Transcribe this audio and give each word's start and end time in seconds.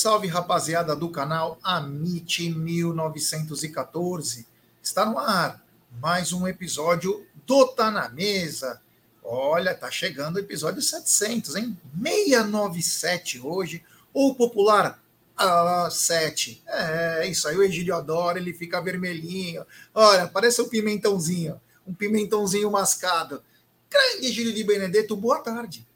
Salve, 0.00 0.28
rapaziada 0.28 0.96
do 0.96 1.10
canal 1.10 1.58
Amit 1.62 2.48
1914. 2.48 4.46
Está 4.82 5.04
no 5.04 5.18
ar 5.18 5.62
mais 6.00 6.32
um 6.32 6.48
episódio 6.48 7.26
do 7.46 7.66
Tá 7.66 7.90
na 7.90 8.08
Mesa. 8.08 8.80
Olha, 9.22 9.74
tá 9.74 9.90
chegando 9.90 10.36
o 10.36 10.38
episódio 10.38 10.80
700, 10.80 11.56
hein? 11.56 11.78
697 12.02 13.40
hoje, 13.40 13.84
ou 14.14 14.34
popular 14.34 14.98
ah, 15.36 15.90
7. 15.90 16.62
É, 16.66 17.26
isso 17.28 17.46
aí 17.46 17.58
o 17.58 17.62
Egílio 17.62 17.94
adora, 17.94 18.38
ele 18.38 18.54
fica 18.54 18.80
vermelhinho. 18.80 19.66
Olha, 19.94 20.26
parece 20.26 20.62
um 20.62 20.68
pimentãozinho, 20.70 21.60
um 21.86 21.92
pimentãozinho 21.92 22.70
mascado. 22.70 23.44
Grande 23.90 24.28
Egílio 24.28 24.54
de 24.54 24.64
Benedetto, 24.64 25.14
boa 25.14 25.40
tarde. 25.40 25.86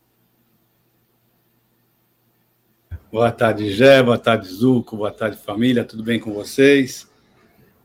Boa 3.14 3.30
tarde, 3.30 3.70
Gé, 3.70 4.02
boa 4.02 4.18
tarde, 4.18 4.48
Zuco, 4.48 4.96
boa 4.96 5.12
tarde, 5.12 5.36
família, 5.36 5.84
tudo 5.84 6.02
bem 6.02 6.18
com 6.18 6.32
vocês? 6.32 7.08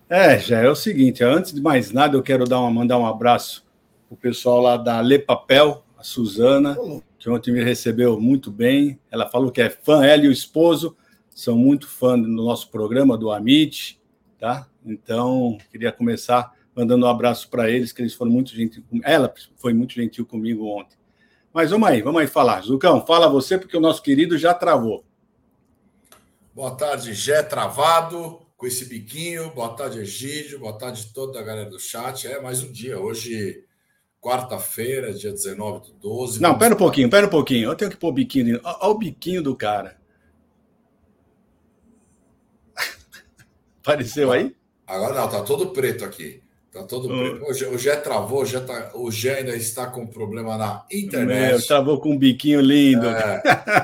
É, 0.10 0.40
Gé, 0.40 0.66
é 0.66 0.70
o 0.72 0.76
seguinte, 0.76 1.24
antes 1.24 1.54
de 1.54 1.62
mais 1.62 1.92
nada, 1.92 2.18
eu 2.18 2.24
quero 2.24 2.46
dar 2.46 2.60
uma, 2.60 2.72
mandar 2.72 2.98
um 2.98 3.06
abraço 3.06 3.64
para 4.08 4.16
o 4.16 4.18
pessoal 4.18 4.60
lá 4.60 4.76
da 4.76 5.00
Le 5.02 5.20
Papel, 5.20 5.86
a 5.96 6.04
Suzana, 6.04 6.76
que 7.20 7.30
ontem 7.30 7.52
me 7.52 7.64
recebeu 7.64 8.20
muito 8.20 8.50
bem. 8.50 9.00
Ela 9.12 9.30
falou 9.30 9.52
que 9.52 9.62
é 9.62 9.70
fã, 9.70 10.04
ela 10.04 10.24
e 10.24 10.28
o 10.28 10.32
esposo 10.32 10.98
são 11.30 11.56
muito 11.56 11.88
fã 11.88 12.20
do 12.20 12.28
nosso 12.28 12.72
programa, 12.72 13.16
do 13.16 13.30
Amit, 13.30 14.02
tá? 14.40 14.68
Então, 14.84 15.60
queria 15.70 15.92
começar 15.92 16.56
mandando 16.76 17.06
um 17.06 17.10
abraço 17.10 17.52
para 17.52 17.70
eles, 17.70 17.92
que 17.92 18.02
eles 18.02 18.16
foram 18.16 18.32
muito 18.32 18.50
gentil. 18.50 18.84
Ela 19.04 19.32
foi 19.58 19.76
muito 19.76 19.94
gentil 19.94 20.26
comigo 20.26 20.66
ontem. 20.66 20.98
Mas 21.54 21.70
vamos 21.70 21.88
aí, 21.88 22.02
vamos 22.02 22.20
aí 22.20 22.28
falar. 22.28 22.62
Zucão, 22.64 23.06
fala 23.06 23.30
você, 23.30 23.60
porque 23.60 23.78
o 23.78 23.82
nosso 23.82 24.02
querido 24.02 24.36
já 24.36 24.56
travou. 24.56 25.08
Boa 26.60 26.76
tarde, 26.76 27.14
Gé 27.14 27.42
Travado, 27.42 28.46
com 28.58 28.68
esse 28.68 28.84
biquinho. 28.84 29.50
Boa 29.52 29.70
tarde, 29.70 30.00
Egídio. 30.00 30.60
Boa 30.60 30.78
tarde 30.78 31.06
toda 31.14 31.40
a 31.40 31.42
galera 31.42 31.70
do 31.70 31.80
chat. 31.80 32.28
É 32.28 32.42
mais 32.42 32.62
um 32.62 32.70
dia. 32.70 33.00
Hoje, 33.00 33.64
quarta-feira, 34.20 35.14
dia 35.14 35.32
19 35.32 35.80
do 35.80 35.94
12. 35.94 36.42
Não, 36.42 36.58
pera 36.58 36.76
um 36.76 36.78
pouquinho, 36.78 37.10
pera 37.10 37.28
um 37.28 37.30
pouquinho. 37.30 37.70
Eu 37.70 37.76
tenho 37.78 37.90
que 37.90 37.96
pôr 37.96 38.10
o 38.10 38.12
biquinho. 38.12 38.60
Olha 38.62 38.90
o 38.90 38.98
biquinho 38.98 39.42
do 39.42 39.56
cara. 39.56 40.02
Apareceu 43.82 44.30
aí? 44.30 44.54
Agora 44.86 45.16
não, 45.16 45.30
tá 45.30 45.42
todo 45.42 45.72
preto 45.72 46.04
aqui. 46.04 46.44
Tá 46.80 46.86
todo 46.86 47.10
preto. 47.10 47.74
O 47.74 47.78
Gé 47.78 47.96
travou, 47.98 48.44
o 48.44 48.46
Gé, 48.46 48.60
tá, 48.62 48.92
o 48.94 49.12
Gé 49.12 49.40
ainda 49.40 49.56
está 49.56 49.88
com 49.88 50.08
problema 50.08 50.58
na 50.58 50.86
internet. 50.90 51.52
Meu, 51.52 51.68
travou 51.68 52.00
com 52.00 52.12
um 52.12 52.18
biquinho 52.18 52.62
lindo. 52.62 53.06
É. 53.06 53.42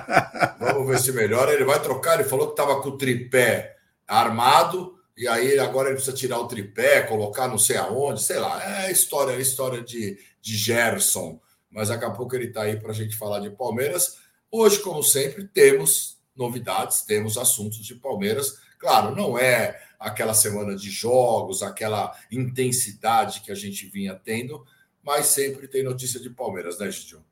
Vamos 0.59 0.87
ver 0.87 0.99
se 0.99 1.11
melhora. 1.11 1.53
Ele 1.53 1.65
vai 1.65 1.81
trocar. 1.81 2.15
Ele 2.17 2.29
falou 2.29 2.47
que 2.47 2.53
estava 2.53 2.81
com 2.81 2.89
o 2.89 2.97
tripé 2.97 3.75
armado. 4.07 4.95
E 5.17 5.27
aí 5.27 5.59
agora 5.59 5.89
ele 5.89 5.95
precisa 5.95 6.15
tirar 6.15 6.39
o 6.39 6.47
tripé, 6.47 7.01
colocar 7.01 7.47
não 7.47 7.57
sei 7.57 7.77
aonde, 7.77 8.21
sei 8.21 8.37
lá. 8.39 8.85
É 8.85 8.91
história, 8.91 9.33
é 9.33 9.41
história 9.41 9.81
de, 9.81 10.17
de 10.41 10.55
Gerson. 10.55 11.39
Mas 11.69 11.89
daqui 11.89 12.05
a 12.05 12.11
pouco 12.11 12.33
ele 12.35 12.45
está 12.45 12.61
aí 12.61 12.79
para 12.79 12.91
a 12.91 12.95
gente 12.95 13.17
falar 13.17 13.39
de 13.39 13.49
Palmeiras. 13.49 14.17
Hoje, 14.49 14.79
como 14.79 15.03
sempre, 15.03 15.45
temos 15.45 16.14
novidades, 16.35 17.01
temos 17.01 17.37
assuntos 17.37 17.79
de 17.79 17.95
Palmeiras. 17.95 18.59
Claro, 18.77 19.15
não 19.15 19.37
é 19.37 19.81
aquela 19.99 20.33
semana 20.33 20.75
de 20.75 20.89
jogos, 20.89 21.63
aquela 21.63 22.15
intensidade 22.31 23.41
que 23.41 23.51
a 23.51 23.55
gente 23.55 23.87
vinha 23.87 24.13
tendo, 24.15 24.65
mas 25.01 25.27
sempre 25.27 25.67
tem 25.67 25.83
notícia 25.83 26.19
de 26.19 26.29
Palmeiras, 26.29 26.79
né, 26.79 26.91
Gidio? 26.91 27.23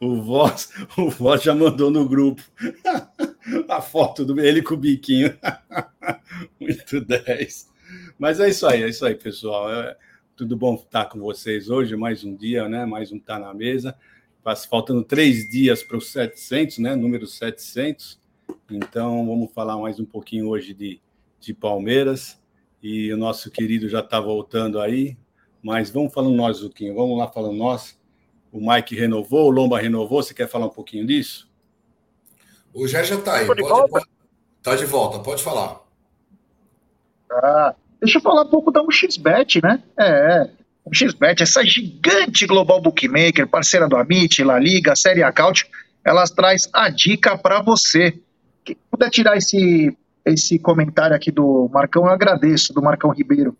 O 0.00 0.22
Voz, 0.22 0.70
o 0.96 1.10
Voz 1.10 1.42
já 1.42 1.54
mandou 1.54 1.90
no 1.90 2.08
grupo 2.08 2.42
a 3.68 3.80
foto 3.80 4.24
do 4.24 4.38
ele 4.40 4.62
com 4.62 4.74
o 4.74 4.76
biquinho. 4.76 5.36
Muito 6.60 7.00
10. 7.00 7.68
Mas 8.18 8.38
é 8.40 8.48
isso 8.48 8.66
aí, 8.66 8.82
é 8.82 8.88
isso 8.88 9.04
aí, 9.04 9.14
pessoal. 9.14 9.72
É, 9.72 9.96
tudo 10.36 10.56
bom 10.56 10.74
estar 10.74 11.06
com 11.06 11.18
vocês 11.18 11.68
hoje, 11.70 11.96
mais 11.96 12.22
um 12.22 12.34
dia, 12.34 12.68
né? 12.68 12.84
Mais 12.84 13.10
um 13.10 13.18
Tá 13.18 13.38
na 13.38 13.52
Mesa. 13.54 13.96
Faltando 14.68 15.02
três 15.02 15.48
dias 15.48 15.82
para 15.82 15.96
os 15.96 16.08
700, 16.12 16.78
né? 16.78 16.94
Número 16.94 17.26
700. 17.26 18.20
Então, 18.70 19.26
vamos 19.26 19.52
falar 19.52 19.76
mais 19.76 19.98
um 19.98 20.04
pouquinho 20.04 20.48
hoje 20.48 20.72
de, 20.72 21.00
de 21.40 21.52
Palmeiras. 21.52 22.38
E 22.80 23.12
o 23.12 23.16
nosso 23.16 23.50
querido 23.50 23.88
já 23.88 24.00
está 24.00 24.20
voltando 24.20 24.80
aí. 24.80 25.16
Mas 25.60 25.90
vamos 25.90 26.14
falando 26.14 26.36
nós, 26.36 26.58
Zuquinho. 26.58 26.94
Vamos 26.94 27.18
lá 27.18 27.26
falando 27.26 27.56
nós. 27.56 27.98
O 28.52 28.60
Mike 28.60 28.94
renovou, 28.94 29.48
o 29.48 29.50
Lomba 29.50 29.80
renovou. 29.80 30.22
Você 30.22 30.32
quer 30.32 30.48
falar 30.48 30.66
um 30.66 30.70
pouquinho 30.70 31.04
disso? 31.04 31.50
O 32.72 32.86
Jé 32.86 33.02
já 33.02 33.16
está 33.16 33.38
aí. 33.38 33.46
Pode, 33.46 33.62
pode, 33.62 34.06
tá 34.62 34.76
de 34.76 34.84
volta, 34.84 35.18
pode 35.18 35.42
falar. 35.42 35.80
Ah, 37.30 37.74
deixa 38.00 38.18
eu 38.18 38.22
falar 38.22 38.42
um 38.42 38.48
pouco 38.48 38.70
da 38.70 38.80
UXBet, 38.82 39.60
né? 39.62 39.82
É, 39.98 40.50
o 40.86 40.94
XBet, 40.94 41.42
essa 41.42 41.64
gigante 41.64 42.46
global 42.46 42.80
bookmaker, 42.80 43.46
parceira 43.48 43.88
do 43.88 43.96
Amit, 43.96 44.42
La 44.44 44.58
Liga, 44.58 44.94
Série 44.94 45.22
Acaute, 45.22 45.68
elas 46.04 46.30
traz 46.30 46.68
a 46.72 46.88
dica 46.88 47.36
para 47.36 47.60
você 47.60 48.18
quem 48.66 48.76
puder 48.90 49.10
tirar 49.10 49.36
esse, 49.36 49.96
esse 50.24 50.58
comentário 50.58 51.14
aqui 51.14 51.30
do 51.30 51.70
Marcão, 51.72 52.04
eu 52.04 52.10
agradeço, 52.10 52.74
do 52.74 52.82
Marcão 52.82 53.10
Ribeiro. 53.10 53.56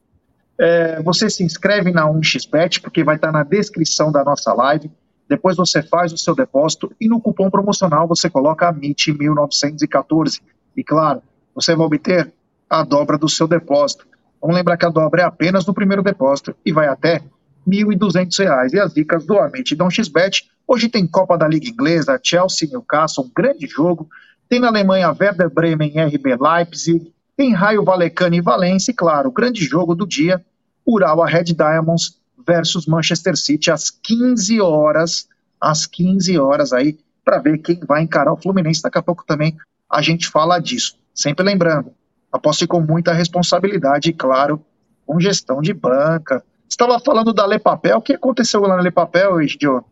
É, 0.59 1.01
você 1.03 1.31
se 1.31 1.45
inscreve 1.45 1.93
na 1.93 2.07
1xBet, 2.09 2.81
porque 2.81 3.05
vai 3.05 3.15
estar 3.15 3.31
na 3.31 3.45
descrição 3.45 4.11
da 4.11 4.25
nossa 4.25 4.53
live. 4.53 4.91
Depois 5.29 5.57
você 5.57 5.83
faz 5.83 6.13
o 6.13 6.19
seu 6.19 6.35
depósito 6.35 6.93
e 7.01 7.09
no 7.09 7.21
cupom 7.21 7.49
promocional 7.51 8.09
você 8.09 8.29
coloca 8.29 8.73
MIT1914. 8.73 10.41
E 10.77 10.83
claro, 10.83 11.23
você 11.55 11.75
vai 11.77 11.87
obter 11.87 12.33
a 12.69 12.83
dobra 12.83 13.17
do 13.17 13.29
seu 13.29 13.47
depósito. 13.47 14.07
Vamos 14.41 14.57
lembrar 14.57 14.77
que 14.77 14.87
a 14.87 14.91
dobra 14.91 15.23
é 15.23 15.25
apenas 15.25 15.67
no 15.67 15.75
primeiro 15.75 16.03
depósito 16.03 16.55
e 16.65 16.73
vai 16.73 16.87
até 16.87 17.17
R$ 17.17 17.23
1.200. 17.69 18.73
E 18.73 18.79
as 18.79 18.95
dicas 18.95 19.25
do 19.27 19.39
Amit 19.39 19.75
Dom 19.75 19.91
XBet. 19.91 20.49
Hoje 20.67 20.89
tem 20.89 21.07
Copa 21.07 21.37
da 21.37 21.49
Liga 21.49 21.69
Inglesa, 21.69 22.21
Chelsea 22.23 22.69
Newcastle, 22.69 23.25
um 23.25 23.31
grande 23.35 23.67
jogo. 23.67 24.09
Tem 24.49 24.61
na 24.61 24.69
Alemanha 24.69 25.09
Werder 25.09 25.51
Bremen 25.51 25.95
RB 25.99 26.37
Leipzig. 26.41 27.13
Tem 27.37 27.53
Raio 27.53 27.85
Valecano 27.85 28.35
e 28.35 28.41
Valência. 28.41 28.91
E 28.91 28.95
claro, 28.95 29.29
o 29.29 29.33
grande 29.33 29.65
jogo 29.65 29.95
do 29.95 30.07
dia, 30.07 30.45
Urawa 30.87 31.27
Red 31.27 31.45
Diamonds 31.45 32.19
versus 32.47 32.87
Manchester 32.87 33.37
City 33.37 33.71
às 33.71 33.91
15 33.91 34.61
horas. 34.61 35.29
Às 35.61 35.87
15 35.87 36.39
horas 36.39 36.73
aí, 36.73 36.99
para 37.25 37.39
ver 37.39 37.59
quem 37.59 37.81
vai 37.81 38.03
encarar 38.03 38.33
o 38.33 38.37
Fluminense. 38.37 38.83
Daqui 38.83 38.99
a 38.99 39.03
pouco 39.03 39.25
também 39.27 39.57
a 39.91 40.03
gente 40.03 40.29
fala 40.29 40.59
disso. 40.59 40.97
Sempre 41.15 41.45
lembrando, 41.45 41.93
aposte 42.33 42.67
com 42.67 42.81
muita 42.81 43.13
responsabilidade 43.13 44.11
e, 44.11 44.13
claro, 44.13 44.65
com 45.07 45.21
gestão 45.21 45.61
de 45.61 45.73
banca. 45.73 46.45
Estava 46.69 46.99
falando 46.99 47.33
da 47.33 47.47
Le 47.47 47.59
Papel. 47.59 47.99
O 47.99 48.03
que 48.03 48.15
aconteceu 48.15 48.61
lá 48.63 48.77
na 48.77 48.83
Le 48.83 48.91
Papel, 48.91 49.41
Egidio? 49.41 49.85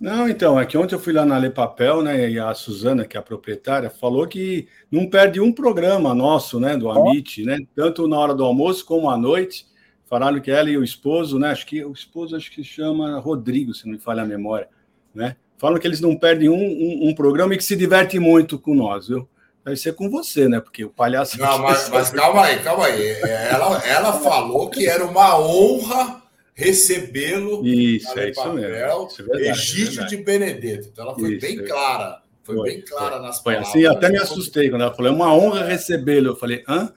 Não, 0.00 0.28
então, 0.28 0.60
é 0.60 0.64
que 0.64 0.78
ontem 0.78 0.94
eu 0.94 1.00
fui 1.00 1.12
lá 1.12 1.24
na 1.24 1.36
Le 1.38 1.50
Papel, 1.50 2.02
né, 2.02 2.30
e 2.30 2.38
a 2.38 2.54
Suzana, 2.54 3.04
que 3.04 3.16
é 3.16 3.20
a 3.20 3.22
proprietária, 3.22 3.90
falou 3.90 4.28
que 4.28 4.68
não 4.92 5.10
perde 5.10 5.40
um 5.40 5.52
programa 5.52 6.14
nosso, 6.14 6.60
né, 6.60 6.76
do 6.76 6.88
Amit, 6.88 7.44
né, 7.44 7.58
tanto 7.74 8.06
na 8.06 8.16
hora 8.16 8.32
do 8.32 8.44
almoço 8.44 8.86
como 8.86 9.10
à 9.10 9.16
noite. 9.16 9.66
Falaram 10.06 10.40
que 10.40 10.52
ela 10.52 10.70
e 10.70 10.78
o 10.78 10.84
esposo, 10.84 11.36
né, 11.36 11.50
acho 11.50 11.66
que 11.66 11.84
o 11.84 11.92
esposo 11.92 12.36
acho 12.36 12.48
que 12.52 12.62
chama 12.62 13.18
Rodrigo, 13.18 13.74
se 13.74 13.86
não 13.86 13.94
me 13.94 13.98
falha 13.98 14.22
a 14.22 14.26
memória, 14.26 14.68
né, 15.12 15.34
falam 15.56 15.80
que 15.80 15.86
eles 15.86 16.00
não 16.00 16.16
perdem 16.16 16.48
um, 16.48 16.54
um, 16.54 17.08
um 17.08 17.14
programa 17.14 17.54
e 17.54 17.56
que 17.56 17.64
se 17.64 17.74
divertem 17.74 18.20
muito 18.20 18.56
com 18.56 18.76
nós, 18.76 19.08
viu? 19.08 19.28
Deve 19.68 19.80
ser 19.80 19.92
com 19.92 20.08
você, 20.08 20.48
né, 20.48 20.60
porque 20.60 20.82
o 20.84 20.88
palhaço... 20.88 21.38
Não, 21.38 21.58
mas, 21.58 21.88
mas 21.92 22.10
calma 22.10 22.44
aí, 22.44 22.58
calma 22.60 22.86
aí. 22.86 23.10
Ela, 23.50 23.86
ela 23.86 24.12
falou 24.14 24.70
que 24.70 24.88
era 24.88 25.04
uma 25.04 25.38
honra 25.38 26.22
recebê-lo 26.54 27.64
isso, 27.66 28.18
é 28.18 28.30
isso 28.30 28.52
mesmo. 28.52 29.06
Isso 29.06 29.22
é 29.22 29.24
verdade, 29.24 29.46
é 29.46 29.50
Egídio 29.50 30.02
é 30.02 30.06
de 30.06 30.16
Benedetto. 30.16 30.88
Então 30.90 31.04
ela 31.04 31.14
foi 31.14 31.34
isso, 31.34 31.46
bem 31.46 31.58
é. 31.60 31.62
clara. 31.62 32.22
Foi, 32.42 32.56
foi, 32.56 32.70
bem 32.70 32.80
clara 32.80 33.16
foi. 33.16 33.26
nas 33.26 33.36
foi 33.42 33.52
palavras. 33.52 33.72
Foi 33.72 33.86
assim, 33.86 33.96
até 33.96 34.08
me 34.08 34.18
assustei 34.18 34.70
quando 34.70 34.82
ela 34.82 34.94
falou, 34.94 35.12
é 35.12 35.14
uma 35.14 35.34
honra 35.34 35.64
recebê-lo. 35.64 36.28
Eu 36.28 36.36
falei, 36.36 36.64
hã? 36.66 36.90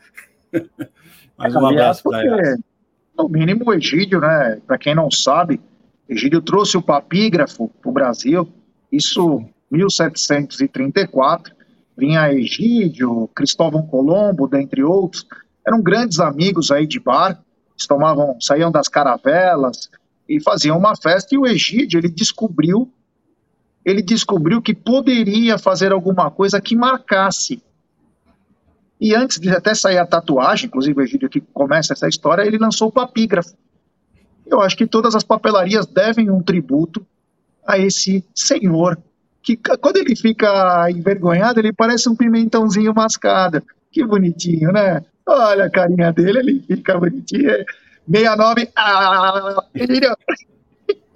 Mais 1.37 1.53
um 1.53 1.65
abraço 1.65 2.03
para 2.03 2.25
ela. 2.25 2.57
No 3.17 3.27
mínimo, 3.27 3.65
o 3.67 3.73
Egídio, 3.73 4.21
né? 4.21 4.61
Para 4.65 4.77
quem 4.77 4.95
não 4.95 5.11
sabe, 5.11 5.59
Egídio 6.07 6.41
trouxe 6.41 6.77
o 6.77 6.81
papígrafo 6.81 7.69
para 7.81 7.89
o 7.89 7.93
Brasil, 7.93 8.47
isso 8.91 9.43
1734. 9.69 11.53
Vinha 12.01 12.33
Egídio, 12.33 13.29
Cristóvão 13.35 13.85
Colombo, 13.85 14.47
dentre 14.47 14.83
outros. 14.83 15.23
Eram 15.65 15.83
grandes 15.83 16.19
amigos 16.19 16.71
aí 16.71 16.87
de 16.87 16.99
bar 16.99 17.39
tomavam, 17.87 18.37
saíam 18.39 18.71
das 18.71 18.87
caravelas 18.87 19.87
e 20.27 20.41
faziam 20.41 20.79
uma 20.79 20.95
festa. 20.95 21.35
E 21.35 21.37
o 21.37 21.45
Egídio, 21.45 21.99
ele 21.99 22.09
descobriu, 22.09 22.91
ele 23.85 24.01
descobriu 24.01 24.63
que 24.63 24.73
poderia 24.73 25.59
fazer 25.59 25.91
alguma 25.91 26.31
coisa 26.31 26.59
que 26.59 26.75
marcasse. 26.75 27.61
E 28.99 29.13
antes 29.13 29.39
de 29.39 29.49
até 29.49 29.75
sair 29.75 29.99
a 29.99 30.05
tatuagem, 30.05 30.67
inclusive 30.67 30.99
o 30.99 31.03
Egídio 31.03 31.29
que 31.29 31.41
começa 31.41 31.93
essa 31.93 32.07
história, 32.07 32.41
ele 32.41 32.57
lançou 32.57 32.87
o 32.87 32.91
papígrafo. 32.91 33.55
Eu 34.47 34.59
acho 34.59 34.75
que 34.75 34.87
todas 34.87 35.13
as 35.13 35.23
papelarias 35.23 35.85
devem 35.85 36.31
um 36.31 36.41
tributo 36.41 37.05
a 37.63 37.77
esse 37.77 38.25
senhor 38.33 38.97
que 39.41 39.57
quando 39.57 39.97
ele 39.97 40.15
fica 40.15 40.89
envergonhado, 40.91 41.59
ele 41.59 41.73
parece 41.73 42.07
um 42.09 42.15
pimentãozinho 42.15 42.93
mascado. 42.93 43.63
Que 43.91 44.05
bonitinho, 44.05 44.71
né? 44.71 45.03
Olha 45.25 45.65
a 45.65 45.69
carinha 45.69 46.11
dele, 46.11 46.39
ele 46.39 46.63
fica 46.67 46.97
bonitinho. 46.97 47.49
69, 48.07 48.69
ah, 48.75 49.63
entendeu? 49.75 50.15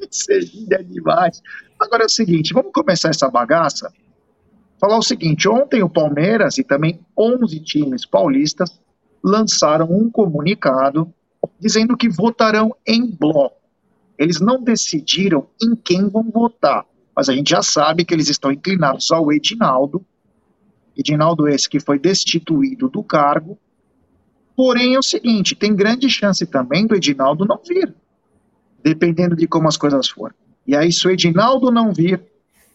Seria 0.10 0.83
demais. 0.83 1.42
Agora 1.80 2.04
é 2.04 2.06
o 2.06 2.10
seguinte, 2.10 2.54
vamos 2.54 2.72
começar 2.72 3.10
essa 3.10 3.30
bagaça. 3.30 3.92
Falar 4.80 4.98
o 4.98 5.04
seguinte, 5.04 5.48
ontem 5.48 5.83
o 5.83 5.89
Palmeiras 5.89 6.57
e 6.57 6.63
também 6.63 7.00
11 7.18 7.60
times 7.62 8.06
paulistas 8.06 8.80
lançaram 9.24 9.88
um 9.89 10.10
comunicado 10.10 11.12
dizendo 11.60 11.98
que 11.98 12.10
votarão 12.10 12.75
em 12.86 13.06
bloco. 13.06 13.57
Eles 14.18 14.39
não 14.39 14.62
decidiram 14.62 15.48
em 15.62 15.75
quem 15.75 16.07
vão 16.07 16.24
votar, 16.24 16.86
mas 17.15 17.29
a 17.29 17.33
gente 17.33 17.50
já 17.50 17.62
sabe 17.62 18.03
que 18.03 18.13
eles 18.13 18.29
estão 18.29 18.51
inclinados 18.51 19.12
ao 19.12 19.31
Edinaldo. 19.31 20.06
Edinaldo 20.97 21.47
esse 21.47 21.69
que 21.69 21.79
foi 21.79 21.97
destituído 22.00 22.89
do 22.89 23.03
cargo. 23.03 23.57
Porém 24.56 24.95
é 24.95 25.00
o 25.00 25.03
seguinte, 25.03 25.56
tem 25.56 25.75
grande 25.75 26.09
chance 26.09 26.45
também 26.45 26.88
do 26.88 26.95
Edinaldo 26.95 27.45
não 27.45 27.59
vir, 27.67 27.94
dependendo 28.83 29.35
de 29.35 29.47
como 29.47 29.67
as 29.67 29.77
coisas 29.77 30.07
forem. 30.07 30.35
E 30.65 30.75
aí 30.75 30.91
se 30.91 31.06
o 31.07 31.12
Edinaldo 31.12 31.71
não 31.71 31.94
vir, 31.94 32.21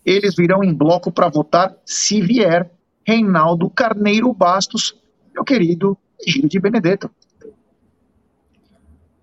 eles 0.04 0.34
virão 0.34 0.62
em 0.62 0.75
bloco 0.75 1.10
para 1.10 1.28
votar 1.28 1.75
se 1.84 2.20
vier 2.20 2.70
Reinaldo 3.06 3.69
Carneiro 3.70 4.32
Bastos, 4.32 4.94
meu 5.34 5.44
querido 5.44 5.96
Gil 6.26 6.48
de 6.48 6.60
Benedetto. 6.60 7.10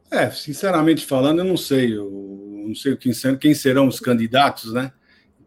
É, 0.10 0.30
sinceramente 0.32 1.06
falando, 1.06 1.40
eu 1.40 1.46
não 1.46 1.58
sei. 1.58 1.96
Eu 1.96 2.66
não 2.68 2.76
sei 2.76 2.96
quem, 2.96 3.54
serão 3.54 3.88
os 3.88 4.00
candidatos, 4.00 4.74
né? 4.74 4.92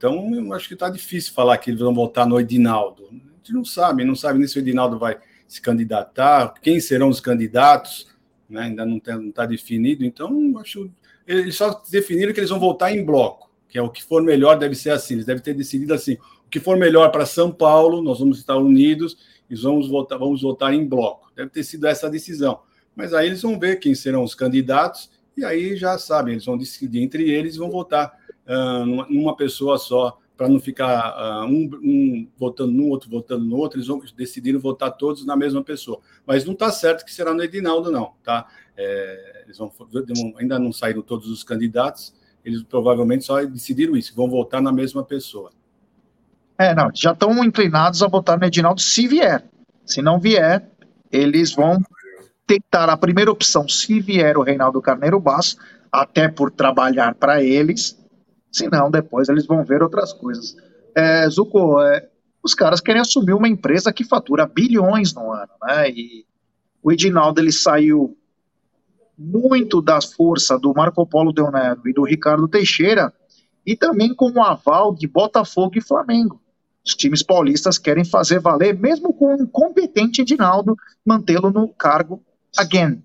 Então, 0.00 0.34
eu 0.34 0.50
acho 0.54 0.66
que 0.66 0.72
está 0.72 0.88
difícil 0.88 1.34
falar 1.34 1.58
que 1.58 1.68
eles 1.68 1.80
vão 1.80 1.92
votar 1.92 2.26
no 2.26 2.40
Edinaldo. 2.40 3.10
A 3.10 3.36
gente 3.36 3.52
não 3.52 3.66
sabe, 3.66 4.02
não 4.02 4.16
sabe 4.16 4.38
nem 4.38 4.48
se 4.48 4.58
o 4.58 4.60
Edinaldo 4.60 4.98
vai 4.98 5.18
se 5.46 5.60
candidatar, 5.60 6.54
quem 6.62 6.80
serão 6.80 7.10
os 7.10 7.20
candidatos, 7.20 8.06
né? 8.48 8.62
ainda 8.62 8.86
não 8.86 8.96
está 8.96 9.44
definido. 9.44 10.02
Então, 10.02 10.56
acho 10.56 10.90
eles 11.26 11.54
só 11.54 11.82
definiram 11.90 12.32
que 12.32 12.40
eles 12.40 12.48
vão 12.48 12.58
votar 12.58 12.96
em 12.96 13.04
bloco, 13.04 13.50
que 13.68 13.76
é 13.76 13.82
o 13.82 13.90
que 13.90 14.02
for 14.02 14.22
melhor, 14.22 14.58
deve 14.58 14.74
ser 14.74 14.88
assim. 14.88 15.12
Eles 15.12 15.26
devem 15.26 15.42
ter 15.42 15.52
decidido 15.52 15.92
assim: 15.92 16.14
o 16.46 16.48
que 16.48 16.60
for 16.60 16.78
melhor 16.78 17.12
para 17.12 17.26
São 17.26 17.52
Paulo, 17.52 18.00
nós 18.00 18.20
vamos 18.20 18.38
estar 18.38 18.56
unidos 18.56 19.18
e 19.50 19.54
vamos 19.54 19.86
votar, 19.86 20.18
vamos 20.18 20.40
votar 20.40 20.72
em 20.72 20.88
bloco. 20.88 21.30
Deve 21.36 21.50
ter 21.50 21.62
sido 21.62 21.86
essa 21.86 22.06
a 22.06 22.10
decisão. 22.10 22.60
Mas 22.96 23.12
aí 23.12 23.26
eles 23.26 23.42
vão 23.42 23.58
ver 23.58 23.76
quem 23.76 23.94
serão 23.94 24.24
os 24.24 24.34
candidatos 24.34 25.10
e 25.36 25.44
aí 25.44 25.76
já 25.76 25.98
sabem, 25.98 26.32
eles 26.32 26.46
vão 26.46 26.56
decidir 26.56 27.02
entre 27.02 27.30
eles 27.30 27.56
e 27.56 27.58
vão 27.58 27.70
votar 27.70 28.18
numa 29.08 29.36
pessoa 29.36 29.78
só, 29.78 30.18
para 30.36 30.48
não 30.48 30.58
ficar 30.58 31.44
uh, 31.44 31.44
um, 31.44 31.70
um, 31.82 32.28
votando 32.38 32.72
no 32.72 32.88
outro, 32.88 33.10
votando 33.10 33.44
no 33.44 33.56
outro, 33.56 33.76
eles 33.76 33.88
vão 33.88 34.00
decidir 34.16 34.56
votar 34.56 34.90
todos 34.96 35.26
na 35.26 35.36
mesma 35.36 35.62
pessoa. 35.62 36.00
Mas 36.26 36.46
não 36.46 36.54
está 36.54 36.72
certo 36.72 37.04
que 37.04 37.12
será 37.12 37.34
no 37.34 37.42
Edinaldo, 37.42 37.92
não, 37.92 38.12
tá? 38.24 38.46
É, 38.74 39.42
eles 39.44 39.58
vão, 39.58 39.70
ainda 40.38 40.58
não 40.58 40.72
saíram 40.72 41.02
todos 41.02 41.28
os 41.28 41.44
candidatos, 41.44 42.14
eles 42.42 42.62
provavelmente 42.62 43.24
só 43.26 43.44
decidiram 43.44 43.94
isso, 43.94 44.16
vão 44.16 44.30
votar 44.30 44.62
na 44.62 44.72
mesma 44.72 45.04
pessoa. 45.04 45.50
É, 46.56 46.74
não, 46.74 46.90
já 46.94 47.12
estão 47.12 47.44
inclinados 47.44 48.02
a 48.02 48.08
votar 48.08 48.38
no 48.38 48.46
Edinaldo 48.46 48.80
se 48.80 49.06
vier. 49.06 49.44
Se 49.84 50.00
não 50.00 50.18
vier, 50.18 50.70
eles 51.12 51.54
vão 51.54 51.82
tentar 52.46 52.88
a 52.88 52.96
primeira 52.96 53.30
opção, 53.30 53.68
se 53.68 54.00
vier 54.00 54.38
o 54.38 54.42
Reinaldo 54.42 54.80
Carneiro 54.80 55.20
Basso, 55.20 55.58
até 55.92 56.28
por 56.28 56.50
trabalhar 56.50 57.14
para 57.14 57.42
eles, 57.42 57.99
senão 58.50 58.90
depois 58.90 59.28
eles 59.28 59.46
vão 59.46 59.64
ver 59.64 59.82
outras 59.82 60.12
coisas. 60.12 60.56
É, 60.94 61.28
Zuko, 61.28 61.80
é, 61.80 62.08
os 62.42 62.54
caras 62.54 62.80
querem 62.80 63.00
assumir 63.00 63.32
uma 63.32 63.48
empresa 63.48 63.92
que 63.92 64.04
fatura 64.04 64.46
bilhões 64.46 65.14
no 65.14 65.32
ano, 65.32 65.52
né? 65.62 65.90
E 65.90 66.26
o 66.82 66.90
Edinaldo 66.90 67.40
ele 67.40 67.52
saiu 67.52 68.16
muito 69.16 69.82
da 69.82 70.00
força 70.00 70.58
do 70.58 70.72
Marco 70.74 71.06
Polo 71.06 71.32
Del 71.32 71.50
Nero 71.50 71.82
e 71.86 71.92
do 71.92 72.04
Ricardo 72.04 72.48
Teixeira 72.48 73.12
e 73.66 73.76
também 73.76 74.14
com 74.14 74.30
o 74.30 74.42
aval 74.42 74.94
de 74.94 75.06
Botafogo 75.06 75.76
e 75.76 75.82
Flamengo. 75.82 76.40
Os 76.84 76.94
times 76.94 77.22
paulistas 77.22 77.76
querem 77.76 78.04
fazer 78.04 78.40
valer, 78.40 78.78
mesmo 78.78 79.12
com 79.12 79.34
um 79.34 79.46
competente 79.46 80.22
Edinaldo, 80.22 80.74
mantê-lo 81.04 81.50
no 81.50 81.68
cargo 81.68 82.24
again. 82.56 83.04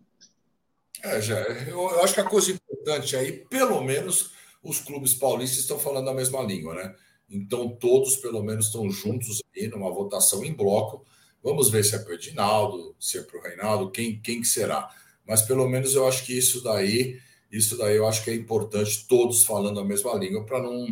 É, 1.04 1.22
já, 1.22 1.36
eu, 1.68 1.78
eu, 1.78 2.04
acho 2.04 2.14
que 2.14 2.22
a 2.22 2.24
coisa 2.24 2.52
importante 2.52 3.16
aí, 3.16 3.34
pelo 3.50 3.84
menos, 3.84 4.32
os 4.66 4.80
clubes 4.80 5.14
paulistas 5.14 5.60
estão 5.60 5.78
falando 5.78 6.10
a 6.10 6.14
mesma 6.14 6.42
língua, 6.42 6.74
né? 6.74 6.96
Então, 7.30 7.70
todos, 7.70 8.18
pelo 8.18 8.44
menos, 8.44 8.68
estão 8.68 8.90
juntos 8.90 9.42
aí 9.56 9.68
numa 9.68 9.92
votação 9.92 10.44
em 10.44 10.54
bloco. 10.54 11.06
Vamos 11.44 11.70
ver 11.70 11.86
se 11.86 11.96
é 11.96 12.00
para 12.00 12.12
o 12.12 12.16
Edinaldo, 12.16 12.96
se 13.00 13.20
é 13.20 13.22
para 13.22 13.40
o 13.40 13.42
Reinaldo, 13.42 13.92
quem, 13.92 14.20
quem 14.20 14.42
que 14.42 14.48
será. 14.48 14.90
Mas, 15.28 15.44
pelo 15.44 15.70
menos, 15.70 15.94
eu 15.94 16.08
acho 16.08 16.26
que 16.26 16.38
isso 16.38 16.64
daí, 16.64 17.20
isso 17.52 17.78
daí 17.78 17.96
eu 17.96 18.08
acho 18.08 18.24
que 18.24 18.32
é 18.32 18.36
importante, 18.36 19.08
todos 19.08 19.46
falando 19.46 19.80
a 19.80 19.86
mesma 19.86 20.14
língua, 20.16 20.44
para 20.44 20.62
não, 20.62 20.88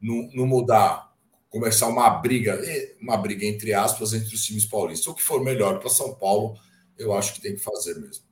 não, 0.00 0.28
não 0.34 0.46
mudar, 0.46 1.14
começar 1.50 1.88
uma 1.88 2.08
briga, 2.08 2.58
uma 3.00 3.16
briga 3.16 3.44
entre 3.44 3.74
aspas, 3.74 4.14
entre 4.14 4.34
os 4.34 4.44
times 4.44 4.64
paulistas. 4.64 5.06
O 5.06 5.14
que 5.14 5.22
for 5.22 5.44
melhor 5.44 5.78
para 5.78 5.90
São 5.90 6.14
Paulo 6.14 6.56
eu 6.98 7.12
acho 7.12 7.34
que 7.34 7.40
tem 7.40 7.54
que 7.54 7.60
fazer 7.60 7.94
mesmo. 7.98 8.24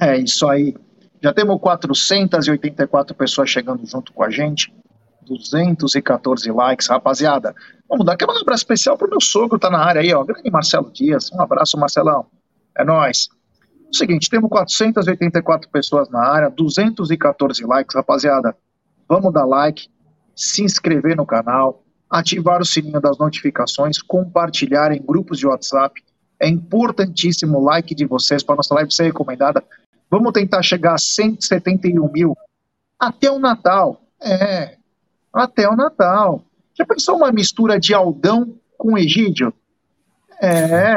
É 0.00 0.18
isso 0.18 0.46
aí. 0.48 0.74
Já 1.22 1.32
temos 1.32 1.60
484 1.60 3.14
pessoas 3.14 3.50
chegando 3.50 3.86
junto 3.86 4.12
com 4.12 4.24
a 4.24 4.30
gente. 4.30 4.72
214 5.26 6.50
likes, 6.50 6.88
rapaziada. 6.88 7.54
Vamos 7.88 8.06
dar 8.06 8.14
aquela 8.14 8.40
abraço 8.40 8.62
especial 8.62 8.96
pro 8.96 9.08
meu 9.08 9.20
sogro, 9.20 9.58
tá 9.58 9.70
na 9.70 9.78
área 9.78 10.00
aí, 10.00 10.12
ó. 10.12 10.24
Grande 10.24 10.50
Marcelo 10.50 10.90
Dias. 10.90 11.30
Um 11.32 11.40
abraço, 11.40 11.78
Marcelão. 11.78 12.26
É 12.76 12.84
nós. 12.84 13.28
Seguinte, 13.92 14.30
temos 14.30 14.48
484 14.48 15.68
pessoas 15.68 16.08
na 16.08 16.20
área, 16.20 16.48
214 16.50 17.64
likes, 17.64 17.94
rapaziada. 17.94 18.56
Vamos 19.08 19.32
dar 19.32 19.44
like, 19.44 19.88
se 20.34 20.62
inscrever 20.62 21.16
no 21.16 21.26
canal, 21.26 21.84
ativar 22.08 22.60
o 22.60 22.64
sininho 22.64 23.00
das 23.00 23.18
notificações, 23.18 24.00
compartilhar 24.00 24.92
em 24.92 25.02
grupos 25.02 25.38
de 25.38 25.46
WhatsApp 25.46 26.00
é 26.40 26.48
importantíssimo 26.48 27.58
o 27.58 27.62
like 27.62 27.94
de 27.94 28.06
vocês 28.06 28.42
para 28.42 28.56
nossa 28.56 28.74
live 28.74 28.90
ser 28.90 29.04
recomendada. 29.04 29.62
Vamos 30.10 30.32
tentar 30.32 30.62
chegar 30.62 30.94
a 30.94 30.98
171 30.98 32.10
mil 32.12 32.36
até 32.98 33.30
o 33.30 33.38
Natal. 33.38 34.02
É, 34.20 34.76
até 35.32 35.68
o 35.68 35.76
Natal. 35.76 36.42
Já 36.74 36.84
pensou 36.84 37.16
uma 37.16 37.30
mistura 37.30 37.78
de 37.78 37.94
Aldão 37.94 38.54
com 38.76 38.98
Egídio? 38.98 39.52
É, 40.42 40.96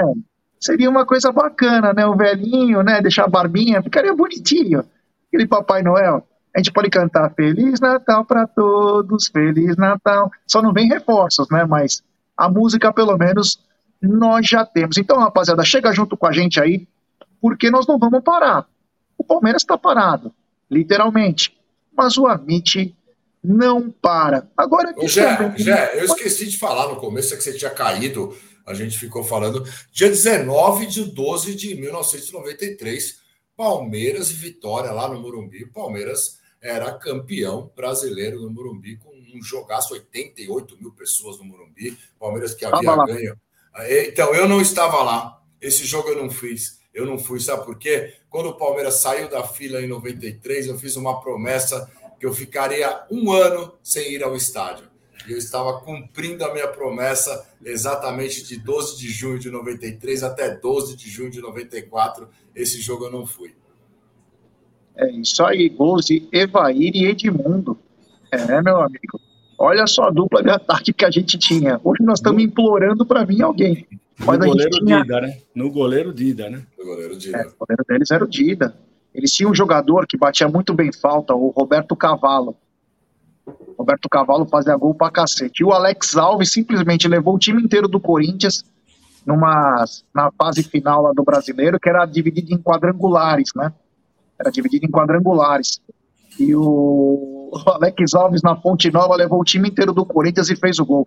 seria 0.60 0.89
uma 0.89 1.05
coisa 1.05 1.32
bacana, 1.32 1.93
né? 1.93 2.05
O 2.05 2.15
velhinho, 2.15 2.82
né? 2.82 3.01
Deixar 3.01 3.25
a 3.25 3.29
barbinha, 3.29 3.84
ficaria 3.84 4.15
bonitinho. 4.15 4.84
Aquele 5.27 5.48
Papai 5.48 5.84
Noel. 5.84 6.27
A 6.55 6.60
gente 6.60 6.72
pode 6.72 6.89
cantar 6.89 7.34
Feliz 7.34 7.79
Natal 7.79 8.24
para 8.25 8.48
todos, 8.48 9.27
Feliz 9.27 9.75
Natal. 9.75 10.32
Só 10.48 10.62
não 10.62 10.72
vem 10.72 10.88
reforços, 10.88 11.48
né? 11.50 11.65
Mas 11.65 12.03
a 12.38 12.50
música, 12.50 12.93
pelo 12.93 13.17
menos, 13.17 13.60
nós 14.01 14.48
já 14.48 14.65
temos. 14.65 14.98
Então, 14.98 15.20
rapaziada, 15.20 15.63
chega 15.63 15.91
junto 15.91 16.15
com 16.15 16.27
a 16.27 16.32
gente 16.32 16.62
aí, 16.62 16.88
porque 17.41 17.72
nós 17.72 17.88
não 17.88 17.98
vamos 17.98 18.24
parar. 18.24 18.65
O 19.17 19.24
Palmeiras 19.24 19.62
está 19.62 19.77
parado, 19.77 20.34
literalmente. 20.70 21.58
Mas 21.96 22.17
o 22.17 22.27
Amit 22.27 22.96
não 23.43 23.89
para. 23.89 24.50
Agora 24.58 24.93
que. 24.93 25.08
Também... 25.08 25.58
Jé, 25.58 26.00
eu 26.00 26.05
esqueci 26.05 26.48
de 26.48 26.58
falar 26.58 26.88
no 26.88 26.98
começo 26.98 27.34
é 27.34 27.38
que 27.38 27.43
você 27.43 27.53
tinha 27.53 27.72
caído. 27.72 28.36
A 28.65 28.74
gente 28.74 28.98
ficou 28.98 29.24
falando. 29.24 29.63
Dia 29.91 30.10
19 30.10 30.86
de 30.88 31.03
12 31.05 31.55
de 31.55 31.75
1993, 31.75 33.20
Palmeiras 33.55 34.32
e 34.32 34.34
Vitória 34.34 34.91
lá 34.91 35.08
no 35.08 35.20
Morumbi. 35.20 35.65
Palmeiras 35.65 36.39
era 36.62 36.93
campeão 36.93 37.72
brasileiro 37.75 38.41
no 38.41 38.50
Morumbi, 38.50 38.98
com 38.98 39.10
um 39.10 39.43
jogaço 39.43 39.93
88 39.93 40.77
mil 40.79 40.91
pessoas 40.91 41.38
no 41.38 41.43
Morumbi. 41.43 41.98
Palmeiras 42.17 42.53
que 42.53 42.63
havia 42.63 42.96
ganho 43.05 43.38
então, 44.08 44.34
eu 44.34 44.48
não 44.48 44.62
estava 44.62 45.01
lá. 45.01 45.41
Esse 45.60 45.84
jogo 45.86 46.10
eu 46.10 46.22
não 46.22 46.29
fiz. 46.29 46.79
Eu 46.93 47.05
não 47.05 47.17
fui, 47.17 47.39
sabe 47.39 47.65
por 47.65 47.77
quê? 47.77 48.13
Quando 48.29 48.50
o 48.50 48.57
Palmeiras 48.57 48.95
saiu 48.95 49.29
da 49.29 49.43
fila 49.43 49.81
em 49.81 49.88
93, 49.88 50.67
eu 50.67 50.77
fiz 50.77 50.95
uma 50.95 51.19
promessa 51.19 51.91
que 52.19 52.25
eu 52.25 52.33
ficaria 52.33 53.03
um 53.09 53.31
ano 53.31 53.73
sem 53.81 54.13
ir 54.13 54.23
ao 54.23 54.35
estádio. 54.35 54.88
E 55.27 55.31
eu 55.31 55.38
estava 55.38 55.79
cumprindo 55.79 56.43
a 56.43 56.53
minha 56.53 56.67
promessa 56.67 57.47
exatamente 57.63 58.43
de 58.43 58.57
12 58.57 58.97
de 58.97 59.09
junho 59.09 59.39
de 59.39 59.50
93 59.50 60.23
até 60.23 60.55
12 60.55 60.95
de 60.95 61.09
junho 61.09 61.31
de 61.31 61.41
94. 61.41 62.27
Esse 62.55 62.79
jogo 62.79 63.05
eu 63.05 63.12
não 63.12 63.25
fui. 63.25 63.55
É 64.95 65.09
isso 65.12 65.43
aí, 65.43 65.69
gols 65.69 66.05
de 66.05 66.27
Evair 66.31 66.95
e 66.95 67.05
Edmundo. 67.05 67.77
É, 68.31 68.62
meu 68.62 68.81
amigo. 68.81 69.19
Olha 69.57 69.88
só 69.88 70.03
a 70.03 70.12
dupla 70.12 70.43
de 70.43 70.50
ataque 70.50 70.91
que 70.91 71.05
a 71.05 71.12
gente 71.12 71.38
tinha. 71.38 71.79
Hoje 71.83 72.03
nós 72.03 72.19
estamos 72.19 72.43
implorando 72.43 73.05
para 73.05 73.23
vir 73.23 73.41
alguém. 73.41 73.88
Mas 74.25 74.39
no 74.39 74.46
goleiro 74.46 74.70
tinha... 74.72 75.01
Dida, 75.01 75.22
né? 75.22 75.38
No 75.53 75.72
goleiro 75.72 76.13
Dida, 76.13 76.50
né? 76.50 76.65
No 76.77 76.86
goleiro 76.86 77.18
Dida. 77.18 77.38
É, 77.38 77.48
o 77.48 77.53
goleiro 77.60 77.84
deles 77.88 78.12
era 78.12 78.24
o 78.24 78.27
Dida. 78.27 78.75
Eles 79.13 79.32
tinham 79.32 79.51
um 79.51 79.56
jogador 79.56 80.08
que 80.08 80.18
batia 80.18 80.48
muito 80.48 80.74
bem 80.74 80.92
falta, 80.92 81.34
o 81.36 81.50
Roberto 81.50 81.96
Cavalo. 81.96 82.56
Roberto 83.77 84.10
Cavalo 84.10 84.46
fazia 84.46 84.75
gol 84.75 84.96
pra 84.96 85.12
cacete. 85.12 85.62
E 85.62 85.65
o 85.65 85.72
Alex 85.72 86.15
Alves 86.15 86.51
simplesmente 86.51 87.08
levou 87.08 87.36
o 87.36 87.39
time 87.39 87.62
inteiro 87.62 87.88
do 87.88 88.00
Corinthians 88.00 88.63
numa, 89.25 89.86
na 90.13 90.32
fase 90.32 90.63
final 90.63 91.03
lá 91.03 91.12
do 91.13 91.24
brasileiro, 91.24 91.80
que 91.80 91.89
era 91.89 92.06
dividido 92.06 92.53
em 92.53 92.58
quadrangulares, 92.58 93.50
né? 93.56 93.74
Era 94.39 94.50
dividido 94.50 94.86
em 94.86 94.92
quadrangulares. 94.92 95.82
E 96.39 96.56
o 96.56 97.51
Alex 97.65 98.13
Alves 98.15 98.42
na 98.42 98.56
Fonte 98.56 98.92
Nova 98.92 99.15
levou 99.15 99.39
o 99.39 99.46
time 99.46 99.70
inteiro 99.70 99.94
do 99.94 100.06
Corinthians 100.06 100.50
e 100.50 100.56
fez 100.56 100.80
o 100.80 100.86
gol. 100.86 101.06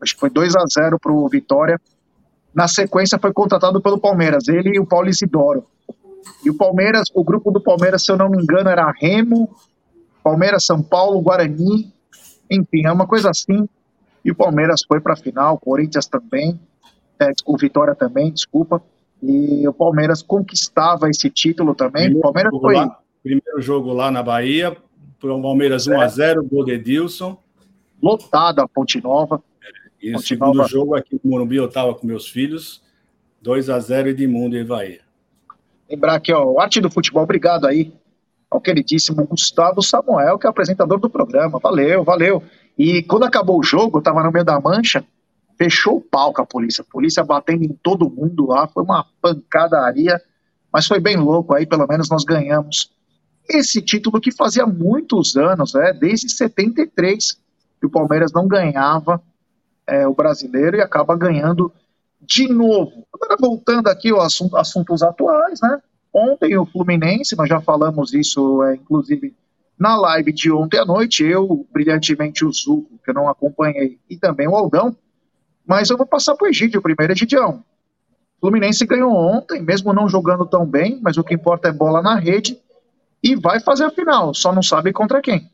Acho 0.00 0.14
que 0.14 0.20
foi 0.20 0.30
2 0.30 0.54
a 0.54 0.64
0 0.66 0.98
para 0.98 1.12
o 1.12 1.28
Vitória. 1.28 1.80
Na 2.54 2.66
sequência 2.66 3.18
foi 3.18 3.32
contratado 3.32 3.80
pelo 3.80 3.98
Palmeiras, 3.98 4.48
ele 4.48 4.76
e 4.76 4.80
o 4.80 4.86
Paulo 4.86 5.08
Isidoro. 5.08 5.64
E 6.44 6.50
o 6.50 6.56
Palmeiras, 6.56 7.08
o 7.14 7.24
grupo 7.24 7.50
do 7.50 7.60
Palmeiras, 7.60 8.04
se 8.04 8.12
eu 8.12 8.16
não 8.16 8.28
me 8.28 8.42
engano, 8.42 8.68
era 8.68 8.92
Remo, 9.00 9.48
Palmeiras, 10.22 10.64
São 10.64 10.82
Paulo, 10.82 11.20
Guarani, 11.20 11.92
enfim, 12.50 12.84
é 12.84 12.92
uma 12.92 13.06
coisa 13.06 13.30
assim. 13.30 13.68
E 14.24 14.30
o 14.30 14.34
Palmeiras 14.34 14.82
foi 14.86 15.00
para 15.00 15.14
a 15.14 15.16
final, 15.16 15.54
o 15.54 15.58
Corinthians 15.58 16.06
também, 16.06 16.58
é, 17.20 17.32
o 17.46 17.56
Vitória 17.56 17.94
também, 17.94 18.32
desculpa. 18.32 18.82
E 19.22 19.66
o 19.66 19.72
Palmeiras 19.72 20.22
conquistava 20.22 21.08
esse 21.08 21.28
título 21.30 21.74
também. 21.74 22.04
Primeiro 22.04 22.18
o 22.18 22.22
Palmeiras 22.22 22.52
foi. 22.60 22.74
lá, 22.74 22.98
primeiro 23.22 23.60
jogo 23.60 23.92
lá 23.92 24.10
na 24.10 24.22
Bahia, 24.22 24.76
o 25.22 25.42
Palmeiras 25.42 25.88
1x0, 25.88 26.48
gol 26.48 26.64
de 26.64 26.72
Edilson. 26.72 27.36
lotado 28.00 28.60
a 28.60 28.68
Ponte 28.68 29.02
Nova. 29.02 29.42
E 30.00 30.14
o 30.14 30.18
segundo 30.18 30.66
jogo 30.66 30.94
aqui 30.94 31.20
no 31.22 31.30
Morumbi, 31.30 31.56
eu 31.56 31.66
estava 31.66 31.94
com 31.94 32.06
meus 32.06 32.28
filhos, 32.28 32.82
2x0 33.44 34.08
Edmundo 34.08 34.56
e 34.56 34.64
Bahia. 34.64 35.00
Lembrar 35.90 36.14
aqui, 36.14 36.32
ó, 36.32 36.44
o 36.44 36.60
Arte 36.60 36.80
do 36.80 36.90
Futebol, 36.90 37.22
obrigado 37.22 37.66
aí 37.66 37.92
ao 38.50 38.60
queridíssimo 38.60 39.26
Gustavo 39.26 39.82
Samuel, 39.82 40.38
que 40.38 40.46
é 40.46 40.48
o 40.48 40.50
apresentador 40.50 40.98
do 40.98 41.10
programa. 41.10 41.58
Valeu, 41.58 42.04
valeu. 42.04 42.42
E 42.78 43.02
quando 43.02 43.24
acabou 43.24 43.58
o 43.58 43.62
jogo, 43.62 43.98
eu 43.98 44.02
tava 44.02 44.22
no 44.22 44.30
meio 44.30 44.44
da 44.44 44.60
mancha, 44.60 45.04
fechou 45.56 45.96
o 45.96 46.00
pau 46.00 46.32
com 46.32 46.42
a 46.42 46.46
polícia. 46.46 46.82
A 46.82 46.92
polícia 46.92 47.24
batendo 47.24 47.64
em 47.64 47.72
todo 47.82 48.08
mundo 48.08 48.46
lá, 48.46 48.68
foi 48.68 48.82
uma 48.82 49.04
pancadaria, 49.20 50.20
mas 50.72 50.86
foi 50.86 51.00
bem 51.00 51.16
louco 51.16 51.54
aí, 51.54 51.66
pelo 51.66 51.86
menos 51.86 52.08
nós 52.08 52.24
ganhamos 52.24 52.96
esse 53.48 53.80
título 53.80 54.20
que 54.20 54.30
fazia 54.30 54.66
muitos 54.66 55.36
anos, 55.36 55.72
né, 55.72 55.92
desde 55.92 56.28
73, 56.28 57.40
que 57.80 57.86
o 57.86 57.90
Palmeiras 57.90 58.30
não 58.32 58.46
ganhava 58.46 59.22
é, 59.88 60.06
o 60.06 60.14
brasileiro 60.14 60.76
e 60.76 60.80
acaba 60.80 61.16
ganhando 61.16 61.72
de 62.20 62.46
novo. 62.46 63.06
Agora, 63.12 63.36
voltando 63.40 63.88
aqui 63.88 64.10
aos 64.10 64.24
assunto, 64.24 64.56
assuntos 64.56 65.02
atuais, 65.02 65.60
né? 65.62 65.80
Ontem 66.12 66.56
o 66.56 66.66
Fluminense, 66.66 67.36
nós 67.36 67.48
já 67.48 67.60
falamos 67.60 68.12
isso, 68.12 68.62
é, 68.64 68.74
inclusive, 68.74 69.34
na 69.78 69.96
live 69.96 70.32
de 70.32 70.50
ontem 70.52 70.78
à 70.78 70.84
noite, 70.84 71.24
eu, 71.24 71.66
brilhantemente, 71.72 72.44
o 72.44 72.52
Zuco, 72.52 72.98
que 73.02 73.10
eu 73.10 73.14
não 73.14 73.28
acompanhei, 73.28 73.98
e 74.08 74.16
também 74.16 74.48
o 74.48 74.56
Aldão, 74.56 74.96
mas 75.66 75.90
eu 75.90 75.96
vou 75.96 76.06
passar 76.06 76.34
para 76.34 76.46
o 76.46 76.48
Egídio 76.48 76.82
primeiro, 76.82 77.12
Egidião. 77.12 77.62
Fluminense 78.40 78.86
ganhou 78.86 79.12
ontem, 79.12 79.62
mesmo 79.62 79.92
não 79.92 80.08
jogando 80.08 80.46
tão 80.46 80.64
bem, 80.64 80.98
mas 81.02 81.16
o 81.16 81.24
que 81.24 81.34
importa 81.34 81.68
é 81.68 81.72
bola 81.72 82.02
na 82.02 82.16
rede, 82.16 82.58
e 83.22 83.34
vai 83.34 83.60
fazer 83.60 83.84
a 83.84 83.90
final, 83.90 84.34
só 84.34 84.52
não 84.52 84.62
sabe 84.62 84.92
contra 84.92 85.20
quem. 85.20 85.50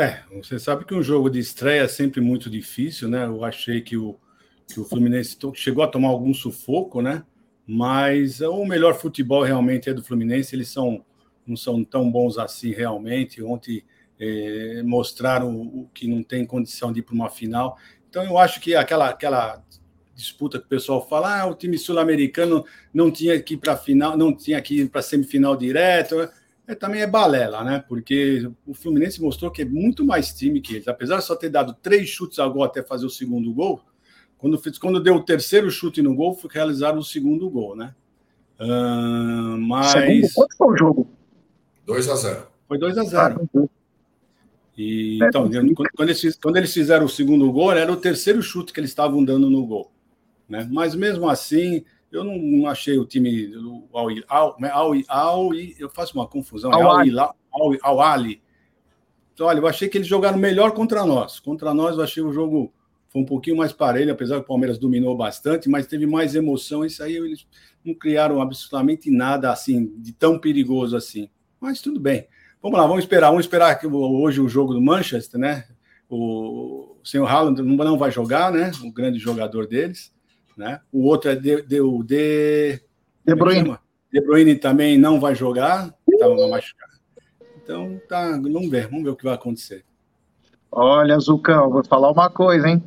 É, 0.00 0.22
você 0.34 0.58
sabe 0.58 0.86
que 0.86 0.94
um 0.94 1.02
jogo 1.02 1.28
de 1.28 1.38
estreia 1.38 1.82
é 1.82 1.88
sempre 1.88 2.22
muito 2.22 2.48
difícil, 2.48 3.06
né? 3.06 3.26
Eu 3.26 3.44
achei 3.44 3.82
que 3.82 3.98
o, 3.98 4.18
que 4.66 4.80
o 4.80 4.84
Fluminense 4.86 5.36
chegou 5.52 5.84
a 5.84 5.88
tomar 5.88 6.08
algum 6.08 6.32
sufoco, 6.32 7.02
né? 7.02 7.22
Mas 7.66 8.40
o 8.40 8.64
melhor 8.64 8.94
futebol 8.94 9.42
realmente 9.42 9.90
é 9.90 9.92
do 9.92 10.02
Fluminense, 10.02 10.56
eles 10.56 10.70
são 10.70 11.04
não 11.46 11.54
são 11.54 11.84
tão 11.84 12.10
bons 12.10 12.38
assim 12.38 12.70
realmente. 12.70 13.42
Ontem 13.42 13.84
eh, 14.18 14.82
mostraram 14.86 15.54
o, 15.54 15.90
que 15.92 16.08
não 16.08 16.22
tem 16.22 16.46
condição 16.46 16.90
de 16.94 17.00
ir 17.00 17.02
para 17.02 17.14
uma 17.14 17.28
final. 17.28 17.76
Então 18.08 18.24
eu 18.24 18.38
acho 18.38 18.58
que 18.58 18.74
aquela, 18.74 19.10
aquela 19.10 19.62
disputa 20.14 20.58
que 20.58 20.64
o 20.64 20.68
pessoal 20.68 21.06
fala, 21.06 21.42
ah, 21.42 21.46
o 21.46 21.54
time 21.54 21.76
sul-americano 21.76 22.64
não 22.94 23.10
tinha 23.10 23.38
que 23.38 23.52
ir 23.52 23.58
para 23.58 23.76
final, 23.76 24.16
não 24.16 24.34
tinha 24.34 24.62
que 24.62 24.80
ir 24.80 24.88
para 24.88 25.02
semifinal 25.02 25.54
direto. 25.54 26.26
É, 26.70 26.74
também 26.76 27.00
é 27.02 27.06
balela, 27.06 27.64
né? 27.64 27.84
Porque 27.88 28.48
o 28.64 28.72
Fluminense 28.72 29.20
mostrou 29.20 29.50
que 29.50 29.62
é 29.62 29.64
muito 29.64 30.04
mais 30.04 30.32
time 30.32 30.60
que 30.60 30.76
eles. 30.76 30.86
Apesar 30.86 31.16
de 31.18 31.24
só 31.24 31.34
ter 31.34 31.48
dado 31.48 31.74
três 31.82 32.08
chutes 32.08 32.38
a 32.38 32.46
gol 32.46 32.62
até 32.62 32.80
fazer 32.80 33.04
o 33.04 33.10
segundo 33.10 33.52
gol, 33.52 33.80
quando, 34.38 34.56
fez, 34.56 34.78
quando 34.78 35.02
deu 35.02 35.16
o 35.16 35.24
terceiro 35.24 35.68
chute 35.68 36.00
no 36.00 36.14
gol, 36.14 36.32
foi 36.36 36.48
realizar 36.52 36.96
o 36.96 37.02
segundo 37.02 37.50
gol, 37.50 37.74
né? 37.74 37.92
Ah, 38.56 39.56
mas 39.58 39.90
Segundo, 39.90 40.28
quanto 40.32 40.56
foi 40.56 40.68
o 40.68 40.76
jogo? 40.76 41.10
2 41.86 42.08
a 42.08 42.14
0 42.14 42.46
foi 42.68 42.78
2 42.78 42.98
a 42.98 43.00
Ah, 43.00 43.04
0 43.04 43.70
E, 44.78 45.18
É, 45.20 45.26
então, 45.26 45.50
sim. 45.50 45.74
quando, 45.74 46.08
eles, 46.08 46.36
quando 46.36 46.56
eles 46.56 46.72
fizeram 46.72 47.06
o 47.06 47.08
segundo 47.08 47.50
gol, 47.50 47.72
era 47.72 47.90
o 47.90 47.96
terceiro 47.96 48.40
chute 48.40 48.72
que 48.72 48.78
eles 48.78 48.90
estavam 48.90 49.24
dando 49.24 49.50
no 49.50 49.66
gol. 49.66 49.90
Né? 50.48 50.68
Mas 50.70 50.94
mesmo 50.94 51.28
assim, 51.28 51.84
eu 52.10 52.24
não, 52.24 52.36
não 52.38 52.66
achei 52.66 52.98
o 52.98 53.04
time 53.04 53.46
do 53.48 53.84
Al, 53.92 54.08
Al, 54.28 54.56
Al, 54.62 54.92
Al, 55.08 55.54
eu 55.54 55.88
faço 55.88 56.14
uma 56.14 56.26
confusão, 56.26 56.72
é 56.72 56.74
Al 56.74 56.90
Al, 56.90 57.36
Al, 57.52 57.76
Al 57.82 58.00
Ali. 58.00 58.42
Então, 59.32 59.46
olha, 59.46 59.58
eu 59.58 59.66
achei 59.66 59.88
que 59.88 59.96
eles 59.96 60.08
jogaram 60.08 60.36
melhor 60.36 60.72
contra 60.72 61.06
nós. 61.06 61.40
Contra 61.40 61.72
nós, 61.72 61.96
eu 61.96 62.04
achei 62.04 62.22
o 62.22 62.32
jogo 62.32 62.72
foi 63.10 63.22
um 63.22 63.26
pouquinho 63.26 63.56
mais 63.56 63.72
parelho, 63.72 64.12
apesar 64.12 64.36
que 64.36 64.42
o 64.42 64.46
Palmeiras 64.46 64.78
dominou 64.78 65.16
bastante, 65.16 65.68
mas 65.68 65.86
teve 65.86 66.06
mais 66.06 66.36
emoção. 66.36 66.84
Isso 66.84 67.02
aí 67.02 67.16
eles 67.16 67.44
não 67.84 67.92
criaram 67.92 68.40
absolutamente 68.40 69.10
nada 69.10 69.50
assim 69.50 69.92
de 69.98 70.12
tão 70.12 70.38
perigoso 70.38 70.96
assim. 70.96 71.28
Mas 71.60 71.80
tudo 71.80 71.98
bem. 71.98 72.28
Vamos 72.62 72.78
lá, 72.78 72.86
vamos 72.86 73.02
esperar. 73.02 73.30
Vamos 73.30 73.46
esperar 73.46 73.74
que 73.80 73.86
hoje 73.86 74.40
o 74.40 74.48
jogo 74.48 74.72
do 74.72 74.80
Manchester, 74.80 75.40
né? 75.40 75.66
O, 76.08 76.98
o 77.02 77.04
senhor 77.04 77.26
Haaland 77.26 77.60
não, 77.60 77.76
não 77.76 77.98
vai 77.98 78.12
jogar, 78.12 78.52
né? 78.52 78.70
O 78.84 78.92
grande 78.92 79.18
jogador 79.18 79.66
deles, 79.66 80.14
né? 80.60 80.80
O 80.92 81.06
outro 81.06 81.30
é 81.30 81.34
de, 81.34 81.62
de, 81.62 81.80
o 81.80 82.02
de, 82.02 82.74
De 83.24 83.32
é 83.32 83.32
que 83.32 83.34
Bruyne. 83.34 83.78
De 84.12 84.20
Bruyne 84.20 84.54
também 84.56 84.98
não 84.98 85.18
vai 85.18 85.34
jogar, 85.34 85.92
estava 86.06 86.48
machucado. 86.48 86.92
Então, 87.56 88.00
tá, 88.06 88.32
vamos 88.32 88.68
ver, 88.68 88.88
vamos 88.88 89.04
ver 89.04 89.10
o 89.10 89.16
que 89.16 89.24
vai 89.24 89.34
acontecer. 89.34 89.84
Olha, 90.70 91.18
Zucão, 91.18 91.70
vou 91.70 91.84
falar 91.84 92.12
uma 92.12 92.28
coisa, 92.28 92.68
hein? 92.68 92.82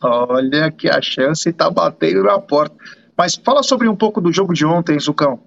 Olha 0.00 0.70
que 0.70 0.88
a 0.88 1.00
chance 1.02 1.52
tá 1.52 1.70
batendo 1.70 2.22
na 2.22 2.40
porta. 2.40 2.76
Mas 3.16 3.34
fala 3.34 3.62
sobre 3.62 3.88
um 3.88 3.96
pouco 3.96 4.20
do 4.20 4.32
jogo 4.32 4.54
de 4.54 4.64
ontem, 4.64 4.98
Zucão. 4.98 5.40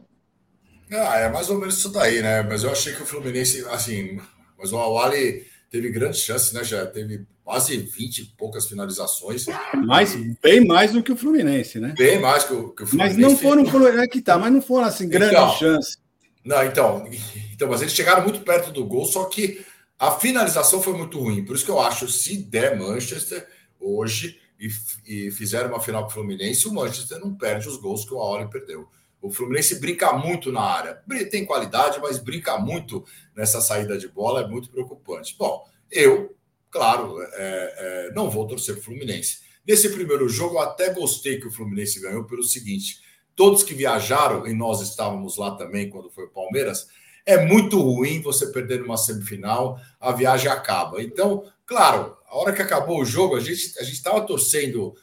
Ah, 0.91 1.19
é 1.19 1.29
mais 1.29 1.49
ou 1.49 1.59
menos 1.59 1.77
isso 1.77 1.91
daí, 1.91 2.21
né? 2.21 2.43
Mas 2.43 2.63
eu 2.63 2.71
achei 2.71 2.93
que 2.93 3.03
o 3.03 3.05
Fluminense, 3.05 3.65
assim, 3.69 4.19
mas 4.57 4.71
o 4.71 4.77
Awali 4.77 5.45
teve 5.69 5.89
grandes 5.89 6.19
chances, 6.19 6.51
né? 6.53 6.63
Já 6.63 6.85
teve 6.85 7.25
quase 7.49 7.75
20 7.77 8.19
e 8.19 8.25
poucas 8.37 8.67
finalizações. 8.67 9.47
Mas 9.83 10.15
bem 10.39 10.63
mais 10.67 10.91
do 10.91 11.01
que 11.01 11.11
o 11.11 11.17
Fluminense, 11.17 11.79
né? 11.79 11.95
Bem 11.97 12.19
mais 12.19 12.43
que 12.43 12.53
o, 12.53 12.69
que 12.69 12.83
o 12.83 12.85
Mas 12.93 13.13
Fluminense. 13.13 13.19
não 13.21 13.35
foram, 13.35 13.87
é 13.99 14.07
que 14.07 14.21
tá, 14.21 14.37
mas 14.37 14.53
não 14.53 14.61
foram 14.61 14.85
assim 14.85 15.09
grandes 15.09 15.33
Então. 15.35 15.51
chances. 15.55 15.97
Não, 16.45 16.63
então, 16.63 17.09
então, 17.51 17.67
mas 17.67 17.81
eles 17.81 17.93
chegaram 17.95 18.21
muito 18.21 18.41
perto 18.41 18.71
do 18.71 18.85
gol, 18.85 19.03
só 19.07 19.25
que 19.25 19.65
a 19.97 20.11
finalização 20.11 20.79
foi 20.79 20.93
muito 20.93 21.17
ruim. 21.19 21.43
Por 21.43 21.55
isso 21.55 21.65
que 21.65 21.71
eu 21.71 21.79
acho, 21.79 22.07
se 22.07 22.37
der 22.37 22.77
Manchester 22.77 23.47
hoje 23.79 24.39
e, 24.59 24.67
e 25.07 25.31
fizer 25.31 25.65
uma 25.65 25.79
final 25.79 26.03
com 26.03 26.09
o 26.09 26.13
Fluminense, 26.13 26.67
o 26.67 26.73
Manchester 26.73 27.19
não 27.19 27.33
perde 27.33 27.67
os 27.67 27.77
gols 27.77 28.05
que 28.05 28.13
o 28.13 28.19
Aoli 28.19 28.47
perdeu. 28.47 28.87
O 29.19 29.31
Fluminense 29.31 29.79
brinca 29.79 30.13
muito 30.13 30.51
na 30.51 30.61
área. 30.61 31.01
Tem 31.31 31.43
qualidade, 31.47 31.99
mas 31.99 32.19
brinca 32.19 32.59
muito 32.59 33.03
nessa 33.35 33.59
saída 33.59 33.97
de 33.97 34.07
bola, 34.07 34.41
é 34.41 34.47
muito 34.47 34.69
preocupante. 34.69 35.35
Bom, 35.37 35.65
eu, 35.91 36.35
claro, 36.69 37.21
é, 37.21 37.27
é, 37.33 38.13
não 38.13 38.29
vou 38.29 38.47
torcer 38.47 38.77
o 38.77 38.81
Fluminense. 38.81 39.39
Nesse 39.67 39.89
primeiro 39.89 40.27
jogo, 40.27 40.55
eu 40.55 40.59
até 40.59 40.93
gostei 40.93 41.39
que 41.39 41.47
o 41.47 41.51
Fluminense 41.51 41.99
ganhou 41.99 42.23
pelo 42.23 42.43
seguinte: 42.43 43.01
todos 43.35 43.63
que 43.63 43.73
viajaram, 43.73 44.47
e 44.47 44.53
nós 44.53 44.81
estávamos 44.81 45.38
lá 45.38 45.55
também 45.55 45.89
quando 45.89 46.09
foi 46.09 46.25
o 46.25 46.31
Palmeiras, 46.31 46.88
é 47.25 47.45
muito 47.45 47.79
ruim 47.79 48.21
você 48.21 48.47
perder 48.47 48.79
numa 48.79 48.97
semifinal, 48.97 49.79
a 49.99 50.11
viagem 50.11 50.49
acaba. 50.49 51.01
Então, 51.01 51.43
claro, 51.65 52.17
a 52.25 52.38
hora 52.38 52.53
que 52.53 52.61
acabou 52.61 52.99
o 52.99 53.05
jogo, 53.05 53.35
a 53.35 53.39
gente 53.39 53.77
a 53.79 53.83
estava 53.83 54.21
torcendo 54.21 54.95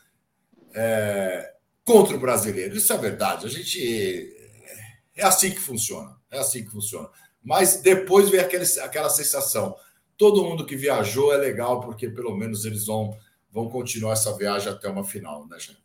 é, 0.75 1.53
contra 1.85 2.17
o 2.17 2.21
brasileiro. 2.21 2.77
Isso 2.77 2.93
é 2.93 2.99
verdade. 2.99 3.47
A 3.47 3.49
gente. 3.49 4.35
É 5.15 5.25
assim 5.25 5.51
que 5.51 5.61
funciona. 5.61 6.17
É 6.31 6.39
assim 6.39 6.65
que 6.65 6.71
funciona. 6.71 7.09
Mas 7.43 7.81
depois 7.81 8.29
vem 8.29 8.41
aquele, 8.41 8.65
aquela 8.81 9.09
sensação. 9.09 9.77
Todo 10.19 10.45
mundo 10.45 10.65
que 10.65 10.77
viajou 10.77 11.33
é 11.33 11.37
legal, 11.37 11.81
porque 11.81 12.09
pelo 12.09 12.37
menos 12.37 12.65
eles 12.65 12.87
vão, 12.87 13.17
vão 13.53 13.69
continuar 13.69 14.13
essa 14.13 14.37
viagem 14.37 14.73
até 14.73 14.89
uma 14.89 15.05
final, 15.05 15.47
né, 15.47 15.59
gente? 15.59 15.85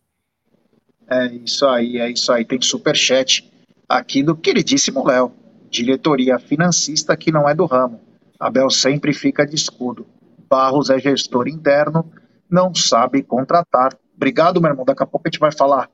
É 1.10 1.26
isso 1.28 1.66
aí, 1.66 1.98
é 1.98 2.10
isso 2.10 2.32
aí. 2.32 2.46
Tem 2.46 2.62
superchat 2.62 3.52
aqui 3.88 4.24
do 4.24 4.36
queridíssimo 4.36 5.06
Léo. 5.06 5.34
Diretoria 5.70 6.40
financista 6.40 7.16
que 7.18 7.32
não 7.32 7.48
é 7.48 7.54
do 7.54 7.66
ramo. 7.66 8.00
Abel 8.40 8.70
sempre 8.70 9.14
fica 9.14 9.46
de 9.46 9.56
escudo. 9.56 10.06
Barros 10.50 10.90
é 10.90 10.98
gestor 11.00 11.48
interno, 11.48 12.10
não 12.50 12.74
sabe 12.74 13.24
contratar. 13.24 13.98
Obrigado, 14.16 14.62
meu 14.62 14.72
irmão. 14.72 14.86
Daqui 14.86 15.04
a 15.04 15.06
pouco 15.06 15.28
a 15.28 15.30
gente 15.30 15.40
vai 15.40 15.52
falar 15.52 15.90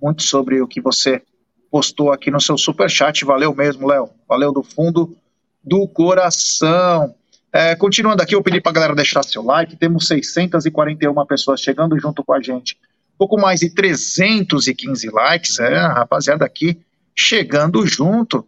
muito 0.00 0.22
sobre 0.22 0.60
o 0.60 0.66
que 0.66 0.80
você 0.80 1.22
postou 1.70 2.12
aqui 2.12 2.30
no 2.30 2.40
seu 2.40 2.58
superchat. 2.58 3.24
Valeu 3.24 3.54
mesmo, 3.54 3.86
Léo. 3.86 4.10
Valeu 4.28 4.52
do 4.52 4.62
fundo 4.62 5.16
do 5.62 5.86
coração. 5.88 7.14
É, 7.52 7.74
continuando 7.74 8.22
aqui, 8.22 8.34
eu 8.34 8.42
pedi 8.42 8.60
para 8.60 8.70
a 8.70 8.74
galera 8.74 8.94
deixar 8.94 9.24
seu 9.24 9.42
like. 9.42 9.76
Temos 9.76 10.06
641 10.06 11.26
pessoas 11.26 11.60
chegando 11.60 11.98
junto 11.98 12.24
com 12.24 12.32
a 12.32 12.40
gente. 12.40 12.78
Pouco 13.18 13.38
mais 13.38 13.60
de 13.60 13.70
315 13.70 15.10
likes, 15.10 15.58
é, 15.58 15.76
a 15.76 15.92
rapaziada 15.92 16.44
aqui 16.44 16.80
chegando 17.14 17.86
junto. 17.86 18.46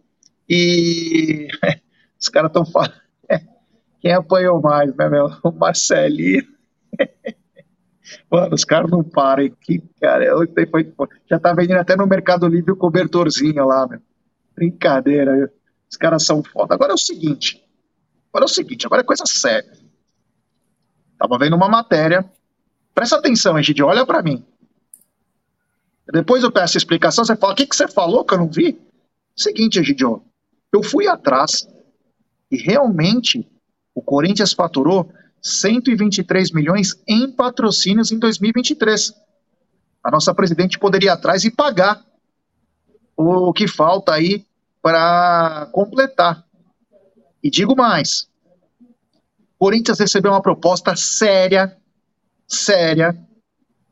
E 0.49 1.47
os 2.19 2.29
caras 2.29 2.49
estão 2.49 2.65
falando. 2.65 2.93
Quem 4.01 4.13
apanhou 4.13 4.61
mais, 4.61 4.95
né, 4.95 5.09
meu? 5.09 5.29
O 5.43 5.51
Marcelinho. 5.51 6.47
Mano, 8.31 8.55
os 8.55 8.63
caras 8.63 8.89
não 8.89 9.03
param. 9.03 9.49
Que, 9.61 9.81
cara, 10.01 10.23
eu, 10.23 10.39
foi, 10.69 10.93
já 11.29 11.39
tá 11.39 11.53
vendendo 11.53 11.79
até 11.79 11.95
no 11.95 12.07
Mercado 12.07 12.47
Livre 12.47 12.71
o 12.71 12.75
cobertorzinho 12.75 13.65
lá, 13.65 13.87
meu. 13.87 13.99
Brincadeira. 14.55 15.51
Os 15.89 15.97
caras 15.97 16.25
são 16.25 16.43
foda. 16.43 16.73
Agora 16.73 16.91
é 16.91 16.95
o 16.95 16.97
seguinte. 16.97 17.62
Agora 18.33 18.45
é 18.45 18.49
o 18.49 18.49
seguinte, 18.49 18.87
agora 18.87 19.01
é 19.01 19.05
coisa 19.05 19.25
séria. 19.27 19.71
Tava 21.19 21.37
vendo 21.37 21.55
uma 21.55 21.69
matéria. 21.69 22.25
Presta 22.91 23.17
atenção, 23.17 23.59
Egidio, 23.59 23.85
olha 23.85 24.07
para 24.07 24.23
mim. 24.23 24.43
Depois 26.11 26.43
eu 26.43 26.51
peço 26.51 26.75
explicação, 26.75 27.23
você 27.23 27.35
fala, 27.35 27.53
o 27.53 27.55
que, 27.55 27.67
que 27.67 27.75
você 27.75 27.87
falou 27.87 28.25
que 28.25 28.33
eu 28.33 28.39
não 28.39 28.49
vi? 28.49 28.81
Seguinte, 29.35 29.79
Egidio, 29.79 30.23
eu 30.71 30.81
fui 30.81 31.07
atrás 31.07 31.67
e 32.49 32.57
realmente 32.57 33.47
o 33.93 34.01
Corinthians 34.01 34.51
faturou 34.51 35.13
123 35.39 36.51
milhões 36.51 36.99
em 37.07 37.31
patrocínios 37.31 38.11
em 38.11 38.17
2023. 38.17 39.13
A 40.03 40.09
nossa 40.09 40.33
presidente 40.33 40.79
poderia 40.79 41.09
ir 41.09 41.11
atrás 41.11 41.45
e 41.45 41.51
pagar 41.51 42.03
o 43.15 43.53
que 43.53 43.67
falta 43.67 44.11
aí 44.11 44.43
para 44.81 45.69
completar. 45.71 46.43
E 47.43 47.49
digo 47.49 47.75
mais: 47.75 48.29
Corinthians 49.59 49.99
recebeu 49.99 50.31
uma 50.31 50.41
proposta 50.41 50.95
séria, 50.95 51.77
séria, 52.47 53.17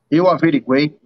eu 0.10 0.28
averiguei, 0.28 0.98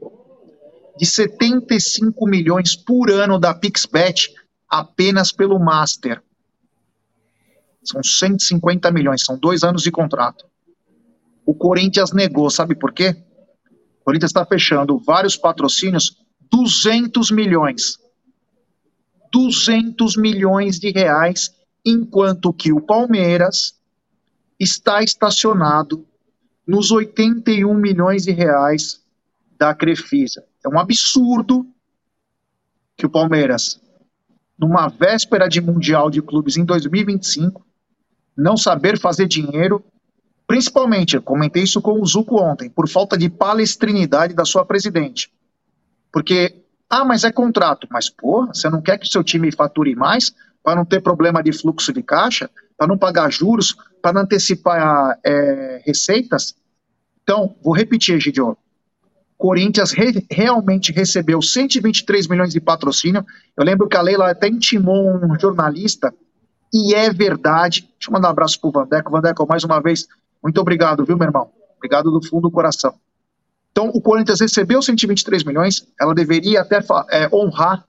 de 0.97 1.05
75 1.05 2.27
milhões 2.27 2.75
por 2.75 3.09
ano 3.09 3.39
da 3.39 3.53
Pixbet 3.53 4.33
apenas 4.69 5.31
pelo 5.31 5.59
Master. 5.59 6.21
São 7.83 8.01
150 8.01 8.91
milhões, 8.91 9.23
são 9.23 9.37
dois 9.37 9.63
anos 9.63 9.83
de 9.83 9.91
contrato. 9.91 10.45
O 11.45 11.53
Corinthians 11.53 12.11
negou, 12.11 12.49
sabe 12.49 12.75
por 12.75 12.91
quê? 12.91 13.15
O 14.01 14.05
Corinthians 14.05 14.31
está 14.31 14.45
fechando 14.45 14.97
vários 14.97 15.37
patrocínios, 15.37 16.17
200 16.51 17.29
milhões. 17.29 17.99
200 19.31 20.15
milhões 20.17 20.79
de 20.79 20.89
reais, 20.91 21.53
enquanto 21.85 22.51
que 22.51 22.73
o 22.73 22.81
Palmeiras 22.81 23.75
está 24.59 25.03
estacionado 25.03 26.05
nos 26.65 26.91
81 26.91 27.73
milhões 27.75 28.23
de 28.23 28.31
reais 28.31 29.03
da 29.57 29.73
Crefisa. 29.73 30.43
É 30.65 30.69
um 30.69 30.79
absurdo 30.79 31.65
que 32.97 33.05
o 33.05 33.09
Palmeiras, 33.09 33.79
numa 34.57 34.87
véspera 34.87 35.47
de 35.47 35.61
Mundial 35.61 36.09
de 36.09 36.21
Clubes 36.21 36.57
em 36.57 36.65
2025, 36.65 37.65
não 38.35 38.57
saber 38.57 38.99
fazer 38.99 39.27
dinheiro, 39.27 39.83
principalmente, 40.47 41.19
comentei 41.19 41.63
isso 41.63 41.81
com 41.81 42.01
o 42.01 42.05
Zuco 42.05 42.41
ontem, 42.41 42.69
por 42.69 42.89
falta 42.89 43.17
de 43.17 43.29
palestrinidade 43.29 44.33
da 44.33 44.45
sua 44.45 44.65
presidente. 44.65 45.31
Porque, 46.11 46.63
ah, 46.89 47.05
mas 47.05 47.23
é 47.23 47.31
contrato. 47.31 47.87
Mas, 47.91 48.09
porra, 48.09 48.53
você 48.53 48.69
não 48.69 48.81
quer 48.81 48.97
que 48.97 49.07
seu 49.07 49.23
time 49.23 49.51
fature 49.51 49.95
mais 49.95 50.33
para 50.65 50.75
não 50.75 50.83
ter 50.83 50.99
problema 50.99 51.43
de 51.43 51.53
fluxo 51.53 51.93
de 51.93 52.01
caixa, 52.01 52.49
para 52.75 52.87
não 52.87 52.97
pagar 52.97 53.31
juros, 53.31 53.77
para 54.01 54.13
não 54.13 54.21
antecipar 54.21 55.19
é, 55.23 55.83
receitas? 55.85 56.55
Então, 57.21 57.55
vou 57.63 57.75
repetir, 57.75 58.19
Gideon. 58.19 58.55
Corinthians 59.37 59.91
re 59.91 60.25
realmente 60.31 60.91
recebeu 60.91 61.39
123 61.41 62.27
milhões 62.27 62.51
de 62.51 62.59
patrocínio. 62.59 63.23
Eu 63.55 63.63
lembro 63.63 63.87
que 63.87 63.95
a 63.95 64.01
Leila 64.01 64.31
até 64.31 64.47
intimou 64.47 65.15
um 65.23 65.39
jornalista 65.39 66.11
e 66.73 66.95
é 66.95 67.11
verdade. 67.11 67.81
Deixa 67.81 68.09
eu 68.09 68.13
mandar 68.13 68.29
um 68.29 68.31
abraço 68.31 68.59
pro 68.59 68.71
Vandeco. 68.71 69.11
Vandeco, 69.11 69.47
mais 69.47 69.63
uma 69.63 69.79
vez, 69.79 70.07
muito 70.41 70.59
obrigado, 70.59 71.05
viu, 71.05 71.17
meu 71.17 71.27
irmão? 71.27 71.51
Obrigado 71.77 72.09
do 72.09 72.25
fundo 72.25 72.43
do 72.43 72.51
coração. 72.51 72.95
Então, 73.71 73.89
o 73.89 74.01
Corinthians 74.01 74.39
recebeu 74.39 74.81
123 74.81 75.43
milhões, 75.43 75.85
ela 75.99 76.15
deveria 76.15 76.61
até 76.61 76.79
é, 77.11 77.29
honrar, 77.31 77.85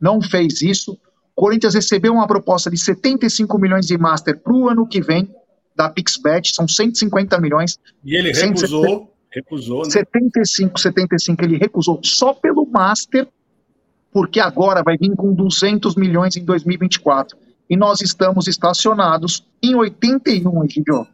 não 0.00 0.22
fez 0.22 0.62
isso. 0.62 0.96
O 1.36 1.42
Corinthians 1.42 1.74
recebeu 1.74 2.14
uma 2.14 2.26
proposta 2.26 2.70
de 2.70 2.78
75 2.78 3.58
milhões 3.58 3.86
de 3.86 3.98
Master 3.98 4.38
para 4.40 4.54
o 4.54 4.70
ano 4.70 4.86
que 4.86 5.02
vem, 5.02 5.30
da 5.76 5.90
PixBet, 5.90 6.54
são 6.54 6.66
150 6.66 7.38
milhões. 7.38 7.78
E 8.02 8.16
ele 8.16 8.32
recusou, 8.32 8.82
170, 8.82 9.10
recusou, 9.30 9.82
né? 9.84 9.90
75, 9.90 10.80
75, 10.80 11.44
ele 11.44 11.58
recusou 11.58 12.00
só 12.02 12.32
pelo 12.32 12.64
Master, 12.64 13.28
porque 14.10 14.40
agora 14.40 14.82
vai 14.82 14.96
vir 14.96 15.14
com 15.14 15.34
200 15.34 15.94
milhões 15.94 16.36
em 16.36 16.44
2024 16.44 17.36
e 17.68 17.76
nós 17.76 18.00
estamos 18.00 18.48
estacionados 18.48 19.44
em 19.62 19.74
81, 19.74 20.64
Egidio. 20.64 21.06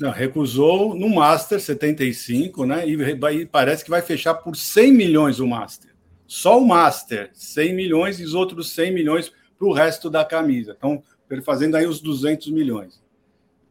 Não, 0.00 0.10
recusou 0.10 0.94
no 0.94 1.10
Master 1.10 1.60
75, 1.60 2.64
né? 2.64 2.88
E, 2.88 2.94
e, 2.94 3.46
parece 3.46 3.84
que 3.84 3.90
vai 3.90 4.00
fechar 4.00 4.32
por 4.34 4.56
100 4.56 4.92
milhões 4.92 5.38
o 5.38 5.46
Master. 5.46 5.93
Só 6.26 6.58
o 6.58 6.66
Master, 6.66 7.30
100 7.32 7.74
milhões 7.74 8.20
e 8.20 8.24
os 8.24 8.34
outros 8.34 8.72
100 8.72 8.92
milhões 8.92 9.32
para 9.58 9.66
o 9.66 9.72
resto 9.72 10.08
da 10.10 10.24
camisa. 10.24 10.74
Então, 10.76 11.02
fazendo 11.42 11.76
aí 11.76 11.86
os 11.86 12.00
200 12.00 12.48
milhões. 12.50 13.02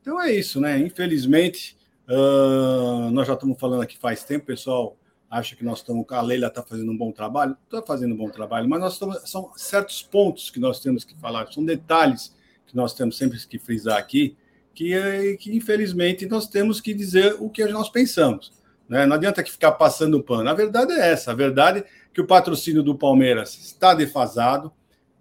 Então 0.01 0.21
é 0.21 0.31
isso, 0.33 0.59
né? 0.59 0.79
Infelizmente, 0.79 1.77
uh, 2.09 3.09
nós 3.11 3.27
já 3.27 3.33
estamos 3.33 3.57
falando 3.59 3.81
aqui 3.81 3.97
faz 3.97 4.23
tempo, 4.23 4.45
pessoal 4.45 4.97
acha 5.33 5.55
que 5.55 5.65
nós 5.65 5.79
estamos. 5.79 6.05
A 6.11 6.21
Leila 6.21 6.47
está 6.47 6.61
fazendo 6.61 6.91
um 6.91 6.97
bom 6.97 7.11
trabalho, 7.11 7.57
está 7.65 7.81
fazendo 7.81 8.13
um 8.13 8.17
bom 8.17 8.29
trabalho, 8.29 8.69
mas 8.69 8.79
nós 8.79 8.93
estamos, 8.93 9.29
são 9.29 9.51
certos 9.55 10.03
pontos 10.03 10.51
que 10.51 10.59
nós 10.59 10.79
temos 10.79 11.03
que 11.03 11.15
falar, 11.19 11.51
são 11.51 11.65
detalhes 11.65 12.35
que 12.67 12.75
nós 12.75 12.93
temos 12.93 13.17
sempre 13.17 13.39
que 13.47 13.57
frisar 13.57 13.97
aqui, 13.97 14.37
que, 14.75 15.37
que 15.39 15.55
infelizmente 15.55 16.25
nós 16.27 16.47
temos 16.47 16.79
que 16.79 16.93
dizer 16.93 17.35
o 17.39 17.49
que 17.49 17.65
nós 17.65 17.89
pensamos. 17.89 18.53
Né? 18.87 19.05
Não 19.05 19.15
adianta 19.15 19.43
que 19.43 19.51
ficar 19.51 19.71
passando 19.73 20.21
pano. 20.21 20.49
A 20.49 20.53
verdade 20.53 20.93
é 20.93 21.11
essa: 21.11 21.31
a 21.31 21.35
verdade 21.35 21.83
que 22.13 22.21
o 22.21 22.27
patrocínio 22.27 22.83
do 22.83 22.95
Palmeiras 22.95 23.57
está 23.57 23.93
defasado. 23.93 24.71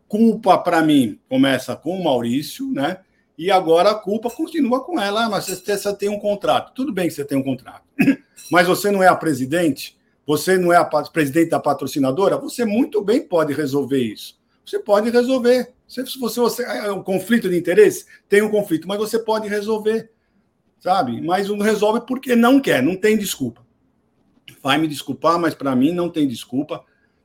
Culpa, 0.07 0.59
para 0.59 0.83
mim, 0.83 1.18
começa 1.28 1.74
com 1.74 1.98
o 1.98 2.05
Maurício, 2.05 2.70
né? 2.70 2.98
E 3.37 3.50
agora 3.50 3.90
a 3.90 3.94
culpa 3.94 4.31
continua 4.31 4.85
com 4.85 5.00
ela. 5.00 5.24
Ah, 5.24 5.28
mas 5.31 5.46
você 5.46 5.96
tem 5.96 6.09
um 6.11 6.18
contrato. 6.18 6.74
Tudo 6.74 6.92
bem 6.92 7.09
que 7.09 7.14
você 7.14 7.24
tem 7.24 7.38
um 7.38 7.42
contrato. 7.42 7.83
Mas 8.50 8.66
você 8.66 8.90
não 8.90 9.02
é 9.02 9.09
a 9.09 9.16
presidente? 9.16 9.96
Você 10.26 10.59
não 10.59 10.72
é 10.72 10.76
a 10.76 10.85
presidente 10.85 11.50
da 11.50 11.61
patrocinadora? 11.61 12.37
Você 12.37 12.64
muito 12.64 13.02
bem 13.02 13.26
pode 13.26 13.55
resolver 13.55 14.00
isso. 14.00 14.38
Você 14.64 14.78
pode 14.78 15.09
resolver. 15.11 15.72
Se 15.88 16.02
você, 16.18 16.40
você 16.40 16.62
é 16.64 16.92
um 16.92 17.02
conflito 17.02 17.48
de 17.48 17.57
interesse, 17.57 18.05
tem 18.28 18.42
um 18.42 18.50
conflito, 18.50 18.87
mas 18.87 18.98
você 18.98 19.18
pode 19.18 19.48
resolver, 19.48 20.11
sabe? 20.81 21.20
Mas 21.20 21.48
não 21.48 21.59
resolve 21.59 22.02
porque 22.07 22.37
não 22.37 22.61
quer, 22.61 22.83
não 22.83 22.96
tem 22.96 23.16
desculpa. 23.16 23.64
Vai 24.62 24.79
me 24.79 24.87
desculpar, 24.87 25.38
mas 25.38 25.55
para 25.55 25.75
mim 25.75 25.92
não 25.92 26.09
tem 26.09 26.27
desculpa. 26.27 26.85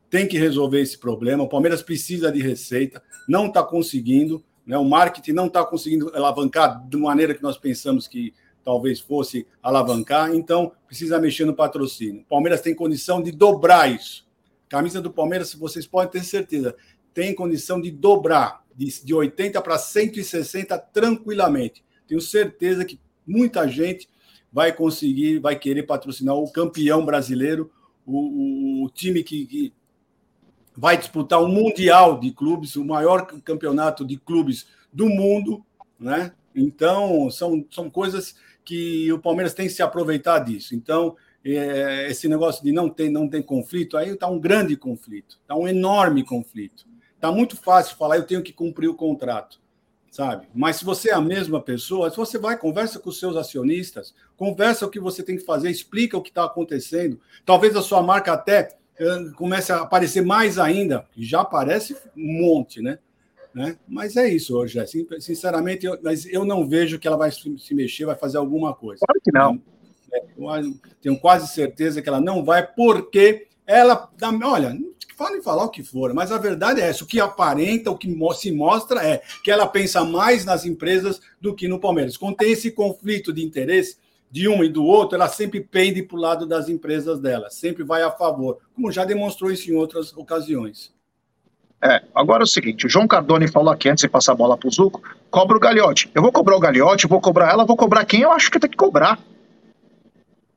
Tem 0.10 0.28
que 0.28 0.38
resolver 0.38 0.82
esse 0.82 0.97
problema. 0.97 1.43
O 1.43 1.50
Palmeiras 1.50 1.82
precisa 1.82 2.32
de 2.32 2.41
receita, 2.41 3.02
não 3.28 3.47
está 3.47 3.63
conseguindo. 3.63 4.43
Né? 4.65 4.78
O 4.78 4.86
marketing 4.86 5.34
não 5.34 5.47
está 5.47 5.63
conseguindo 5.63 6.12
alavancar 6.15 6.88
da 6.88 6.97
maneira 6.97 7.34
que 7.34 7.43
nós 7.43 7.58
pensamos 7.58 8.08
que 8.08 8.34
talvez 8.63 9.00
fosse 9.00 9.47
alavancar, 9.63 10.36
então 10.36 10.73
precisa 10.86 11.19
mexer 11.19 11.45
no 11.45 11.56
patrocínio. 11.56 12.26
Palmeiras 12.28 12.60
tem 12.60 12.76
condição 12.76 13.23
de 13.23 13.32
dobrar 13.32 13.89
isso. 13.89 14.28
Camisa 14.67 15.02
do 15.02 15.10
Palmeiras, 15.10 15.54
vocês 15.54 15.88
podem 15.88 16.12
ter 16.12 16.26
certeza, 16.26 16.76
tem 17.13 17.34
condição 17.34 17.80
de 17.80 17.89
dobrar 17.89 18.65
de, 18.76 19.04
de 19.04 19.13
80 19.13 19.62
para 19.62 19.78
160 19.78 20.78
tranquilamente. 20.78 21.82
Tenho 22.06 22.19
certeza 22.19 22.84
que 22.84 23.00
muita 23.26 23.67
gente 23.67 24.10
vai 24.51 24.73
conseguir, 24.73 25.39
vai 25.39 25.57
querer 25.57 25.83
patrocinar 25.83 26.36
o 26.36 26.51
campeão 26.51 27.05
brasileiro, 27.05 27.71
o, 28.05 28.17
o, 28.17 28.86
o 28.86 28.89
time 28.89 29.23
que, 29.23 29.45
que 29.45 29.73
vai 30.75 30.97
disputar 30.97 31.41
o 31.41 31.47
Mundial 31.47 32.19
de 32.19 32.31
Clubes, 32.31 32.75
o 32.75 32.86
maior 32.86 33.25
campeonato 33.25 34.05
de 34.05 34.17
clubes 34.17 34.67
do 34.93 35.07
mundo, 35.07 35.65
né? 35.99 36.31
Então, 36.55 37.29
são, 37.29 37.65
são 37.69 37.89
coisas 37.89 38.36
que 38.63 39.12
o 39.12 39.19
Palmeiras 39.19 39.53
tem 39.53 39.67
que 39.67 39.73
se 39.73 39.81
aproveitar 39.81 40.39
disso. 40.39 40.75
Então, 40.75 41.15
é, 41.43 42.07
esse 42.10 42.27
negócio 42.27 42.63
de 42.63 42.71
não 42.71 42.89
ter, 42.89 43.10
não 43.10 43.29
ter 43.29 43.43
conflito, 43.43 43.95
aí 43.95 44.10
está 44.10 44.27
um 44.27 44.39
grande 44.39 44.75
conflito, 44.75 45.38
está 45.41 45.55
um 45.55 45.67
enorme 45.67 46.23
conflito. 46.23 46.86
Está 47.15 47.31
muito 47.31 47.55
fácil 47.55 47.95
falar, 47.95 48.17
eu 48.17 48.27
tenho 48.27 48.43
que 48.43 48.53
cumprir 48.53 48.88
o 48.88 48.95
contrato, 48.95 49.60
sabe? 50.17 50.47
Mas 50.51 50.77
se 50.77 50.86
você 50.86 51.12
é 51.12 51.13
a 51.13 51.21
mesma 51.21 51.62
pessoa, 51.62 52.10
se 52.10 52.17
você 52.17 52.39
vai, 52.39 52.58
conversa 52.58 52.97
com 52.97 53.08
os 53.08 53.19
seus 53.19 53.36
acionistas, 53.36 54.15
conversa 54.36 54.84
o 54.84 54.89
que 54.89 54.99
você 54.99 55.21
tem 55.21 55.38
que 55.38 55.43
fazer, 55.43 55.69
explica 55.69 56.17
o 56.17 56.23
que 56.23 56.30
está 56.30 56.43
acontecendo. 56.43 57.19
Talvez 57.45 57.75
a 57.75 57.84
sua 57.84 58.01
marca 58.01 58.34
até 58.34 58.75
uh, 58.99 59.32
comece 59.36 59.71
a 59.71 59.82
aparecer 59.82 60.25
mais 60.25 60.58
ainda, 60.58 61.06
já 61.15 61.41
aparece 61.41 61.95
um 62.17 62.41
monte, 62.41 62.82
né? 62.82 62.97
Né? 63.53 63.77
Mas 63.88 64.17
é 64.17 64.27
isso 64.27 64.58
hoje. 64.58 64.80
Sinceramente, 65.19 65.86
eu, 65.86 65.99
mas 66.01 66.25
eu 66.25 66.43
não 66.43 66.67
vejo 66.67 66.97
que 66.97 67.08
ela 67.08 67.17
vai 67.17 67.32
se 67.32 67.75
mexer, 67.75 68.06
vai 68.06 68.15
fazer 68.15 68.39
alguma 68.39 68.73
coisa. 68.73 69.06
Claro 69.06 69.21
que 69.23 69.32
não. 69.32 69.62
É, 70.12 70.62
tenho 70.99 71.19
quase 71.19 71.47
certeza 71.47 72.01
que 72.01 72.10
ela 72.10 72.19
não 72.19 72.43
vai, 72.43 72.65
porque 72.65 73.47
ela. 73.67 74.12
Olha, 74.43 74.75
podem 75.17 75.41
falar 75.41 75.65
o 75.65 75.69
que 75.69 75.84
for, 75.84 76.13
mas 76.13 76.32
a 76.32 76.38
verdade 76.38 76.80
é 76.80 76.88
essa: 76.88 77.03
o 77.03 77.08
que 77.08 77.19
aparenta, 77.19 77.89
o 77.89 77.97
que 77.97 78.15
se 78.36 78.51
mostra 78.51 79.03
é 79.03 79.21
que 79.43 79.51
ela 79.51 79.65
pensa 79.65 80.06
mais 80.06 80.45
nas 80.45 80.65
empresas 80.65 81.19
do 81.41 81.56
que 81.56 81.67
no 81.67 81.80
Palmeiras. 81.80 82.15
Quando 82.15 82.38
tem 82.38 82.51
esse 82.51 82.71
conflito 82.71 83.34
de 83.34 83.43
interesse 83.43 83.97
de 84.30 84.47
um 84.47 84.63
e 84.63 84.69
do 84.69 84.84
outro, 84.84 85.15
ela 85.15 85.27
sempre 85.27 85.62
pende 85.62 86.03
para 86.03 86.17
o 86.17 86.21
lado 86.21 86.45
das 86.45 86.69
empresas 86.69 87.19
dela, 87.19 87.49
sempre 87.49 87.84
vai 87.84 88.03
a 88.03 88.12
favor, 88.12 88.60
como 88.75 88.91
já 88.91 89.03
demonstrou 89.03 89.51
isso 89.51 89.71
em 89.71 89.75
outras 89.75 90.15
ocasiões. 90.15 90.95
É, 91.82 92.01
agora 92.13 92.43
é 92.43 92.45
o 92.45 92.47
seguinte, 92.47 92.86
o 92.86 92.89
João 92.89 93.08
Cardone 93.08 93.47
falou 93.47 93.71
aqui 93.71 93.88
antes 93.88 94.01
de 94.01 94.10
passar 94.10 94.32
a 94.32 94.36
bola 94.36 94.58
para 94.58 94.67
o 94.67 94.71
Zuco, 94.71 95.01
cobra 95.30 95.56
o 95.56 95.60
Gagliotti. 95.60 96.10
Eu 96.13 96.23
vou 96.23 96.32
cobrar 96.32 96.58
o 96.58 96.60
Gagliotti, 96.60 97.08
vou 97.08 97.21
cobrar 97.21 97.51
ela, 97.51 97.65
vou 97.65 97.77
cobrar 97.77 98.03
quem 98.03 98.21
eu 98.21 98.32
acho 98.32 98.49
que 98.49 98.60
tem 98.60 98.69
que 98.69 98.75
cobrar. 98.75 99.19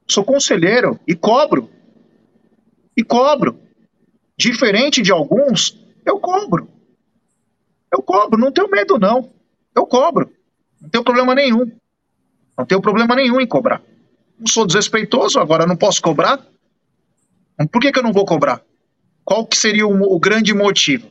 Sou 0.09 0.25
conselheiro 0.25 0.99
e 1.07 1.15
cobro. 1.15 1.71
E 2.97 3.05
cobro. 3.05 3.57
Diferente 4.41 5.03
de 5.03 5.13
alguns, 5.13 5.79
eu 6.03 6.19
cobro. 6.19 6.67
Eu 7.93 8.01
cobro, 8.01 8.41
não 8.41 8.51
tenho 8.51 8.71
medo 8.71 8.99
não. 8.99 9.31
Eu 9.77 9.85
cobro. 9.85 10.33
Não 10.81 10.89
tenho 10.89 11.05
problema 11.05 11.35
nenhum. 11.35 11.71
Não 12.57 12.65
tenho 12.65 12.81
problema 12.81 13.15
nenhum 13.15 13.39
em 13.39 13.47
cobrar. 13.47 13.83
Não 14.39 14.47
sou 14.47 14.67
desrespeitoso, 14.67 15.39
agora 15.39 15.67
não 15.67 15.77
posso 15.77 16.01
cobrar. 16.01 16.43
Por 17.71 17.83
que, 17.83 17.93
que 17.93 17.99
eu 17.99 18.03
não 18.03 18.15
vou 18.15 18.25
cobrar? 18.25 18.63
Qual 19.23 19.47
que 19.47 19.59
seria 19.59 19.87
o, 19.87 20.15
o 20.15 20.19
grande 20.19 20.55
motivo? 20.55 21.11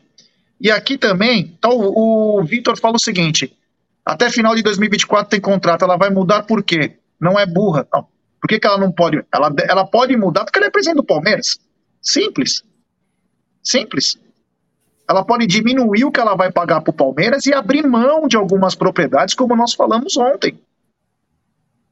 E 0.59 0.71
aqui 0.71 0.97
também, 0.97 1.55
tá, 1.61 1.69
o, 1.69 2.39
o 2.39 2.43
Vitor 2.43 2.79
fala 2.79 2.95
o 2.95 2.99
seguinte: 2.99 3.55
até 4.03 4.27
final 4.31 4.55
de 4.55 4.63
2024 4.63 5.29
tem 5.29 5.39
contrato, 5.39 5.83
ela 5.83 5.97
vai 5.97 6.09
mudar 6.09 6.47
por 6.47 6.63
quê? 6.63 6.97
Não 7.21 7.37
é 7.39 7.45
burra. 7.45 7.87
Não. 7.93 8.07
Por 8.41 8.47
que, 8.47 8.59
que 8.59 8.65
ela 8.65 8.79
não 8.79 8.91
pode? 8.91 9.23
Ela, 9.31 9.53
ela 9.69 9.85
pode 9.85 10.17
mudar 10.17 10.45
porque 10.45 10.57
ela 10.57 10.65
é 10.65 10.71
presidente 10.71 10.97
do 10.97 11.03
Palmeiras. 11.03 11.59
Simples. 12.01 12.63
Simples. 13.63 14.17
Ela 15.09 15.25
pode 15.25 15.47
diminuir 15.47 16.05
o 16.05 16.11
que 16.11 16.19
ela 16.19 16.35
vai 16.35 16.51
pagar 16.51 16.81
para 16.81 16.91
o 16.91 16.93
Palmeiras 16.93 17.45
e 17.47 17.53
abrir 17.53 17.85
mão 17.87 18.27
de 18.27 18.37
algumas 18.37 18.75
propriedades, 18.75 19.33
como 19.33 19.55
nós 19.55 19.73
falamos 19.73 20.15
ontem. 20.17 20.59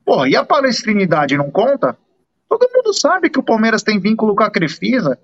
Porra, 0.06 0.30
e 0.30 0.36
a 0.36 0.45
palestrinidade 0.45 1.36
não 1.36 1.49
conta? 1.49 1.97
Todo 2.47 2.69
mundo 2.73 2.93
sabe 2.93 3.30
que 3.30 3.39
o 3.39 3.43
Palmeiras 3.43 3.84
tem 3.84 3.99
vínculo 3.99 4.36
com 4.36 4.43
a 4.43 4.51
Crefisa. 4.51 5.19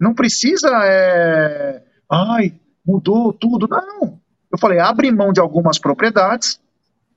Não 0.00 0.14
precisa. 0.14 0.68
É... 0.84 1.82
Ai, 2.10 2.54
mudou 2.86 3.32
tudo. 3.32 3.68
Não. 3.68 4.18
Eu 4.50 4.58
falei, 4.58 4.78
abre 4.78 5.10
mão 5.10 5.32
de 5.32 5.40
algumas 5.40 5.78
propriedades 5.78 6.60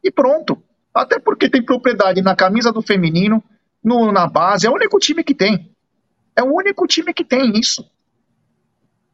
e 0.04 0.12
pronto. 0.12 0.62
Até 0.94 1.20
porque 1.20 1.50
tem 1.50 1.64
propriedade 1.64 2.22
na 2.22 2.36
camisa 2.36 2.72
do 2.72 2.82
feminino, 2.82 3.44
no, 3.84 4.12
na 4.12 4.28
base. 4.28 4.66
É 4.66 4.70
o 4.70 4.74
único 4.74 4.98
time 5.00 5.24
que 5.24 5.34
tem. 5.34 5.72
É 6.36 6.44
o 6.44 6.54
único 6.54 6.88
time 6.88 7.14
que 7.14 7.24
tem 7.24 7.52
isso. 7.58 7.90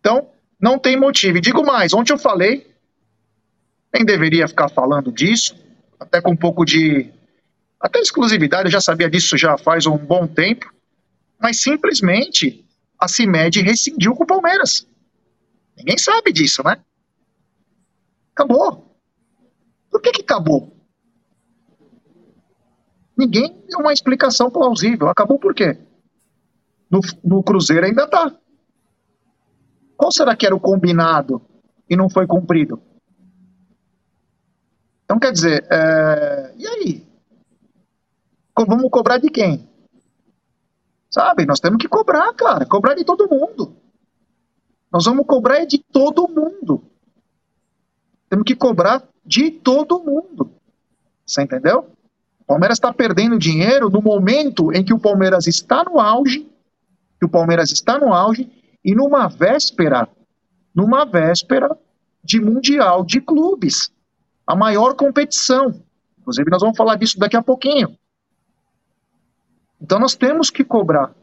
Então, 0.01 0.29
não 0.59 0.77
tem 0.77 0.99
motivo. 0.99 1.37
E 1.37 1.41
digo 1.41 1.63
mais, 1.63 1.93
ontem 1.93 2.11
eu 2.11 2.17
falei, 2.17 2.75
nem 3.93 4.03
deveria 4.03 4.47
ficar 4.47 4.67
falando 4.67 5.11
disso, 5.11 5.55
até 5.99 6.19
com 6.19 6.31
um 6.31 6.37
pouco 6.37 6.65
de. 6.65 7.09
Até 7.79 7.99
exclusividade, 7.99 8.65
eu 8.65 8.71
já 8.71 8.81
sabia 8.81 9.09
disso 9.09 9.37
já 9.37 9.57
faz 9.57 9.85
um 9.85 9.97
bom 9.97 10.27
tempo, 10.27 10.71
mas 11.39 11.61
simplesmente 11.61 12.65
a 12.99 13.07
CIMED 13.07 13.61
rescindiu 13.61 14.13
com 14.13 14.23
o 14.23 14.27
Palmeiras. 14.27 14.87
Ninguém 15.77 15.97
sabe 15.97 16.31
disso, 16.31 16.61
né? 16.63 16.77
Acabou. 18.35 18.95
Por 19.89 20.01
que, 20.01 20.11
que 20.11 20.21
acabou? 20.21 20.75
Ninguém 23.17 23.63
deu 23.67 23.79
uma 23.79 23.93
explicação 23.93 24.49
plausível. 24.49 25.07
Acabou 25.07 25.37
por 25.39 25.53
quê? 25.53 25.77
No, 26.89 26.99
no 27.23 27.43
Cruzeiro 27.43 27.85
ainda 27.85 28.07
tá. 28.07 28.35
Qual 30.01 30.11
será 30.11 30.35
que 30.35 30.47
era 30.47 30.55
o 30.55 30.59
combinado 30.59 31.43
e 31.87 31.95
não 31.95 32.09
foi 32.09 32.25
cumprido? 32.25 32.81
Então, 35.05 35.19
quer 35.19 35.31
dizer, 35.31 35.63
é... 35.71 36.55
e 36.57 36.65
aí? 36.65 37.07
Vamos 38.67 38.89
cobrar 38.89 39.19
de 39.19 39.29
quem? 39.29 39.69
Sabe? 41.07 41.45
Nós 41.45 41.59
temos 41.59 41.77
que 41.77 41.87
cobrar, 41.87 42.33
cara. 42.33 42.65
Cobrar 42.65 42.95
de 42.95 43.05
todo 43.05 43.29
mundo. 43.29 43.75
Nós 44.91 45.05
vamos 45.05 45.23
cobrar 45.27 45.65
de 45.65 45.77
todo 45.77 46.27
mundo. 46.27 46.83
Temos 48.27 48.43
que 48.43 48.55
cobrar 48.55 49.07
de 49.23 49.51
todo 49.51 49.99
mundo. 49.99 50.51
Você 51.27 51.43
entendeu? 51.43 51.91
O 52.39 52.45
Palmeiras 52.45 52.77
está 52.77 52.91
perdendo 52.91 53.37
dinheiro 53.37 53.87
no 53.87 54.01
momento 54.01 54.73
em 54.73 54.83
que 54.83 54.95
o 54.95 54.99
Palmeiras 54.99 55.45
está 55.45 55.83
no 55.83 55.99
auge, 55.99 56.49
que 57.19 57.25
o 57.27 57.29
Palmeiras 57.29 57.71
está 57.71 57.99
no 57.99 58.11
auge, 58.11 58.60
e 58.83 58.95
numa 58.95 59.27
véspera, 59.27 60.07
numa 60.73 61.05
véspera 61.05 61.77
de 62.23 62.39
Mundial 62.39 63.03
de 63.03 63.21
Clubes. 63.21 63.91
A 64.45 64.55
maior 64.55 64.95
competição. 64.95 65.81
Inclusive, 66.19 66.49
nós 66.49 66.61
vamos 66.61 66.77
falar 66.77 66.95
disso 66.95 67.17
daqui 67.17 67.37
a 67.37 67.41
pouquinho. 67.41 67.97
Então 69.81 69.99
nós 69.99 70.15
temos 70.15 70.49
que 70.49 70.63
cobrar. 70.63 71.13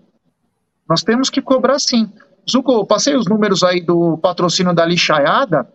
Nós 0.88 1.02
temos 1.02 1.30
que 1.30 1.42
cobrar 1.42 1.78
sim. 1.78 2.10
Zuko, 2.50 2.86
passei 2.86 3.14
os 3.14 3.26
números 3.26 3.62
aí 3.62 3.80
do 3.80 4.16
patrocínio 4.18 4.74
da 4.74 4.84
lixaiada 4.84 5.70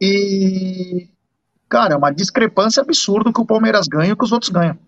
e, 0.00 1.08
cara, 1.68 1.94
é 1.94 1.96
uma 1.96 2.10
discrepância 2.10 2.82
absurda 2.82 3.32
que 3.32 3.40
o 3.40 3.46
Palmeiras 3.46 3.88
ganha 3.88 4.12
e 4.12 4.16
que 4.16 4.24
os 4.24 4.32
outros 4.32 4.50
ganham. 4.50 4.78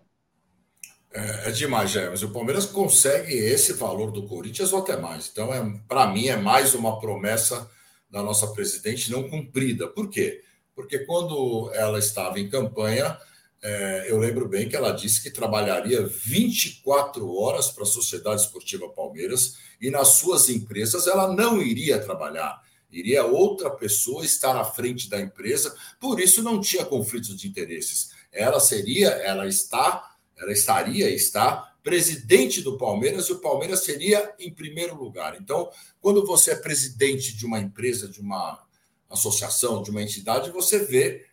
É, 1.13 1.49
é 1.49 1.51
demais, 1.51 1.97
é, 1.97 2.09
mas 2.09 2.23
o 2.23 2.31
Palmeiras 2.31 2.67
consegue 2.67 3.35
esse 3.35 3.73
valor 3.73 4.13
do 4.13 4.27
Corinthians 4.29 4.73
ou 4.73 4.81
até 4.81 4.97
mais. 4.97 5.29
Então, 5.31 5.53
é, 5.53 5.61
para 5.89 6.07
mim, 6.07 6.29
é 6.29 6.37
mais 6.37 6.75
uma 6.75 7.01
promessa 7.01 7.69
da 8.09 8.23
nossa 8.23 8.47
presidente 8.49 9.11
não 9.11 9.29
cumprida. 9.29 9.89
Por 9.89 10.09
quê? 10.09 10.43
Porque 10.75 11.01
quando 11.01 11.71
ela 11.75 11.99
estava 11.99 12.39
em 12.39 12.49
campanha, 12.49 13.19
é, 13.63 14.07
eu 14.09 14.19
lembro 14.19 14.49
bem 14.49 14.69
que 14.69 14.77
ela 14.77 14.93
disse 14.93 15.23
que 15.23 15.31
trabalharia 15.31 16.07
24 16.07 17.31
horas 17.35 17.71
para 17.71 17.83
a 17.83 17.87
Sociedade 17.87 18.41
Esportiva 18.41 18.89
Palmeiras 18.89 19.59
e 19.81 19.91
nas 19.91 20.09
suas 20.15 20.49
empresas 20.49 21.07
ela 21.07 21.33
não 21.33 21.61
iria 21.61 21.99
trabalhar. 21.99 22.63
Iria 22.91 23.25
outra 23.25 23.71
pessoa 23.71 24.25
estar 24.25 24.57
à 24.57 24.65
frente 24.65 25.09
da 25.09 25.21
empresa, 25.21 25.77
por 26.01 26.19
isso 26.19 26.43
não 26.43 26.61
tinha 26.61 26.85
conflitos 26.85 27.37
de 27.37 27.47
interesses. 27.47 28.11
Ela 28.33 28.59
seria, 28.59 29.09
ela 29.09 29.47
está, 29.47 30.10
ela 30.41 30.53
estaria, 30.53 31.11
está 31.11 31.75
presidente 31.83 32.61
do 32.61 32.77
Palmeiras 32.77 33.27
e 33.27 33.33
o 33.33 33.41
Palmeiras 33.41 33.85
seria 33.85 34.35
em 34.39 34.53
primeiro 34.53 34.95
lugar. 34.95 35.37
Então, 35.41 35.71
quando 36.01 36.27
você 36.27 36.53
é 36.53 36.57
presidente 36.57 37.37
de 37.37 37.47
uma 37.47 37.59
empresa, 37.59 38.09
de 38.09 38.21
uma 38.21 38.63
associação, 39.09 39.83
de 39.83 39.91
uma 39.91 40.03
entidade, 40.03 40.51
você 40.51 40.79
vê 40.79 41.27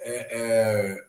é, 0.00 0.38
é, 0.40 1.08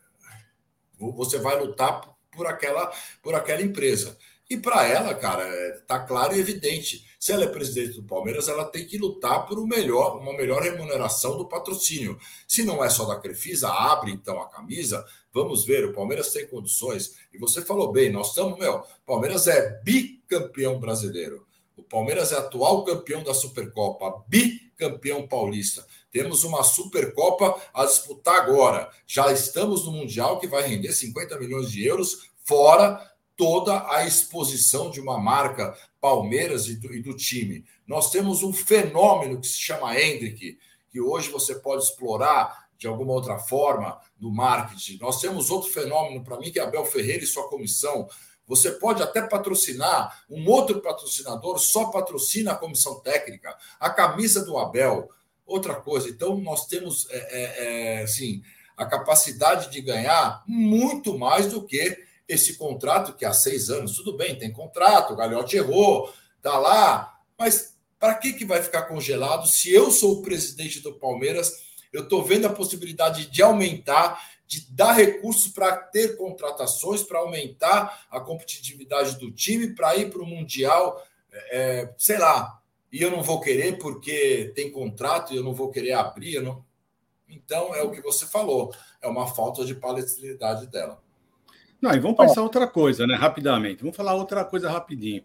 você 0.98 1.38
vai 1.38 1.58
lutar 1.58 2.00
por 2.30 2.46
aquela, 2.46 2.92
por 3.22 3.34
aquela 3.34 3.62
empresa. 3.62 4.16
E 4.50 4.56
para 4.56 4.84
ela, 4.84 5.14
cara, 5.14 5.48
está 5.76 5.94
é, 5.94 6.06
claro 6.08 6.34
e 6.34 6.40
evidente. 6.40 7.06
Se 7.20 7.30
ela 7.30 7.44
é 7.44 7.46
presidente 7.46 7.92
do 7.92 8.02
Palmeiras, 8.02 8.48
ela 8.48 8.64
tem 8.64 8.84
que 8.84 8.98
lutar 8.98 9.46
por 9.46 9.60
um 9.60 9.66
melhor, 9.66 10.16
uma 10.16 10.32
melhor 10.32 10.60
remuneração 10.60 11.38
do 11.38 11.48
patrocínio. 11.48 12.18
Se 12.48 12.64
não 12.64 12.82
é 12.82 12.90
só 12.90 13.04
da 13.04 13.20
Crefisa, 13.20 13.68
abre 13.68 14.10
então 14.10 14.42
a 14.42 14.48
camisa. 14.48 15.06
Vamos 15.32 15.64
ver, 15.64 15.84
o 15.84 15.92
Palmeiras 15.92 16.32
tem 16.32 16.48
condições. 16.48 17.14
E 17.32 17.38
você 17.38 17.62
falou 17.62 17.92
bem, 17.92 18.10
nós 18.10 18.30
estamos, 18.30 18.58
meu, 18.58 18.82
Palmeiras 19.06 19.46
é 19.46 19.80
bicampeão 19.84 20.80
brasileiro. 20.80 21.46
O 21.76 21.84
Palmeiras 21.84 22.32
é 22.32 22.36
atual 22.36 22.84
campeão 22.84 23.22
da 23.22 23.32
Supercopa, 23.32 24.24
bicampeão 24.26 25.28
paulista. 25.28 25.86
Temos 26.10 26.42
uma 26.42 26.64
Supercopa 26.64 27.56
a 27.72 27.84
disputar 27.84 28.34
agora. 28.34 28.90
Já 29.06 29.32
estamos 29.32 29.86
no 29.86 29.92
Mundial 29.92 30.40
que 30.40 30.48
vai 30.48 30.66
render 30.66 30.92
50 30.92 31.38
milhões 31.38 31.70
de 31.70 31.86
euros, 31.86 32.30
fora 32.44 33.09
toda 33.40 33.90
a 33.90 34.06
exposição 34.06 34.90
de 34.90 35.00
uma 35.00 35.18
marca 35.18 35.74
Palmeiras 35.98 36.68
e 36.68 36.76
do, 36.76 36.92
e 36.92 37.00
do 37.00 37.16
time. 37.16 37.64
Nós 37.86 38.10
temos 38.10 38.42
um 38.42 38.52
fenômeno 38.52 39.40
que 39.40 39.46
se 39.46 39.58
chama 39.58 39.98
Hendrick, 39.98 40.58
que 40.90 41.00
hoje 41.00 41.30
você 41.30 41.54
pode 41.54 41.84
explorar 41.84 42.68
de 42.76 42.86
alguma 42.86 43.14
outra 43.14 43.38
forma 43.38 43.98
no 44.20 44.30
marketing. 44.30 44.98
Nós 45.00 45.22
temos 45.22 45.50
outro 45.50 45.70
fenômeno 45.70 46.22
para 46.22 46.36
mim 46.36 46.52
que 46.52 46.60
é 46.60 46.62
Abel 46.62 46.84
Ferreira 46.84 47.24
e 47.24 47.26
sua 47.26 47.48
comissão. 47.48 48.06
Você 48.46 48.72
pode 48.72 49.02
até 49.02 49.22
patrocinar, 49.22 50.22
um 50.28 50.46
outro 50.46 50.82
patrocinador 50.82 51.58
só 51.58 51.86
patrocina 51.86 52.52
a 52.52 52.56
comissão 52.56 53.00
técnica, 53.00 53.56
a 53.80 53.88
camisa 53.88 54.44
do 54.44 54.58
Abel. 54.58 55.08
Outra 55.46 55.76
coisa, 55.76 56.10
então 56.10 56.36
nós 56.36 56.66
temos 56.66 57.08
é, 57.08 57.16
é, 57.16 57.64
é, 57.64 58.02
assim, 58.02 58.42
a 58.76 58.84
capacidade 58.84 59.70
de 59.70 59.80
ganhar 59.80 60.44
muito 60.46 61.18
mais 61.18 61.46
do 61.46 61.62
que 61.62 62.09
esse 62.32 62.56
contrato 62.56 63.14
que 63.14 63.24
há 63.24 63.32
seis 63.32 63.70
anos. 63.70 63.96
Tudo 63.96 64.16
bem, 64.16 64.38
tem 64.38 64.52
contrato, 64.52 65.12
o 65.12 65.16
Gagliotti 65.16 65.56
errou, 65.56 66.12
tá 66.40 66.58
lá, 66.58 67.20
mas 67.38 67.76
Para 68.00 68.14
que, 68.14 68.32
que 68.32 68.46
vai 68.46 68.62
ficar 68.62 68.84
congelado? 68.84 69.46
Se 69.46 69.70
eu 69.70 69.90
sou 69.90 70.14
o 70.14 70.22
presidente 70.22 70.80
do 70.80 70.94
Palmeiras, 70.94 71.52
eu 71.92 72.04
estou 72.04 72.24
vendo 72.24 72.46
a 72.46 72.52
possibilidade 72.52 73.26
de 73.26 73.42
aumentar, 73.42 74.18
de 74.46 74.66
dar 74.72 74.92
recursos 74.92 75.52
para 75.52 75.76
ter 75.76 76.16
contratações, 76.16 77.02
para 77.02 77.18
aumentar 77.18 78.06
a 78.10 78.18
competitividade 78.18 79.18
do 79.18 79.30
time, 79.30 79.74
para 79.74 79.94
ir 79.96 80.10
para 80.10 80.22
o 80.22 80.26
Mundial, 80.26 81.06
é, 81.50 81.92
sei 81.98 82.16
lá. 82.18 82.62
E 82.90 83.02
eu 83.02 83.10
não 83.10 83.22
vou 83.22 83.38
querer 83.38 83.76
porque 83.76 84.50
tem 84.54 84.72
contrato 84.72 85.34
e 85.34 85.36
eu 85.36 85.44
não 85.44 85.52
vou 85.52 85.70
querer 85.70 85.92
abrir. 85.92 86.40
Não... 86.40 86.64
Então, 87.28 87.74
é 87.74 87.82
o 87.82 87.90
que 87.90 88.00
você 88.00 88.24
falou, 88.24 88.74
é 89.02 89.06
uma 89.06 89.26
falta 89.26 89.62
de 89.62 89.74
palestralidade 89.74 90.66
dela. 90.68 91.02
Não, 91.80 91.92
e 91.92 91.98
vamos 91.98 92.16
pensar 92.16 92.42
outra 92.42 92.66
coisa, 92.66 93.06
né? 93.06 93.14
Rapidamente. 93.14 93.80
Vamos 93.80 93.96
falar 93.96 94.14
outra 94.14 94.44
coisa 94.44 94.70
rapidinho. 94.70 95.22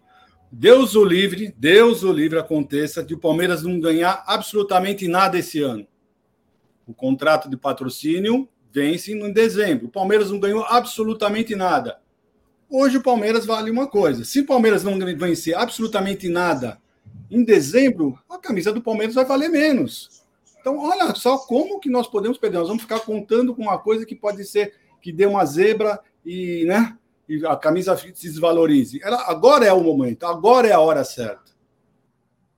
Deus 0.51 0.95
o 0.95 1.03
livre, 1.03 1.53
Deus 1.57 2.03
o 2.03 2.11
livre 2.11 2.39
aconteça 2.39 3.03
de 3.03 3.13
o 3.13 3.19
Palmeiras 3.19 3.63
não 3.63 3.79
ganhar 3.79 4.23
absolutamente 4.25 5.07
nada 5.07 5.37
esse 5.37 5.61
ano. 5.61 5.85
O 6.87 6.93
contrato 6.93 7.49
de 7.49 7.57
patrocínio 7.57 8.47
vence 8.71 9.11
em 9.11 9.33
dezembro. 9.33 9.87
O 9.87 9.91
Palmeiras 9.91 10.31
não 10.31 10.39
ganhou 10.39 10.63
absolutamente 10.63 11.55
nada. 11.55 11.99
Hoje 12.69 12.97
o 12.97 13.03
Palmeiras 13.03 13.45
vale 13.45 13.69
uma 13.69 13.87
coisa. 13.87 14.23
Se 14.23 14.41
o 14.41 14.45
Palmeiras 14.45 14.83
não 14.83 14.97
vencer 15.17 15.55
absolutamente 15.55 16.29
nada 16.29 16.79
em 17.29 17.43
dezembro, 17.43 18.17
a 18.29 18.37
camisa 18.37 18.71
do 18.71 18.81
Palmeiras 18.81 19.15
vai 19.15 19.25
valer 19.25 19.49
menos. 19.49 20.23
Então, 20.59 20.79
olha 20.79 21.13
só 21.15 21.37
como 21.37 21.79
que 21.79 21.89
nós 21.89 22.07
podemos 22.07 22.37
perder. 22.37 22.59
Nós 22.59 22.67
vamos 22.67 22.83
ficar 22.83 22.99
contando 23.01 23.53
com 23.53 23.61
uma 23.61 23.77
coisa 23.77 24.05
que 24.05 24.15
pode 24.15 24.43
ser 24.45 24.73
que 25.01 25.11
dê 25.11 25.25
uma 25.25 25.45
zebra 25.45 25.99
e, 26.25 26.65
né, 26.65 26.97
e 27.27 27.45
a 27.45 27.55
camisa 27.55 27.95
se 27.97 28.11
desvalorize. 28.11 28.99
Ela, 29.03 29.29
agora 29.29 29.65
é 29.65 29.73
o 29.73 29.83
momento, 29.83 30.25
agora 30.25 30.67
é 30.67 30.71
a 30.71 30.79
hora 30.79 31.03
certa. 31.03 31.51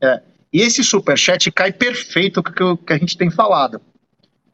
É. 0.01 0.21
E 0.51 0.61
esse 0.61 0.83
superchat 0.83 1.51
cai 1.51 1.71
perfeito 1.71 2.41
com 2.41 2.71
o 2.71 2.77
que 2.77 2.93
a 2.93 2.97
gente 2.97 3.17
tem 3.17 3.29
falado. 3.29 3.81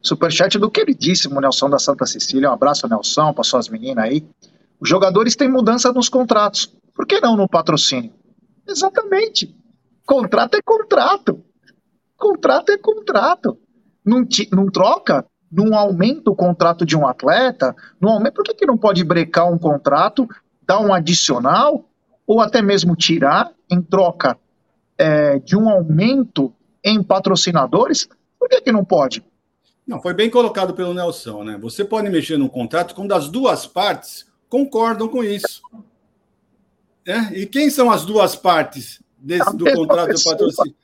Superchat 0.02 0.58
do 0.58 0.70
queridíssimo 0.70 1.40
Nelson 1.40 1.70
da 1.70 1.78
Santa 1.78 2.04
Cecília. 2.04 2.50
Um 2.50 2.52
abraço, 2.52 2.88
Nelson, 2.88 3.32
para 3.32 3.44
suas 3.44 3.68
meninas 3.68 4.04
aí. 4.04 4.26
Os 4.78 4.88
jogadores 4.88 5.36
têm 5.36 5.48
mudança 5.48 5.92
nos 5.92 6.08
contratos. 6.08 6.70
Por 6.94 7.06
que 7.06 7.20
não 7.20 7.36
no 7.36 7.48
patrocínio? 7.48 8.12
Exatamente. 8.68 9.54
Contrato 10.04 10.56
é 10.56 10.62
contrato. 10.62 11.42
Contrato 12.16 12.70
é 12.70 12.76
contrato. 12.76 13.58
Não, 14.04 14.26
te, 14.26 14.48
não 14.52 14.66
troca 14.66 15.24
não 15.54 15.76
aumenta 15.78 16.30
o 16.30 16.34
contrato 16.34 16.84
de 16.84 16.96
um 16.96 17.06
atleta, 17.06 17.76
não 18.00 18.10
aumenta, 18.10 18.32
por 18.32 18.44
que, 18.44 18.54
que 18.54 18.66
não 18.66 18.76
pode 18.76 19.04
brecar 19.04 19.50
um 19.50 19.58
contrato, 19.58 20.28
dar 20.66 20.80
um 20.80 20.92
adicional, 20.92 21.84
ou 22.26 22.40
até 22.40 22.60
mesmo 22.60 22.96
tirar 22.96 23.52
em 23.70 23.80
troca 23.80 24.36
é, 24.98 25.38
de 25.38 25.56
um 25.56 25.68
aumento 25.68 26.52
em 26.82 27.02
patrocinadores? 27.02 28.08
Por 28.38 28.48
que, 28.48 28.60
que 28.62 28.72
não 28.72 28.84
pode? 28.84 29.24
Não, 29.86 30.00
foi 30.00 30.14
bem 30.14 30.28
colocado 30.28 30.74
pelo 30.74 30.94
Nelson, 30.94 31.44
né? 31.44 31.58
Você 31.60 31.84
pode 31.84 32.08
mexer 32.08 32.36
num 32.36 32.48
contrato 32.48 32.94
quando 32.94 33.12
as 33.12 33.28
duas 33.28 33.66
partes 33.66 34.26
concordam 34.48 35.08
com 35.08 35.22
isso. 35.22 35.62
É? 37.06 37.38
E 37.38 37.46
quem 37.46 37.68
são 37.68 37.90
as 37.90 38.04
duas 38.04 38.34
partes 38.34 39.02
desse, 39.18 39.54
do 39.56 39.64
contrato 39.72 40.14
de 40.14 40.24
patrocínio? 40.24 40.74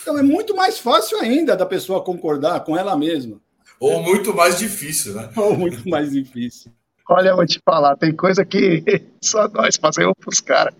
Então 0.00 0.18
é 0.18 0.22
muito 0.22 0.54
mais 0.54 0.78
fácil 0.78 1.18
ainda 1.18 1.56
da 1.56 1.64
pessoa 1.66 2.02
concordar 2.02 2.60
com 2.60 2.76
ela 2.76 2.96
mesma. 2.96 3.40
Ou 3.82 4.00
muito 4.00 4.32
mais 4.32 4.60
difícil, 4.60 5.14
né? 5.14 5.28
Ou 5.34 5.58
muito 5.58 5.88
mais 5.88 6.12
difícil. 6.12 6.70
Olha, 7.10 7.30
eu 7.30 7.36
vou 7.36 7.44
te 7.44 7.60
falar, 7.64 7.96
tem 7.96 8.14
coisa 8.14 8.44
que 8.44 8.84
só 9.20 9.48
nós 9.48 9.74
fazemos 9.74 10.14
para 10.20 10.30
os 10.30 10.38
caras. 10.38 10.74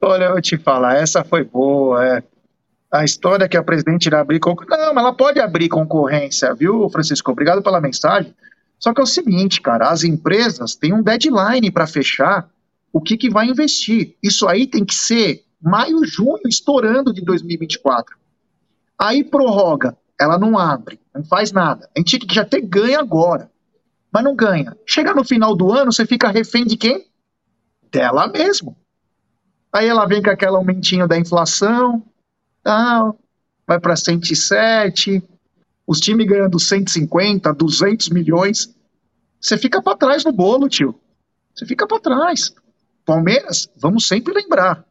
Olha, 0.00 0.24
eu 0.24 0.32
vou 0.32 0.40
te 0.40 0.58
falar, 0.58 0.96
essa 0.96 1.22
foi 1.22 1.44
boa, 1.44 2.04
é. 2.04 2.22
A 2.90 3.04
história 3.04 3.48
que 3.48 3.56
a 3.56 3.62
presidente 3.62 4.06
irá 4.06 4.18
abrir 4.18 4.40
concorrência. 4.40 4.84
Não, 4.84 4.92
mas 4.92 5.04
ela 5.04 5.14
pode 5.14 5.38
abrir 5.38 5.68
concorrência, 5.68 6.52
viu, 6.52 6.90
Francisco? 6.90 7.30
Obrigado 7.30 7.62
pela 7.62 7.80
mensagem. 7.80 8.34
Só 8.80 8.92
que 8.92 9.00
é 9.00 9.04
o 9.04 9.06
seguinte, 9.06 9.60
cara, 9.60 9.88
as 9.88 10.02
empresas 10.02 10.74
têm 10.74 10.92
um 10.92 11.04
deadline 11.04 11.70
para 11.70 11.86
fechar 11.86 12.50
o 12.92 13.00
que, 13.00 13.16
que 13.16 13.30
vai 13.30 13.46
investir. 13.46 14.16
Isso 14.20 14.48
aí 14.48 14.66
tem 14.66 14.84
que 14.84 14.94
ser 14.94 15.44
maio, 15.62 16.04
junho, 16.04 16.40
estourando 16.48 17.12
de 17.12 17.24
2024. 17.24 18.16
Aí 18.98 19.22
prorroga 19.22 19.96
ela 20.20 20.38
não 20.38 20.58
abre, 20.58 21.00
não 21.14 21.24
faz 21.24 21.50
nada. 21.50 21.88
A 21.96 21.98
gente 21.98 22.18
já 22.30 22.42
até 22.42 22.60
ganha 22.60 23.00
agora, 23.00 23.50
mas 24.12 24.22
não 24.22 24.36
ganha. 24.36 24.76
Chega 24.84 25.14
no 25.14 25.24
final 25.24 25.56
do 25.56 25.72
ano, 25.72 25.90
você 25.90 26.04
fica 26.04 26.28
refém 26.28 26.66
de 26.66 26.76
quem? 26.76 27.06
Dela 27.90 28.28
mesmo. 28.28 28.76
Aí 29.72 29.88
ela 29.88 30.06
vem 30.06 30.22
com 30.22 30.28
aquele 30.28 30.56
aumentinho 30.56 31.08
da 31.08 31.18
inflação, 31.18 32.04
tal, 32.62 33.18
vai 33.66 33.80
para 33.80 33.96
107, 33.96 35.22
os 35.86 36.00
times 36.00 36.26
ganhando 36.26 36.60
150, 36.60 37.54
200 37.54 38.10
milhões. 38.10 38.74
Você 39.40 39.56
fica 39.56 39.80
para 39.80 39.96
trás 39.96 40.22
no 40.22 40.32
bolo, 40.32 40.68
tio. 40.68 40.94
Você 41.54 41.64
fica 41.64 41.86
para 41.86 41.98
trás. 41.98 42.52
Palmeiras, 43.06 43.70
vamos 43.74 44.06
sempre 44.06 44.34
lembrar. 44.34 44.84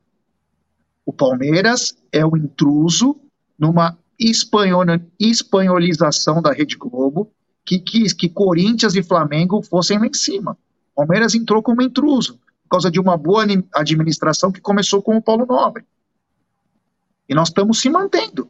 O 1.05 1.13
Palmeiras 1.13 1.95
é 2.11 2.25
o 2.25 2.35
intruso 2.35 3.15
numa 3.57 3.95
espanholização 4.19 6.41
da 6.41 6.51
Rede 6.51 6.75
Globo, 6.75 7.31
que 7.65 7.79
quis 7.79 8.11
que 8.13 8.27
Corinthians 8.27 8.95
e 8.95 9.03
Flamengo 9.03 9.61
fossem 9.61 9.99
lá 9.99 10.07
em 10.07 10.13
cima. 10.13 10.57
Palmeiras 10.95 11.35
entrou 11.35 11.61
como 11.63 11.81
intruso, 11.81 12.33
por 12.63 12.71
causa 12.71 12.91
de 12.91 12.99
uma 12.99 13.15
boa 13.15 13.45
administração 13.73 14.51
que 14.51 14.59
começou 14.59 15.01
com 15.01 15.15
o 15.15 15.21
Paulo 15.21 15.45
Nobre. 15.45 15.85
E 17.27 17.33
nós 17.33 17.47
estamos 17.49 17.79
se 17.79 17.89
mantendo. 17.89 18.49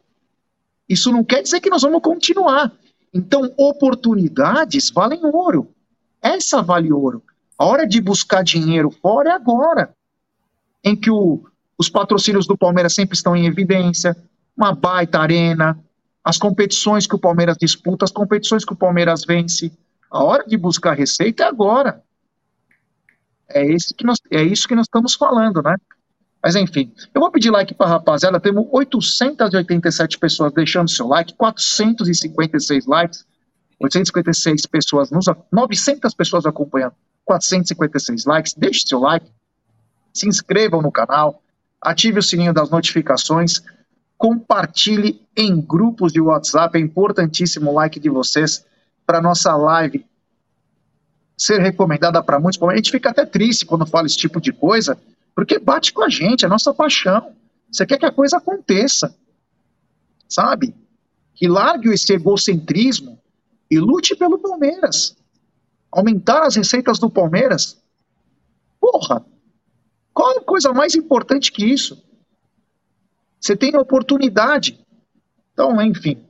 Isso 0.88 1.12
não 1.12 1.22
quer 1.22 1.42
dizer 1.42 1.60
que 1.60 1.70
nós 1.70 1.82
vamos 1.82 2.02
continuar. 2.02 2.72
Então, 3.14 3.52
oportunidades 3.56 4.90
valem 4.90 5.24
ouro. 5.24 5.68
Essa 6.20 6.62
vale 6.62 6.92
ouro. 6.92 7.22
A 7.56 7.64
hora 7.64 7.86
de 7.86 8.00
buscar 8.00 8.42
dinheiro 8.42 8.90
fora 8.90 9.30
é 9.30 9.34
agora. 9.34 9.94
Em 10.82 10.96
que 10.96 11.10
o, 11.10 11.44
os 11.78 11.88
patrocínios 11.88 12.46
do 12.46 12.56
Palmeiras 12.56 12.94
sempre 12.94 13.14
estão 13.14 13.36
em 13.36 13.46
evidência, 13.46 14.16
uma 14.60 14.74
baita 14.74 15.18
arena, 15.18 15.78
as 16.22 16.38
competições 16.38 17.06
que 17.06 17.14
o 17.14 17.18
Palmeiras 17.18 17.56
disputa, 17.58 18.04
as 18.04 18.10
competições 18.10 18.64
que 18.64 18.72
o 18.72 18.76
Palmeiras 18.76 19.24
vence. 19.24 19.72
A 20.10 20.22
hora 20.22 20.44
de 20.46 20.56
buscar 20.56 20.96
receita 20.96 21.44
é 21.44 21.46
agora. 21.46 22.02
É, 23.48 23.64
esse 23.64 23.94
que 23.94 24.04
nós, 24.04 24.18
é 24.30 24.42
isso 24.42 24.68
que 24.68 24.74
nós 24.74 24.86
estamos 24.86 25.14
falando, 25.14 25.62
né? 25.62 25.76
Mas 26.42 26.56
enfim, 26.56 26.92
eu 27.14 27.20
vou 27.20 27.30
pedir 27.30 27.50
like 27.50 27.74
para 27.74 27.86
a 27.86 27.90
rapaziada. 27.90 28.40
Temos 28.40 28.66
887 28.70 30.18
pessoas 30.18 30.52
deixando 30.52 30.88
seu 30.88 31.06
like, 31.06 31.34
456 31.34 32.86
likes, 32.86 33.26
856 33.80 34.66
pessoas, 34.66 35.10
nos, 35.10 35.26
900 35.52 36.14
pessoas 36.14 36.46
acompanhando, 36.46 36.94
456 37.24 38.24
likes. 38.24 38.54
Deixe 38.54 38.86
seu 38.86 39.00
like, 39.00 39.30
se 40.14 40.28
inscrevam 40.28 40.80
no 40.80 40.92
canal, 40.92 41.42
ative 41.80 42.18
o 42.18 42.22
sininho 42.22 42.54
das 42.54 42.70
notificações 42.70 43.62
compartilhe 44.20 45.26
em 45.34 45.58
grupos 45.58 46.12
de 46.12 46.20
WhatsApp. 46.20 46.76
É 46.76 46.80
importantíssimo 46.80 47.70
o 47.70 47.74
like 47.74 47.98
de 47.98 48.10
vocês 48.10 48.66
para 49.06 49.18
nossa 49.18 49.56
live 49.56 50.04
ser 51.38 51.58
recomendada 51.58 52.22
para 52.22 52.38
muitos. 52.38 52.62
A 52.62 52.76
gente 52.76 52.90
fica 52.90 53.08
até 53.08 53.24
triste 53.24 53.64
quando 53.64 53.86
fala 53.86 54.06
esse 54.06 54.18
tipo 54.18 54.38
de 54.38 54.52
coisa, 54.52 55.00
porque 55.34 55.58
bate 55.58 55.94
com 55.94 56.04
a 56.04 56.10
gente, 56.10 56.44
é 56.44 56.48
nossa 56.48 56.74
paixão. 56.74 57.32
Você 57.72 57.86
quer 57.86 57.98
que 57.98 58.04
a 58.04 58.12
coisa 58.12 58.36
aconteça, 58.36 59.16
sabe? 60.28 60.74
Que 61.34 61.48
largue 61.48 61.88
esse 61.88 62.12
egocentrismo 62.12 63.18
e 63.70 63.78
lute 63.78 64.14
pelo 64.14 64.38
Palmeiras. 64.38 65.16
Aumentar 65.90 66.42
as 66.42 66.56
receitas 66.56 66.98
do 66.98 67.08
Palmeiras. 67.08 67.80
Porra! 68.78 69.24
Qual 70.12 70.36
a 70.36 70.42
coisa 70.42 70.74
mais 70.74 70.94
importante 70.94 71.50
que 71.50 71.64
isso? 71.64 72.09
Você 73.40 73.56
tem 73.56 73.76
oportunidade. 73.76 74.78
Então, 75.52 75.80
enfim. 75.80 76.22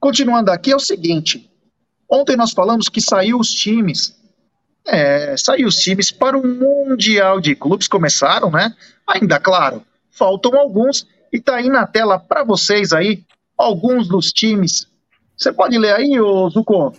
Continuando 0.00 0.50
aqui, 0.50 0.72
é 0.72 0.76
o 0.76 0.80
seguinte. 0.80 1.50
Ontem 2.08 2.36
nós 2.36 2.52
falamos 2.52 2.88
que 2.88 3.00
saiu 3.00 3.38
os 3.38 3.52
times. 3.52 4.16
É, 4.86 5.36
saiu 5.36 5.66
os 5.66 5.76
times 5.76 6.10
para 6.10 6.38
o 6.38 6.46
Mundial 6.46 7.40
de 7.40 7.54
Clubes. 7.54 7.88
Começaram, 7.88 8.50
né? 8.50 8.74
Ainda, 9.06 9.38
claro, 9.38 9.84
faltam 10.10 10.58
alguns. 10.58 11.06
E 11.32 11.40
tá 11.40 11.56
aí 11.56 11.68
na 11.68 11.86
tela 11.86 12.18
para 12.18 12.44
vocês 12.44 12.92
aí, 12.92 13.24
alguns 13.58 14.08
dos 14.08 14.32
times. 14.32 14.86
Você 15.36 15.52
pode 15.52 15.76
ler 15.76 15.94
aí, 15.94 16.18
ô 16.20 16.48
Zuko? 16.48 16.94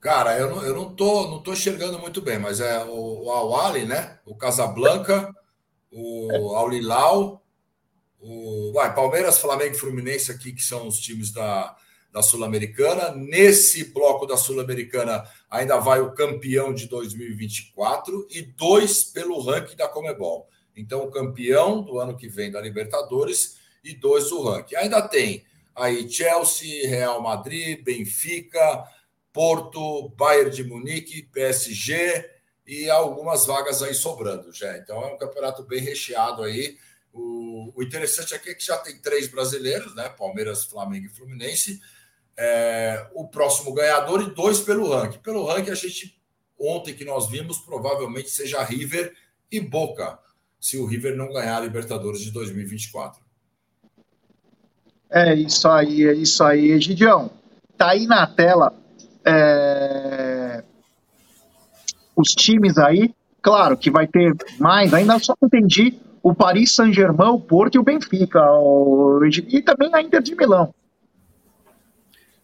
Cara, 0.00 0.38
eu 0.38 0.54
não, 0.54 0.62
eu 0.62 0.74
não 0.74 0.94
tô, 0.94 1.28
não 1.28 1.40
tô 1.40 1.52
enxergando 1.52 1.98
muito 1.98 2.22
bem, 2.22 2.38
mas 2.38 2.60
é 2.60 2.84
o, 2.84 3.24
o 3.24 3.30
Awali, 3.30 3.84
né? 3.84 4.18
O 4.24 4.36
Casablanca, 4.36 5.34
o. 5.90 6.54
Aulilau, 6.54 7.42
o 8.26 8.72
vai, 8.72 8.92
Palmeiras, 8.94 9.38
Flamengo 9.38 9.74
e 9.74 9.78
Fluminense 9.78 10.32
aqui, 10.32 10.52
que 10.52 10.62
são 10.62 10.88
os 10.88 10.98
times 10.98 11.30
da, 11.30 11.76
da 12.12 12.22
Sul-Americana. 12.22 13.12
Nesse 13.14 13.92
bloco 13.92 14.26
da 14.26 14.36
Sul-Americana 14.36 15.24
ainda 15.48 15.78
vai 15.78 16.00
o 16.00 16.12
campeão 16.12 16.74
de 16.74 16.88
2024 16.88 18.26
e 18.30 18.42
dois 18.42 19.04
pelo 19.04 19.40
ranking 19.40 19.76
da 19.76 19.86
Comebol. 19.86 20.48
Então, 20.76 21.04
o 21.04 21.10
campeão 21.10 21.82
do 21.82 21.98
ano 21.98 22.16
que 22.16 22.28
vem 22.28 22.50
da 22.50 22.60
Libertadores 22.60 23.58
e 23.82 23.94
dois 23.94 24.32
o 24.32 24.42
ranking. 24.42 24.74
Ainda 24.74 25.00
tem 25.00 25.44
aí 25.74 26.10
Chelsea, 26.10 26.88
Real 26.88 27.22
Madrid, 27.22 27.82
Benfica, 27.84 28.84
Porto, 29.32 30.08
Bayern 30.16 30.50
de 30.50 30.64
Munique, 30.64 31.22
PSG 31.22 32.28
e 32.66 32.90
algumas 32.90 33.46
vagas 33.46 33.82
aí 33.82 33.94
sobrando 33.94 34.52
já. 34.52 34.76
Então 34.78 35.02
é 35.02 35.14
um 35.14 35.18
campeonato 35.18 35.62
bem 35.62 35.80
recheado 35.80 36.42
aí. 36.42 36.76
O, 37.16 37.72
o 37.74 37.82
interessante 37.82 38.34
aqui 38.34 38.50
é 38.50 38.54
que 38.54 38.64
já 38.64 38.76
tem 38.76 38.98
três 38.98 39.26
brasileiros, 39.26 39.94
né? 39.94 40.08
Palmeiras, 40.10 40.64
Flamengo 40.64 41.06
e 41.06 41.08
Fluminense. 41.08 41.80
É, 42.36 43.08
o 43.14 43.26
próximo 43.26 43.72
ganhador 43.72 44.22
e 44.22 44.34
dois 44.34 44.60
pelo 44.60 44.90
ranking. 44.90 45.18
Pelo 45.20 45.46
ranking, 45.46 45.70
a 45.70 45.74
gente, 45.74 46.20
ontem 46.60 46.94
que 46.94 47.04
nós 47.04 47.30
vimos, 47.30 47.58
provavelmente 47.58 48.28
seja 48.28 48.62
River 48.62 49.14
e 49.50 49.58
Boca, 49.58 50.18
se 50.60 50.76
o 50.76 50.84
River 50.84 51.16
não 51.16 51.32
ganhar 51.32 51.56
a 51.56 51.60
Libertadores 51.60 52.20
de 52.20 52.30
2024. 52.30 53.24
É 55.08 55.34
isso 55.34 55.66
aí, 55.68 56.06
é 56.06 56.12
isso 56.12 56.44
aí, 56.44 56.72
Egidião. 56.72 57.30
Tá 57.78 57.90
aí 57.90 58.06
na 58.06 58.26
tela 58.26 58.74
é... 59.24 60.62
os 62.14 62.32
times 62.32 62.76
aí. 62.76 63.14
Claro 63.40 63.78
que 63.78 63.90
vai 63.90 64.06
ter 64.06 64.34
mais, 64.58 64.92
ainda 64.92 65.18
só 65.20 65.34
entendi 65.42 66.00
o 66.26 66.34
Paris 66.34 66.72
Saint-Germain, 66.72 67.28
o 67.28 67.38
Porto 67.38 67.76
e 67.76 67.78
o 67.78 67.84
Benfica, 67.84 68.42
o... 68.50 69.24
e 69.24 69.62
também 69.62 69.94
a 69.94 70.02
Inter 70.02 70.20
de 70.20 70.34
Milão. 70.34 70.74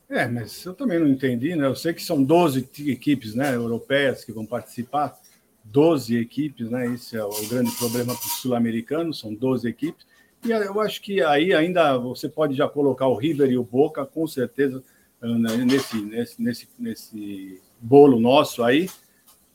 É, 0.09 0.29
mas 0.29 0.65
eu 0.65 0.73
também 0.73 1.01
não 1.01 1.09
entendi, 1.09 1.57
né? 1.57 1.67
Eu 1.67 1.75
sei 1.75 1.93
que 1.93 2.01
são 2.01 2.23
12 2.23 2.69
equipes 2.87 3.35
né, 3.35 3.53
europeias 3.57 4.25
que 4.25 4.31
vão 4.31 4.47
participar, 4.47 5.19
12 5.65 6.17
equipes, 6.17 6.71
né? 6.71 6.95
Esse 6.95 7.17
é 7.17 7.25
o 7.25 7.49
grande 7.49 7.73
problema 7.73 8.15
para 8.15 8.25
os 8.25 8.41
sul-americanos, 8.41 9.19
são 9.19 9.35
12 9.35 9.69
equipes. 9.69 10.07
E 10.45 10.53
eu 10.53 10.81
acho 10.81 11.03
que 11.03 11.21
aí 11.21 11.53
ainda 11.53 11.99
você 11.99 12.29
pode 12.29 12.55
já 12.55 12.69
colocar 12.69 13.09
o 13.09 13.17
River 13.17 13.51
e 13.51 13.59
o 13.59 13.65
Boca, 13.65 14.07
com 14.07 14.29
certeza, 14.29 14.81
ah, 15.21 15.27
né, 15.27 15.57
nesse, 15.57 15.97
nesse, 15.97 16.41
nesse, 16.41 16.69
nesse 16.79 17.61
bolo 17.81 18.21
nosso 18.21 18.63
aí, 18.63 18.89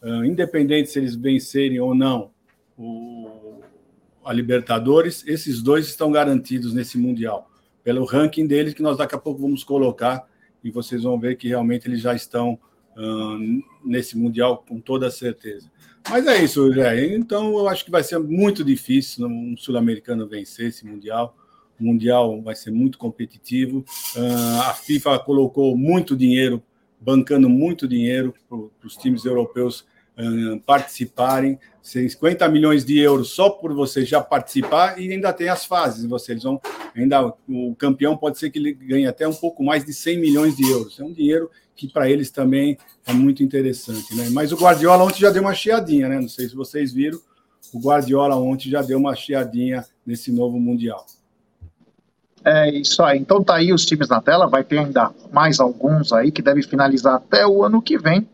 ah, 0.01 0.25
independente 0.25 0.89
se 0.89 0.99
eles 0.99 1.15
vencerem 1.15 1.79
ou 1.79 1.95
não 1.95 2.29
o, 2.77 3.61
a 4.27 4.33
Libertadores, 4.33 5.23
esses 5.25 5.61
dois 5.61 5.87
estão 5.87 6.11
garantidos 6.11 6.73
nesse 6.73 6.97
Mundial, 6.97 7.49
pelo 7.81 8.03
ranking 8.03 8.45
deles, 8.45 8.73
que 8.73 8.81
nós 8.81 8.97
daqui 8.97 9.15
a 9.15 9.17
pouco 9.17 9.41
vamos 9.41 9.63
colocar, 9.63 10.27
e 10.61 10.69
vocês 10.69 11.03
vão 11.03 11.17
ver 11.17 11.37
que 11.37 11.47
realmente 11.47 11.87
eles 11.87 12.01
já 12.01 12.13
estão 12.13 12.59
uh, 12.97 13.63
nesse 13.85 14.17
Mundial 14.17 14.65
com 14.67 14.81
toda 14.81 15.09
certeza. 15.09 15.71
Mas 16.09 16.27
é 16.27 16.43
isso, 16.43 16.73
Jé. 16.73 17.15
Então 17.15 17.57
eu 17.57 17.69
acho 17.69 17.85
que 17.85 17.91
vai 17.91 18.03
ser 18.03 18.19
muito 18.19 18.65
difícil 18.65 19.27
um 19.27 19.55
sul-americano 19.55 20.27
vencer 20.27 20.67
esse 20.67 20.85
Mundial. 20.85 21.33
O 21.79 21.85
Mundial 21.85 22.41
vai 22.41 22.55
ser 22.55 22.71
muito 22.71 22.97
competitivo. 22.97 23.85
Uh, 24.13 24.61
a 24.61 24.73
FIFA 24.73 25.19
colocou 25.19 25.77
muito 25.77 26.17
dinheiro, 26.17 26.61
bancando 26.99 27.47
muito 27.47 27.87
dinheiro 27.87 28.33
para 28.49 28.87
os 28.87 28.97
times 28.97 29.23
europeus 29.23 29.85
participarem. 30.65 31.59
50 31.81 32.49
milhões 32.49 32.83
de 32.83 32.99
euros 32.99 33.29
só 33.29 33.49
por 33.49 33.73
você 33.73 34.03
já 34.03 34.19
participar 34.19 34.99
e 34.99 35.11
ainda 35.11 35.31
tem 35.31 35.47
as 35.47 35.63
fases. 35.63 36.05
Vocês 36.05 36.43
vão 36.43 36.59
ainda 36.93 37.33
o 37.47 37.75
campeão 37.75 38.17
pode 38.17 38.37
ser 38.37 38.49
que 38.49 38.59
ele 38.59 38.73
ganhe 38.73 39.07
até 39.07 39.25
um 39.25 39.33
pouco 39.33 39.63
mais 39.63 39.85
de 39.85 39.93
100 39.93 40.19
milhões 40.19 40.57
de 40.57 40.69
euros. 40.69 40.99
É 40.99 41.03
um 41.03 41.13
dinheiro 41.13 41.49
que 41.75 41.87
para 41.87 42.09
eles 42.09 42.29
também 42.29 42.77
é 43.05 43.13
muito 43.13 43.41
interessante, 43.41 44.13
né? 44.15 44.29
Mas 44.31 44.51
o 44.51 44.57
Guardiola 44.57 45.03
ontem 45.03 45.19
já 45.19 45.29
deu 45.29 45.43
uma 45.43 45.53
chiadinha, 45.53 46.09
né? 46.09 46.19
Não 46.19 46.27
sei 46.27 46.49
se 46.49 46.55
vocês 46.55 46.91
viram, 46.91 47.19
o 47.73 47.79
Guardiola 47.79 48.35
ontem 48.35 48.69
já 48.69 48.81
deu 48.81 48.97
uma 48.97 49.15
chiadinha 49.15 49.85
nesse 50.05 50.31
novo 50.31 50.59
mundial. 50.59 51.05
É 52.43 52.69
isso 52.69 53.03
aí. 53.03 53.19
Então 53.19 53.43
tá 53.43 53.55
aí 53.55 53.71
os 53.71 53.85
times 53.85 54.09
na 54.09 54.21
tela, 54.21 54.47
vai 54.47 54.63
ter 54.63 54.79
ainda 54.79 55.13
mais 55.31 55.59
alguns 55.59 56.11
aí 56.11 56.31
que 56.31 56.41
devem 56.41 56.63
finalizar 56.63 57.15
até 57.15 57.45
o 57.45 57.63
ano 57.63 57.81
que 57.81 57.97
vem, 57.97 58.27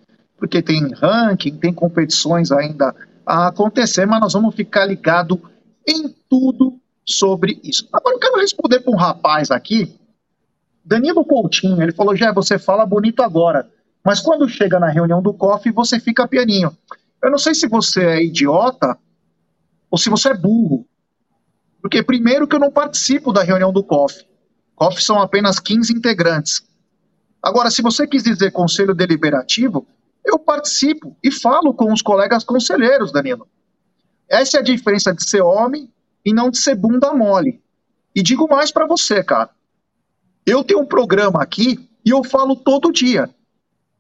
porque 0.43 0.62
tem 0.62 0.93
ranking, 0.93 1.56
tem 1.56 1.73
competições 1.73 2.51
ainda 2.51 2.93
a 3.25 3.47
acontecer, 3.47 4.06
mas 4.06 4.19
nós 4.19 4.34
vamos 4.34 4.53
ficar 4.53 4.84
ligado 4.84 5.41
em 5.88 6.13
tudo 6.29 6.77
sobre 7.06 7.62
isso. 7.63 7.88
Agora 7.93 8.17
eu 8.17 8.19
quero 8.19 8.41
responder 8.41 8.82
para 8.82 8.91
um 8.91 8.97
rapaz 8.97 9.49
aqui 9.51 9.97
Danilo 10.84 11.23
Coutinho, 11.23 11.82
ele 11.82 11.93
falou: 11.93 12.13
já 12.13 12.34
você 12.34 12.60
fala 12.60 12.86
bonito 12.86 13.23
agora, 13.23 13.71
mas 14.03 14.19
quando 14.19 14.49
chega 14.49 14.82
na 14.82 14.89
reunião 14.89 15.21
do 15.21 15.34
COF, 15.34 15.71
você 15.71 15.97
fica 15.97 16.27
pianinho. 16.27 16.75
Eu 17.23 17.32
não 17.32 17.38
sei 17.38 17.53
se 17.53 17.65
você 17.69 18.03
é 18.03 18.21
idiota 18.21 18.97
ou 19.89 19.97
se 19.97 20.10
você 20.10 20.32
é 20.32 20.38
burro. 20.38 20.86
Porque, 21.82 22.03
primeiro, 22.03 22.45
que 22.49 22.56
eu 22.58 22.60
não 22.60 22.69
participo 22.69 23.32
da 23.32 23.43
reunião 23.43 23.71
do 23.71 23.82
COF. 23.82 24.25
COF 24.75 25.01
são 25.01 25.21
apenas 25.21 25.58
15 25.58 25.93
integrantes. 25.93 26.67
Agora, 27.41 27.71
se 27.71 27.82
você 27.82 28.06
quis 28.06 28.23
dizer 28.23 28.51
conselho 28.51 28.93
deliberativo, 28.93 29.88
eu 30.25 30.39
participo 30.39 31.15
e 31.23 31.31
falo 31.31 31.73
com 31.73 31.91
os 31.91 32.01
colegas 32.01 32.43
conselheiros, 32.43 33.12
Danilo. 33.12 33.47
Essa 34.29 34.57
é 34.57 34.59
a 34.59 34.63
diferença 34.63 35.13
de 35.13 35.27
ser 35.27 35.41
homem 35.41 35.91
e 36.25 36.33
não 36.33 36.49
de 36.49 36.57
ser 36.57 36.75
bunda 36.75 37.13
mole. 37.13 37.62
E 38.15 38.23
digo 38.23 38.47
mais 38.47 38.71
para 38.71 38.88
você, 38.88 39.23
cara. 39.23 39.49
Eu 40.45 40.63
tenho 40.63 40.81
um 40.81 40.86
programa 40.86 41.41
aqui 41.41 41.89
e 42.05 42.09
eu 42.09 42.23
falo 42.23 42.55
todo 42.55 42.91
dia. 42.91 43.29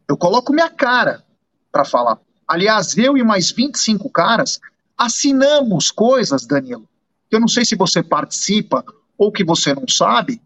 Eu 0.07 0.17
coloco 0.17 0.53
minha 0.53 0.69
cara 0.69 1.23
para 1.71 1.85
falar. 1.85 2.19
Aliás, 2.47 2.97
eu 2.97 3.17
e 3.17 3.23
mais 3.23 3.51
25 3.51 4.09
caras 4.09 4.59
assinamos 4.97 5.89
coisas, 5.89 6.45
Danilo. 6.45 6.87
Eu 7.31 7.39
não 7.39 7.47
sei 7.47 7.65
se 7.65 7.75
você 7.75 8.03
participa 8.03 8.85
ou 9.17 9.31
que 9.31 9.43
você 9.43 9.73
não 9.73 9.87
sabe, 9.87 10.41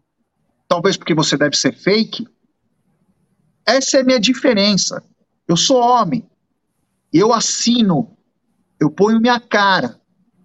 talvez 0.68 0.96
porque 0.96 1.14
você 1.14 1.36
deve 1.36 1.56
ser 1.56 1.72
fake. 1.72 2.26
Essa 3.66 3.98
é 3.98 4.00
a 4.00 4.04
minha 4.04 4.20
diferença. 4.20 5.02
Eu 5.48 5.56
sou 5.56 5.78
homem. 5.78 6.28
Eu 7.12 7.32
assino. 7.32 8.16
Eu 8.78 8.90
ponho 8.90 9.20
minha 9.20 9.40
cara. 9.40 9.98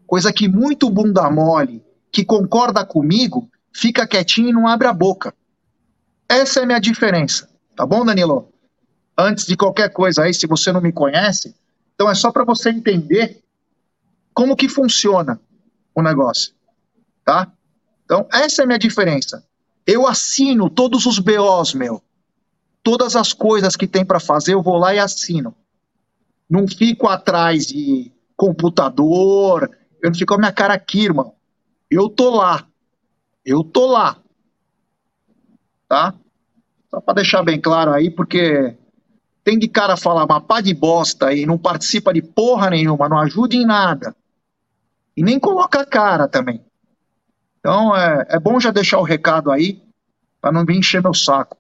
Coisa 0.08 0.32
que 0.32 0.48
muito 0.48 0.90
bunda 0.90 1.30
mole, 1.30 1.84
que 2.12 2.24
concorda 2.24 2.86
comigo, 2.86 3.50
fica 3.74 4.08
quietinho 4.08 4.50
e 4.50 4.54
não 4.54 4.68
abre 4.68 4.88
a 4.88 4.94
boca. 4.94 5.34
Essa 6.30 6.62
é 6.62 6.64
a 6.64 6.66
minha 6.66 6.80
diferença. 6.80 7.50
Tá 7.76 7.86
bom, 7.86 8.06
Danilo? 8.06 8.52
Antes 9.18 9.46
de 9.46 9.58
qualquer 9.58 9.90
coisa 9.90 10.24
aí, 10.24 10.34
se 10.34 10.48
você 10.48 10.72
não 10.72 10.82
me 10.82 10.92
conhece, 10.92 11.56
então 11.94 12.10
é 12.10 12.16
só 12.16 12.32
para 12.32 12.44
você 12.44 12.70
entender 12.70 13.44
como 14.34 14.56
que 14.56 14.68
funciona 14.68 15.40
o 15.94 16.02
negócio, 16.02 16.54
tá? 17.24 17.52
Então, 18.04 18.28
essa 18.32 18.62
é 18.62 18.64
a 18.64 18.66
minha 18.66 18.80
diferença. 18.80 19.46
Eu 19.86 20.08
assino 20.08 20.70
todos 20.70 21.06
os 21.06 21.20
BOs, 21.20 21.74
meu. 21.74 22.02
Todas 22.84 23.16
as 23.16 23.34
coisas 23.34 23.76
que 23.76 23.88
tem 23.88 24.06
para 24.06 24.20
fazer, 24.20 24.54
eu 24.54 24.62
vou 24.62 24.78
lá 24.78 24.94
e 24.94 25.00
assino. 25.00 25.56
Não 26.50 26.68
fico 26.68 27.08
atrás 27.08 27.66
de 27.66 28.12
computador, 28.36 29.72
eu 30.02 30.10
não 30.10 30.16
fico 30.16 30.34
com 30.34 30.36
a 30.36 30.38
minha 30.38 30.52
cara 30.52 30.74
aqui, 30.74 31.06
irmão. 31.06 31.34
Eu 31.90 32.10
tô 32.10 32.30
lá. 32.36 32.68
Eu 33.46 33.64
tô 33.64 33.88
lá 33.88 34.24
tá? 35.94 36.16
Só 36.90 37.00
para 37.00 37.16
deixar 37.16 37.44
bem 37.44 37.62
claro 37.62 37.92
aí, 37.92 38.10
porque 38.10 38.76
tem 39.44 39.60
de 39.60 39.68
cara 39.68 39.96
falar 39.96 40.26
uma 40.26 40.42
pá 40.42 40.60
de 40.60 40.74
bosta 40.74 41.28
aí, 41.28 41.46
não 41.46 41.58
participa 41.58 42.12
de 42.12 42.22
porra 42.22 42.72
nenhuma, 42.72 43.08
não 43.08 43.20
ajuda 43.20 43.56
em 43.56 43.66
nada. 43.66 44.16
E 45.16 45.22
nem 45.22 45.40
coloca 45.40 45.82
a 45.82 45.86
cara 45.86 46.28
também. 46.28 46.66
Então 47.60 47.96
é, 47.96 48.26
é 48.30 48.40
bom 48.40 48.60
já 48.60 48.72
deixar 48.72 48.98
o 48.98 49.04
recado 49.04 49.52
aí, 49.52 49.84
para 50.42 50.52
não 50.52 50.66
vir 50.66 50.78
encher 50.78 51.02
meu 51.02 51.14
saco. 51.14 51.58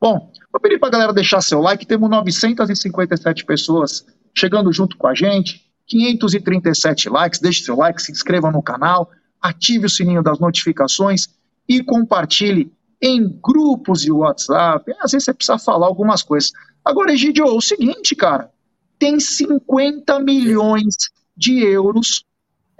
Bom, 0.00 0.30
vou 0.52 0.60
pedir 0.60 0.78
para 0.78 0.88
a 0.88 0.92
galera 0.92 1.12
deixar 1.12 1.40
seu 1.40 1.60
like, 1.60 1.86
temos 1.86 2.08
957 2.08 3.44
pessoas 3.44 4.06
chegando 4.34 4.72
junto 4.72 4.96
com 4.96 5.06
a 5.06 5.14
gente, 5.14 5.68
537 5.86 7.08
likes, 7.08 7.40
deixe 7.40 7.64
seu 7.64 7.76
like, 7.76 8.00
se 8.00 8.12
inscreva 8.12 8.50
no 8.50 8.62
canal, 8.62 9.10
ative 9.40 9.86
o 9.86 9.90
sininho 9.90 10.22
das 10.22 10.38
notificações 10.38 11.28
e 11.68 11.82
compartilhe 11.82 12.72
em 13.00 13.28
grupos 13.42 14.02
de 14.02 14.12
WhatsApp. 14.12 14.92
Às 15.00 15.12
vezes 15.12 15.24
você 15.24 15.34
precisa 15.34 15.58
falar 15.58 15.86
algumas 15.86 16.22
coisas. 16.22 16.52
Agora, 16.84 17.12
Egidio, 17.12 17.46
é 17.46 17.50
o 17.50 17.60
seguinte, 17.60 18.14
cara, 18.14 18.50
tem 18.98 19.20
50 19.20 20.18
milhões 20.20 20.94
de 21.36 21.60
euros. 21.60 22.24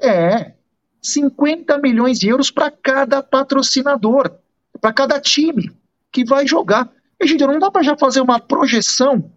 É, 0.01 0.55
50 1.03 1.79
milhões 1.79 2.19
de 2.19 2.29
euros 2.29 2.51
para 2.51 2.71
cada 2.71 3.23
patrocinador, 3.23 4.33
para 4.81 4.93
cada 4.93 5.21
time 5.21 5.71
que 6.11 6.25
vai 6.25 6.47
jogar. 6.47 6.91
Egidio, 7.21 7.49
não 7.49 7.59
dá 7.59 7.71
para 7.71 7.83
já 7.83 7.97
fazer 7.97 8.21
uma 8.21 8.39
projeção 8.39 9.31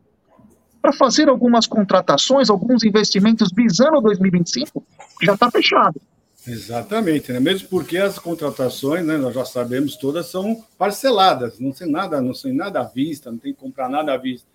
para 0.81 0.91
fazer 0.91 1.29
algumas 1.29 1.67
contratações, 1.67 2.49
alguns 2.49 2.83
investimentos 2.83 3.49
visando 3.55 4.01
2025? 4.01 4.83
Já 5.21 5.33
está 5.33 5.51
fechado. 5.51 6.01
Exatamente, 6.47 7.31
né? 7.31 7.39
mesmo 7.39 7.67
porque 7.69 7.97
as 7.97 8.17
contratações, 8.17 9.05
né, 9.05 9.15
nós 9.15 9.35
já 9.35 9.45
sabemos, 9.45 9.95
todas 9.95 10.25
são 10.25 10.63
parceladas, 10.75 11.59
não 11.59 11.71
tem 11.71 11.89
nada, 11.89 12.19
não 12.19 12.33
tem 12.33 12.51
nada 12.51 12.79
à 12.79 12.83
vista, 12.83 13.29
não 13.29 13.37
tem 13.37 13.53
que 13.53 13.59
comprar 13.59 13.87
nada 13.87 14.13
à 14.13 14.17
vista. 14.17 14.47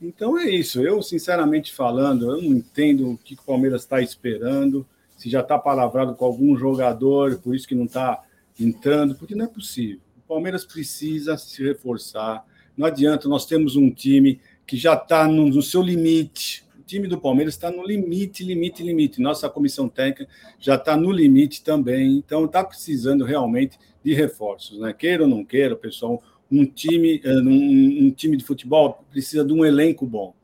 Então 0.00 0.38
é 0.38 0.48
isso. 0.48 0.80
Eu, 0.80 1.02
sinceramente 1.02 1.74
falando, 1.74 2.30
eu 2.30 2.42
não 2.42 2.56
entendo 2.56 3.12
o 3.12 3.18
que 3.18 3.34
o 3.34 3.42
Palmeiras 3.42 3.82
está 3.82 4.00
esperando, 4.00 4.86
se 5.16 5.28
já 5.28 5.40
está 5.40 5.58
palavrado 5.58 6.14
com 6.14 6.24
algum 6.24 6.56
jogador, 6.56 7.38
por 7.38 7.56
isso 7.56 7.66
que 7.66 7.74
não 7.74 7.86
está 7.86 8.22
entrando, 8.60 9.14
porque 9.14 9.34
não 9.34 9.46
é 9.46 9.48
possível. 9.48 10.00
O 10.18 10.28
Palmeiras 10.28 10.64
precisa 10.64 11.36
se 11.36 11.62
reforçar. 11.62 12.44
Não 12.76 12.86
adianta, 12.86 13.28
nós 13.28 13.46
temos 13.46 13.76
um 13.76 13.90
time 13.90 14.40
que 14.66 14.76
já 14.76 14.94
está 14.94 15.26
no, 15.26 15.46
no 15.48 15.62
seu 15.62 15.80
limite. 15.80 16.64
O 16.78 16.82
time 16.82 17.08
do 17.08 17.18
Palmeiras 17.18 17.54
está 17.54 17.70
no 17.70 17.84
limite, 17.84 18.44
limite, 18.44 18.82
limite. 18.82 19.20
Nossa 19.20 19.48
comissão 19.48 19.88
técnica 19.88 20.28
já 20.58 20.74
está 20.74 20.96
no 20.96 21.10
limite 21.10 21.62
também. 21.62 22.16
Então 22.18 22.44
está 22.44 22.62
precisando 22.62 23.24
realmente 23.24 23.78
de 24.04 24.12
reforços, 24.14 24.78
né? 24.78 24.92
Queira 24.92 25.22
ou 25.24 25.28
não 25.28 25.44
queira, 25.44 25.74
pessoal, 25.74 26.22
um 26.50 26.64
time, 26.64 27.20
eh, 27.24 27.38
um, 27.38 28.06
um 28.06 28.10
time 28.10 28.36
de 28.36 28.44
futebol 28.44 29.04
precisa 29.10 29.44
de 29.44 29.52
um 29.52 29.64
elenco 29.64 30.06
bom. 30.06 30.34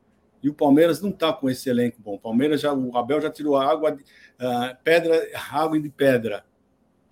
E 0.41 0.49
o 0.49 0.53
Palmeiras 0.53 1.01
não 1.01 1.09
está 1.09 1.31
com 1.31 1.49
esse 1.49 1.69
elenco 1.69 1.97
bom. 2.01 2.15
O 2.15 2.19
Palmeiras 2.19 2.59
já, 2.59 2.73
o 2.73 2.97
Abel 2.97 3.21
já 3.21 3.29
tirou 3.29 3.55
água, 3.55 3.93
uh, 3.93 4.77
pedra, 4.83 5.29
água 5.49 5.79
de 5.79 5.87
pedra. 5.89 6.43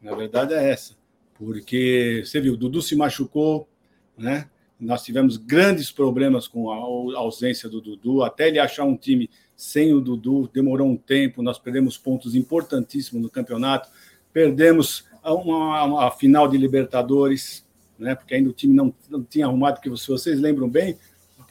Na 0.02 0.14
verdade 0.14 0.54
é 0.54 0.70
essa, 0.70 0.96
porque 1.36 2.24
você 2.26 2.42
viu, 2.42 2.54
o 2.54 2.58
Dudu 2.58 2.82
se 2.82 2.96
machucou, 2.96 3.70
né? 4.18 4.50
Nós 4.82 5.04
tivemos 5.04 5.38
grandes 5.38 5.92
problemas 5.92 6.48
com 6.48 6.72
a 6.72 7.20
ausência 7.20 7.70
do 7.70 7.80
Dudu, 7.80 8.24
até 8.24 8.48
ele 8.48 8.60
achar 8.60 8.84
um 8.84 8.98
time 8.98 9.30
sem 9.56 9.94
o 9.94 10.02
Dudu, 10.02 10.50
demorou 10.52 10.88
um 10.88 10.98
tempo, 10.98 11.44
nós 11.44 11.60
perdemos 11.60 11.98
pontos 11.98 12.34
importantíssimos 12.34 13.22
no 13.22 13.30
campeonato, 13.30 13.88
perdemos 14.34 15.06
uma, 15.24 15.84
uma 15.84 16.12
final 16.12 16.48
de 16.48 16.58
Libertadores, 16.58 17.64
né? 18.00 18.16
Porque 18.16 18.34
ainda 18.34 18.50
o 18.50 18.54
time 18.54 18.74
não, 18.74 18.92
não 19.08 19.24
tinha 19.24 19.46
arrumado, 19.46 19.76
porque 19.76 19.96
se 19.96 20.08
vocês 20.08 20.40
lembram 20.40 20.68
bem, 20.68 20.98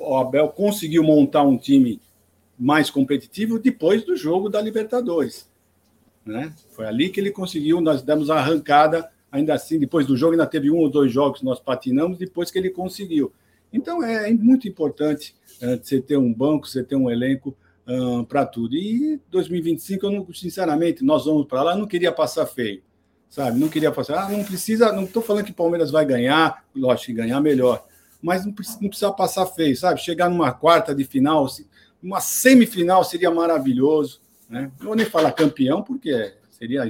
o 0.01 0.17
Abel 0.17 0.49
conseguiu 0.49 1.05
montar 1.05 1.43
um 1.43 1.57
time 1.57 2.01
mais 2.59 2.91
competitivo 2.91 3.59
depois 3.59 4.05
do 4.05 4.17
jogo 4.17 4.49
da 4.49 4.61
Libertadores. 4.61 5.49
Né? 6.27 6.53
Foi 6.73 6.87
ali 6.87 7.09
que 7.09 7.21
ele 7.21 7.31
conseguiu, 7.31 7.81
nós 7.81 8.03
demos 8.03 8.29
a 8.29 8.37
arrancada, 8.37 9.09
ainda 9.31 9.55
assim, 9.55 9.79
depois 9.79 10.07
do 10.07 10.17
jogo, 10.17 10.33
ainda 10.33 10.47
teve 10.47 10.71
um 10.71 10.79
ou 10.79 10.89
dois 10.89 11.13
jogos 11.13 11.41
que 11.41 11.45
nós 11.45 11.61
patinamos, 11.61 12.19
depois 12.19 12.51
que 12.51 12.59
ele 12.59 12.71
conseguiu. 12.71 13.33
Então 13.73 14.03
é, 14.03 14.33
muito 14.33 14.67
importante 14.67 15.35
é, 15.61 15.77
você 15.77 16.01
ter 16.01 16.17
um 16.17 16.33
banco, 16.33 16.67
você 16.67 16.83
ter 16.83 16.97
um 16.97 17.11
elenco 17.11 17.57
uh, 17.87 18.25
para 18.25 18.47
tudo. 18.47 18.75
E 18.75 19.21
2025, 19.31 20.07
eu 20.07 20.11
não, 20.11 20.33
sinceramente, 20.33 21.05
nós 21.05 21.25
vamos 21.25 21.47
para 21.47 21.63
lá, 21.63 21.73
eu 21.73 21.79
não 21.79 21.87
queria 21.87 22.13
passar 22.13 22.47
feio, 22.47 22.83
sabe? 23.29 23.59
Não 23.59 23.69
queria 23.69 23.93
passar, 23.93 24.25
ah, 24.25 24.29
não 24.29 24.45
precisa, 24.45 24.93
não 24.93 25.05
estou 25.05 25.23
falando 25.23 25.45
que 25.45 25.53
o 25.53 25.55
Palmeiras 25.55 25.91
vai 25.91 26.05
ganhar, 26.05 26.65
lógico 26.75 27.07
que 27.07 27.13
ganhar 27.13 27.41
melhor, 27.41 27.87
mas 28.23 28.45
não 28.45 28.53
precisa, 28.53 28.79
não 28.81 28.89
precisa 28.89 29.13
passar 29.13 29.47
feio, 29.47 29.77
sabe? 29.77 30.01
Chegar 30.01 30.29
numa 30.29 30.53
quarta 30.53 30.95
de 30.95 31.05
final, 31.05 31.47
uma 32.03 32.21
semifinal 32.21 33.05
seria 33.05 33.31
maravilhoso, 33.31 34.21
né? 34.49 34.71
Não 34.79 34.87
vou 34.87 34.97
nem 34.97 35.07
falar 35.07 35.33
campeão, 35.33 35.83
porque 35.83 36.35
seria. 36.51 36.89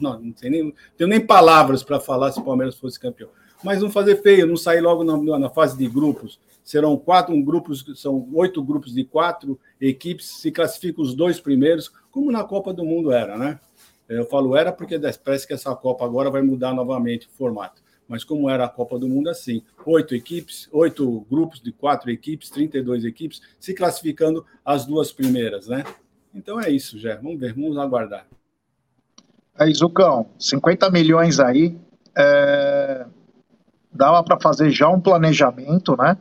Não, 0.00 0.20
não, 0.20 0.34
nem, 0.42 0.74
tenho 0.96 1.08
nem 1.08 1.20
palavras 1.20 1.82
para 1.82 2.00
falar 2.00 2.32
se 2.32 2.40
o 2.40 2.44
Palmeiras 2.44 2.76
fosse 2.76 2.98
campeão. 2.98 3.28
Mas 3.62 3.80
não 3.80 3.90
fazer 3.90 4.22
feio, 4.22 4.46
não 4.46 4.56
sair 4.56 4.80
logo 4.80 5.04
na, 5.04 5.38
na 5.38 5.50
fase 5.50 5.76
de 5.76 5.86
grupos. 5.88 6.40
Serão 6.64 6.96
quatro 6.96 7.34
um 7.34 7.42
grupos, 7.42 7.84
são 7.96 8.28
oito 8.34 8.62
grupos 8.62 8.92
de 8.94 9.04
quatro 9.04 9.58
equipes, 9.80 10.26
se 10.26 10.50
classificam 10.50 11.02
os 11.02 11.14
dois 11.14 11.40
primeiros, 11.40 11.92
como 12.10 12.30
na 12.30 12.44
Copa 12.44 12.72
do 12.72 12.84
Mundo 12.84 13.10
era, 13.10 13.36
né? 13.36 13.58
Eu 14.08 14.26
falo 14.26 14.56
era 14.56 14.72
porque 14.72 14.98
parece 15.24 15.46
que 15.46 15.54
essa 15.54 15.74
Copa 15.74 16.04
agora 16.04 16.30
vai 16.30 16.42
mudar 16.42 16.74
novamente 16.74 17.26
o 17.26 17.30
formato 17.30 17.82
mas 18.12 18.24
como 18.24 18.50
era 18.50 18.66
a 18.66 18.68
Copa 18.68 18.98
do 18.98 19.08
Mundo 19.08 19.30
assim, 19.30 19.62
oito 19.86 20.14
equipes, 20.14 20.68
oito 20.70 21.22
grupos 21.30 21.62
de 21.62 21.72
quatro 21.72 22.10
equipes, 22.10 22.50
32 22.50 23.06
equipes, 23.06 23.40
se 23.58 23.72
classificando 23.72 24.44
as 24.62 24.84
duas 24.84 25.10
primeiras, 25.10 25.66
né? 25.66 25.82
Então 26.34 26.60
é 26.60 26.70
isso, 26.70 26.98
Jé. 26.98 27.16
Vamos 27.16 27.40
ver, 27.40 27.54
vamos 27.54 27.78
aguardar. 27.78 28.26
Aí, 29.58 29.72
Zucão, 29.74 30.30
50 30.38 30.90
milhões 30.90 31.38
aí, 31.38 31.78
é... 32.16 33.06
dava 33.92 34.22
para 34.24 34.40
fazer 34.40 34.70
já 34.70 34.88
um 34.88 35.00
planejamento, 35.00 35.96
né? 35.96 36.16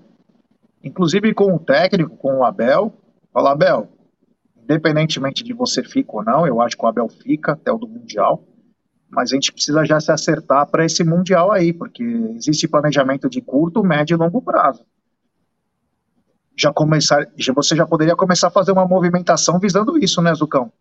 Inclusive 0.84 1.34
com 1.34 1.56
o 1.56 1.60
técnico, 1.60 2.16
com 2.18 2.40
o 2.40 2.44
Abel. 2.44 2.94
Fala, 3.32 3.52
Abel, 3.52 3.88
independentemente 4.64 5.44
de 5.44 5.54
você 5.54 5.84
fica 5.84 6.12
ou 6.14 6.24
não, 6.24 6.46
eu 6.46 6.62
acho 6.62 6.78
que 6.78 6.84
o 6.84 6.88
Abel 6.88 7.08
fica 7.08 7.54
até 7.54 7.72
o 7.72 7.78
do 7.78 7.88
Mundial 7.88 8.44
mas 9.12 9.32
a 9.32 9.36
gente 9.36 9.52
precisa 9.52 9.84
já 9.84 10.00
se 10.00 10.12
acertar 10.12 10.66
para 10.68 10.86
esse 10.86 11.04
Mundial 11.04 11.52
aí, 11.52 11.74
porque 11.74 12.02
existe 12.02 12.68
planejamento 12.68 13.30
de 13.30 13.42
curto, 13.42 13.84
médio 13.84 14.16
e 14.16 14.18
longo 14.18 14.42
prazo. 14.42 14.86
Já 16.58 16.72
começar, 16.72 17.28
você 17.54 17.76
já 17.76 17.86
poderia 17.86 18.16
começar 18.16 18.48
a 18.48 18.52
fazer 18.52 18.72
uma 18.72 18.88
movimentação 18.88 19.60
visando 19.60 19.98
isso, 19.98 20.22
né, 20.22 20.34
Zucão? 20.34 20.72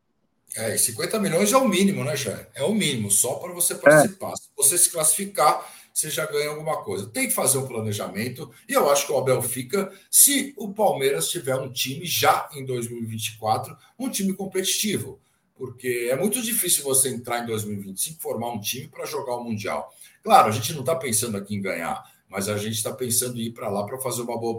É, 0.57 0.77
50 0.77 1.19
milhões 1.21 1.53
é 1.53 1.57
o 1.57 1.69
mínimo, 1.69 2.05
né, 2.05 2.17
Jair? 2.17 2.49
É 2.55 2.63
o 2.63 2.75
mínimo, 2.75 3.11
só 3.11 3.35
para 3.35 3.53
você 3.53 3.75
participar. 3.75 4.33
É. 4.33 4.37
Se 4.37 4.49
você 4.57 4.79
se 4.79 4.91
classificar, 4.91 5.65
você 5.93 6.11
já 6.11 6.27
ganha 6.27 6.51
alguma 6.51 6.83
coisa. 6.83 7.07
Tem 7.07 7.29
que 7.29 7.35
fazer 7.35 7.59
um 7.59 7.67
planejamento, 7.67 8.51
e 8.69 8.73
eu 8.73 8.91
acho 8.91 9.07
que 9.07 9.13
o 9.13 9.19
Abel 9.19 9.41
fica 9.43 9.93
se 10.11 10.55
o 10.57 10.73
Palmeiras 10.73 11.29
tiver 11.29 11.57
um 11.57 11.71
time 11.71 12.05
já 12.05 12.49
em 12.55 12.65
2024, 12.65 13.77
um 13.99 14.09
time 14.09 14.33
competitivo 14.33 15.21
porque 15.61 16.09
é 16.11 16.17
muito 16.17 16.41
difícil 16.41 16.83
você 16.83 17.11
entrar 17.11 17.43
em 17.43 17.47
2025 17.47 18.23
formar 18.23 18.51
um 18.51 18.59
time 18.59 18.89
para 18.89 19.05
jogar 19.05 19.37
o 19.37 19.45
Mundial. 19.45 19.93
Claro, 20.23 20.49
a 20.49 20.51
gente 20.51 20.73
não 20.73 20.81
está 20.81 20.97
pensando 20.97 21.37
aqui 21.37 21.55
em 21.55 21.61
ganhar, 21.61 22.03
mas 22.31 22.49
a 22.49 22.57
gente 22.57 22.77
está 22.77 22.91
pensando 22.91 23.39
em 23.39 23.43
ir 23.43 23.51
para 23.51 23.69
lá 23.69 23.85
para 23.85 23.99
fazer 23.99 24.23
uma 24.23 24.39
boa. 24.39 24.59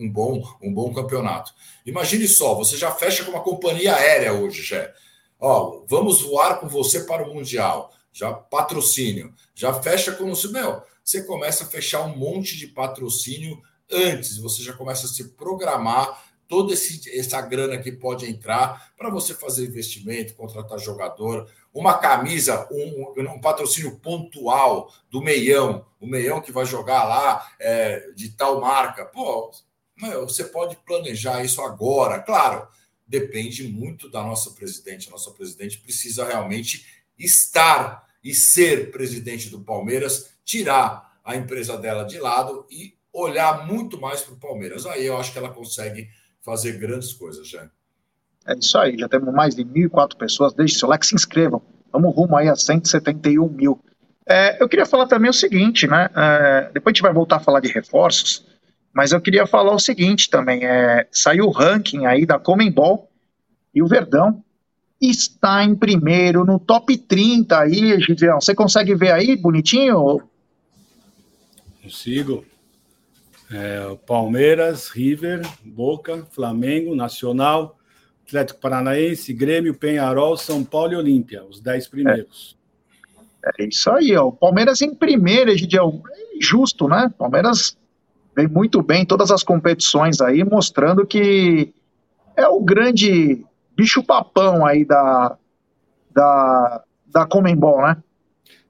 Um 0.00 0.10
bom, 0.10 0.42
um 0.62 0.72
bom 0.72 0.92
campeonato. 0.94 1.52
Imagine 1.84 2.26
só, 2.26 2.54
você 2.54 2.76
já 2.76 2.90
fecha 2.90 3.22
com 3.22 3.32
uma 3.32 3.42
companhia 3.42 3.94
aérea 3.94 4.32
hoje, 4.32 4.62
Jé. 4.62 4.92
Ó, 5.38 5.84
vamos 5.86 6.22
voar 6.22 6.58
com 6.58 6.66
você 6.68 7.00
para 7.00 7.28
o 7.28 7.34
Mundial. 7.34 7.92
Já 8.12 8.32
patrocínio. 8.32 9.34
Já 9.54 9.74
fecha 9.74 10.12
com 10.12 10.24
o 10.24 10.50
meu. 10.50 10.82
Você 11.04 11.22
começa 11.24 11.64
a 11.64 11.66
fechar 11.66 12.02
um 12.02 12.16
monte 12.16 12.56
de 12.56 12.66
patrocínio 12.66 13.60
antes. 13.90 14.38
Você 14.38 14.62
já 14.62 14.72
começa 14.72 15.06
a 15.06 15.08
se 15.08 15.28
programar 15.34 16.24
toda 16.48 16.74
essa 16.74 17.40
grana 17.42 17.78
que 17.78 17.92
pode 17.92 18.28
entrar 18.28 18.92
para 18.98 19.08
você 19.08 19.32
fazer 19.34 19.66
investimento, 19.66 20.34
contratar 20.34 20.80
jogador, 20.80 21.48
uma 21.72 21.96
camisa, 21.96 22.66
um, 22.72 23.14
um, 23.16 23.40
patrocínio 23.40 23.96
pontual 24.00 24.92
do 25.08 25.22
meião, 25.22 25.86
o 26.00 26.06
meião 26.08 26.40
que 26.40 26.50
vai 26.50 26.66
jogar 26.66 27.04
lá 27.04 27.48
é, 27.60 28.10
de 28.16 28.30
tal 28.30 28.60
marca. 28.60 29.04
Pô, 29.04 29.52
você 30.26 30.44
pode 30.44 30.76
planejar 30.86 31.44
isso 31.44 31.60
agora. 31.62 32.20
Claro, 32.20 32.66
depende 33.06 33.64
muito 33.64 34.08
da 34.08 34.22
nossa 34.22 34.50
presidente. 34.50 35.08
A 35.08 35.12
nossa 35.12 35.30
presidente 35.32 35.78
precisa 35.78 36.26
realmente 36.26 36.86
estar 37.18 38.06
e 38.22 38.34
ser 38.34 38.90
presidente 38.90 39.48
do 39.48 39.60
Palmeiras, 39.60 40.30
tirar 40.44 41.18
a 41.24 41.36
empresa 41.36 41.76
dela 41.76 42.04
de 42.04 42.18
lado 42.18 42.66
e 42.70 42.94
olhar 43.12 43.66
muito 43.66 44.00
mais 44.00 44.20
para 44.20 44.34
o 44.34 44.38
Palmeiras. 44.38 44.86
Aí 44.86 45.06
eu 45.06 45.16
acho 45.16 45.32
que 45.32 45.38
ela 45.38 45.50
consegue 45.50 46.08
fazer 46.40 46.72
grandes 46.78 47.12
coisas, 47.12 47.48
já. 47.48 47.68
É 48.46 48.54
isso 48.58 48.78
aí, 48.78 48.96
já 48.98 49.08
temos 49.08 49.32
mais 49.34 49.54
de 49.54 49.64
1.004 49.64 50.16
pessoas. 50.16 50.52
Deixe 50.52 50.78
seu 50.78 50.88
like, 50.88 51.06
se 51.06 51.14
inscrevam. 51.14 51.62
Vamos 51.92 52.14
rumo 52.14 52.36
aí 52.36 52.48
a 52.48 52.56
171 52.56 53.48
mil. 53.48 53.80
É, 54.26 54.62
eu 54.62 54.68
queria 54.68 54.86
falar 54.86 55.06
também 55.06 55.30
o 55.30 55.34
seguinte, 55.34 55.86
né? 55.86 56.08
É, 56.14 56.70
depois 56.72 56.92
a 56.92 56.94
gente 56.94 57.02
vai 57.02 57.12
voltar 57.12 57.36
a 57.36 57.40
falar 57.40 57.60
de 57.60 57.68
reforços, 57.68 58.46
mas 58.92 59.12
eu 59.12 59.20
queria 59.20 59.46
falar 59.46 59.74
o 59.74 59.78
seguinte 59.78 60.28
também. 60.28 60.64
É, 60.64 61.06
saiu 61.10 61.46
o 61.46 61.50
ranking 61.50 62.06
aí 62.06 62.26
da 62.26 62.38
Comembol 62.38 63.08
e 63.74 63.82
o 63.82 63.86
Verdão 63.86 64.42
está 65.00 65.64
em 65.64 65.74
primeiro 65.74 66.44
no 66.44 66.58
top 66.58 66.96
30 66.96 67.58
aí, 67.58 68.00
Gideão. 68.00 68.40
Você 68.40 68.54
consegue 68.54 68.94
ver 68.94 69.12
aí 69.12 69.36
bonitinho? 69.36 70.22
Consigo. 71.82 72.44
É, 73.52 73.96
Palmeiras, 74.06 74.88
River, 74.88 75.42
Boca, 75.64 76.24
Flamengo, 76.30 76.94
Nacional, 76.94 77.76
Atlético 78.24 78.60
Paranaense, 78.60 79.32
Grêmio, 79.32 79.74
Penharol, 79.74 80.36
São 80.36 80.62
Paulo 80.62 80.92
e 80.92 80.96
Olímpia, 80.96 81.44
os 81.44 81.60
dez 81.60 81.88
primeiros. 81.88 82.56
É, 83.44 83.64
é 83.64 83.66
isso 83.66 83.90
aí, 83.90 84.14
ó. 84.16 84.30
Palmeiras 84.30 84.80
em 84.82 84.94
primeiro, 84.94 85.50
Egidião, 85.50 86.00
é 86.12 86.40
justo, 86.40 86.86
né? 86.86 87.12
Palmeiras 87.18 87.76
vem 88.34 88.48
muito 88.48 88.82
bem 88.82 89.02
em 89.02 89.06
todas 89.06 89.30
as 89.30 89.42
competições 89.42 90.20
aí, 90.20 90.44
mostrando 90.44 91.06
que 91.06 91.72
é 92.36 92.46
o 92.46 92.60
grande 92.60 93.44
bicho-papão 93.76 94.64
aí 94.64 94.84
da, 94.84 95.36
da, 96.12 96.82
da 97.06 97.26
Comembol, 97.26 97.82
né? 97.82 97.96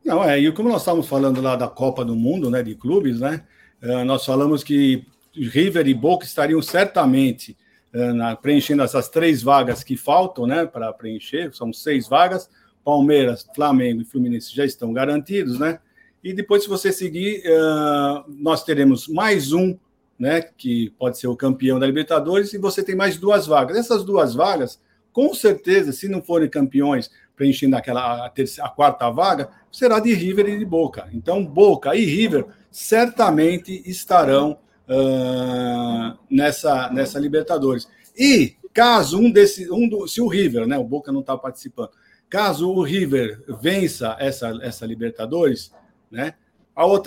Não, 0.04 0.24
é, 0.24 0.38
e 0.38 0.50
como 0.52 0.68
nós 0.68 0.80
estávamos 0.80 1.08
falando 1.08 1.42
lá 1.42 1.56
da 1.56 1.68
Copa 1.68 2.04
do 2.04 2.16
Mundo, 2.16 2.50
né, 2.50 2.62
de 2.62 2.74
clubes, 2.74 3.20
né, 3.20 3.42
eh, 3.82 4.02
nós 4.04 4.24
falamos 4.24 4.64
que 4.64 5.04
River 5.34 5.86
e 5.86 5.94
Boca 5.94 6.24
estariam 6.24 6.60
certamente 6.62 7.56
eh, 7.92 8.12
na, 8.12 8.34
preenchendo 8.34 8.82
essas 8.82 9.08
três 9.08 9.42
vagas 9.42 9.84
que 9.84 9.96
faltam 9.96 10.46
né, 10.46 10.64
para 10.64 10.92
preencher, 10.92 11.54
são 11.54 11.72
seis 11.72 12.08
vagas. 12.08 12.48
Palmeiras, 12.82 13.46
Flamengo 13.54 14.00
e 14.00 14.04
Fluminense 14.04 14.54
já 14.54 14.64
estão 14.64 14.92
garantidos, 14.92 15.58
né? 15.58 15.78
E 16.22 16.34
depois, 16.34 16.62
se 16.62 16.68
você 16.68 16.92
seguir, 16.92 17.42
uh, 17.46 18.24
nós 18.28 18.62
teremos 18.62 19.08
mais 19.08 19.52
um, 19.52 19.76
né? 20.18 20.42
Que 20.42 20.90
pode 20.98 21.18
ser 21.18 21.28
o 21.28 21.36
campeão 21.36 21.78
da 21.78 21.86
Libertadores, 21.86 22.52
e 22.52 22.58
você 22.58 22.82
tem 22.82 22.94
mais 22.94 23.16
duas 23.16 23.46
vagas. 23.46 23.76
Essas 23.76 24.04
duas 24.04 24.34
vagas, 24.34 24.78
com 25.12 25.32
certeza, 25.32 25.92
se 25.92 26.08
não 26.08 26.20
forem 26.20 26.48
campeões, 26.48 27.10
preenchendo 27.34 27.74
aquela 27.74 28.26
a, 28.26 28.28
terceira, 28.28 28.68
a 28.68 28.70
quarta 28.70 29.08
vaga, 29.08 29.48
será 29.72 29.98
de 29.98 30.12
River 30.12 30.46
e 30.46 30.58
de 30.58 30.64
Boca. 30.64 31.08
Então, 31.12 31.42
Boca 31.44 31.96
e 31.96 32.04
River 32.04 32.44
certamente 32.70 33.82
estarão 33.86 34.58
uh, 34.86 36.18
nessa, 36.30 36.90
nessa 36.90 37.18
Libertadores. 37.18 37.88
E 38.14 38.56
caso 38.74 39.18
um 39.18 39.30
desse, 39.30 39.72
um 39.72 39.88
do, 39.88 40.06
se 40.06 40.20
o 40.20 40.28
River, 40.28 40.66
né, 40.66 40.76
o 40.76 40.84
Boca 40.84 41.10
não 41.10 41.20
está 41.20 41.36
participando, 41.36 41.90
caso 42.28 42.68
o 42.68 42.82
River 42.82 43.42
vença 43.60 44.16
essa, 44.20 44.58
essa 44.62 44.84
Libertadores, 44.84 45.72
né, 46.10 46.34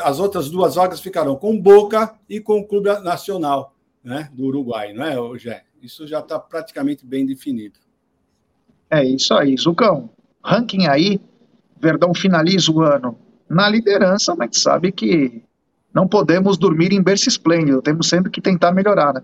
as 0.04 0.20
outras 0.20 0.50
duas 0.50 0.76
vagas 0.76 1.00
ficarão 1.00 1.36
com 1.36 1.60
Boca 1.60 2.14
e 2.30 2.40
com 2.40 2.60
o 2.60 2.68
Clube 2.68 2.90
Nacional 3.02 3.76
né, 4.04 4.30
do 4.34 4.46
Uruguai, 4.46 4.94
não 4.94 5.04
é, 5.04 5.40
Gé? 5.40 5.64
Isso 5.82 6.06
já 6.06 6.20
está 6.20 6.40
praticamente 6.40 7.06
bem 7.06 7.26
definido. 7.26 7.80
É 8.90 9.04
isso 9.04 9.34
aí, 9.34 9.56
Zucão. 9.58 10.10
Ranking 10.44 10.88
aí, 10.88 11.20
Verdão 11.80 12.14
finaliza 12.14 12.72
o 12.72 12.82
ano 12.82 13.18
na 13.50 13.68
liderança, 13.68 14.36
mas 14.36 14.62
sabe 14.62 14.92
que 14.92 15.44
não 15.94 16.08
podemos 16.08 16.58
dormir 16.58 16.94
em 16.94 17.02
berço 17.02 17.30
esplêndido, 17.30 17.82
temos 17.82 18.08
sempre 18.08 18.32
que 18.32 18.42
tentar 18.42 18.72
melhorar, 18.72 19.14
né? 19.14 19.24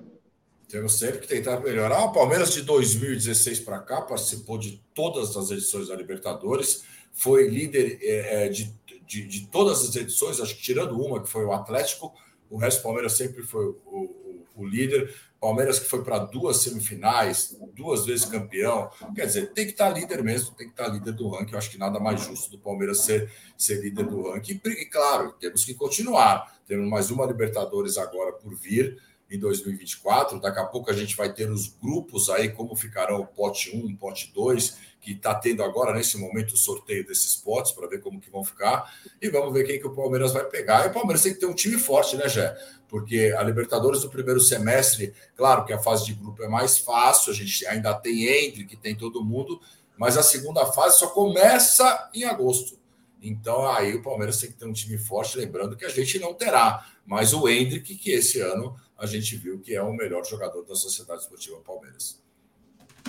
Temos 0.67 0.99
sempre 0.99 1.19
que 1.19 1.27
tentar 1.27 1.59
melhorar. 1.61 2.03
O 2.05 2.11
Palmeiras 2.11 2.53
de 2.53 2.61
2016 2.61 3.61
para 3.61 3.80
cá 3.80 4.01
participou 4.01 4.57
de 4.57 4.80
todas 4.93 5.36
as 5.36 5.49
edições 5.49 5.88
da 5.88 5.95
Libertadores, 5.95 6.84
foi 7.11 7.47
líder 7.47 7.97
é, 8.01 8.45
é, 8.45 8.49
de, 8.49 8.71
de, 9.10 9.26
de, 9.26 9.47
todas 9.47 9.82
as 9.82 9.95
edições, 9.95 10.39
acho 10.39 10.55
que 10.55 10.62
tirando 10.62 10.95
uma, 11.01 11.20
que 11.20 11.28
foi 11.28 11.43
o 11.43 11.51
Atlético, 11.51 12.14
o 12.47 12.57
resto 12.57 12.80
do 12.80 12.84
Palmeiras 12.84 13.14
sempre 13.14 13.41
foi 13.41 13.66
o, 13.66 13.80
o, 13.88 14.45
o 14.57 14.68
líder. 14.68 15.14
Palmeiras 15.41 15.80
que 15.80 15.86
foi 15.86 16.03
para 16.03 16.20
duas 16.20 16.57
semifinais, 16.57 17.57
duas 17.76 18.05
vezes 18.05 18.26
campeão. 18.26 18.88
Quer 19.16 19.26
dizer, 19.26 19.51
tem 19.53 19.66
que 19.66 19.72
estar 19.72 19.91
tá 19.91 19.97
líder 19.97 20.22
mesmo, 20.22 20.53
tem 20.53 20.68
que 20.68 20.74
estar 20.74 20.86
tá 20.86 20.91
líder 20.91 21.14
do 21.14 21.28
ranking. 21.30 21.53
Eu 21.53 21.57
acho 21.57 21.72
que 21.72 21.78
nada 21.78 21.99
mais 21.99 22.22
justo 22.22 22.51
do 22.51 22.60
Palmeiras 22.60 22.99
ser, 22.99 23.32
ser 23.57 23.82
líder 23.82 24.05
do 24.05 24.30
ranking. 24.30 24.62
E, 24.64 24.86
claro, 24.86 25.34
temos 25.39 25.66
que 25.66 25.74
continuar. 25.74 26.60
Temos 26.68 26.88
mais 26.88 27.10
uma 27.10 27.26
Libertadores 27.26 27.97
agora 27.97 28.34
por 28.34 28.53
vir 28.53 29.01
em 29.30 29.39
2024. 29.39 30.39
Daqui 30.39 30.59
a 30.59 30.65
pouco 30.65 30.89
a 30.89 30.93
gente 30.93 31.15
vai 31.15 31.32
ter 31.32 31.49
os 31.49 31.67
grupos 31.67 32.30
aí, 32.30 32.49
como 32.49 32.75
ficarão 32.75 33.21
o 33.21 33.25
pote 33.25 33.75
1, 33.75 33.95
pote 33.95 34.32
2, 34.34 34.77
que 35.01 35.11
está 35.11 35.34
tendo 35.36 35.63
agora, 35.63 35.93
nesse 35.93 36.17
momento, 36.17 36.53
o 36.53 36.57
sorteio 36.57 37.05
desses 37.05 37.36
potes, 37.36 37.71
para 37.71 37.88
ver 37.88 38.01
como 38.01 38.19
que 38.19 38.30
vão 38.30 38.43
ficar. 38.43 38.93
E 39.21 39.30
vamos 39.30 39.53
ver 39.53 39.65
quem 39.65 39.80
que 39.80 39.88
o 39.88 39.95
Palmeiras 39.95 40.34
vai 40.34 40.45
pegar. 40.45 40.86
E 40.86 40.89
o 40.89 40.93
Palmeiras 40.93 41.23
tem 41.23 41.34
que 41.34 41.39
ter 41.39 41.45
um 41.45 41.53
time 41.53 41.77
forte, 41.77 42.17
né, 42.17 42.27
Jé? 42.27 42.57
Porque 42.88 43.34
a 43.38 43.43
Libertadores 43.43 44.01
do 44.01 44.09
primeiro 44.09 44.39
semestre, 44.39 45.13
claro 45.38 45.63
que 45.63 45.71
a 45.71 45.80
fase 45.80 46.05
de 46.05 46.13
grupo 46.13 46.43
é 46.43 46.47
mais 46.47 46.77
fácil, 46.77 47.32
a 47.32 47.36
gente 47.36 47.65
ainda 47.67 47.93
tem 47.93 48.25
entre, 48.25 48.65
que 48.65 48.75
tem 48.75 48.95
todo 48.95 49.23
mundo, 49.23 49.61
mas 49.95 50.17
a 50.17 50.23
segunda 50.23 50.65
fase 50.65 50.97
só 50.97 51.07
começa 51.07 52.09
em 52.13 52.23
agosto. 52.23 52.80
Então 53.21 53.67
aí 53.67 53.95
o 53.95 54.01
Palmeiras 54.01 54.38
tem 54.38 54.49
que 54.49 54.57
ter 54.57 54.65
um 54.65 54.73
time 54.73 54.97
forte, 54.97 55.38
lembrando 55.38 55.75
que 55.75 55.86
a 55.86 55.89
gente 55.89 56.17
não 56.19 56.34
terá, 56.34 56.86
mas 57.05 57.34
o 57.34 57.47
Hendrick, 57.47 57.95
que 57.95 58.11
esse 58.11 58.39
ano 58.39 58.75
a 58.99 59.05
gente 59.05 59.37
viu 59.37 59.59
que 59.59 59.73
é 59.73 59.81
o 59.81 59.93
melhor 59.93 60.25
jogador 60.25 60.65
da 60.65 60.75
Sociedade 60.75 61.21
Esportiva 61.21 61.55
Palmeiras. 61.65 62.21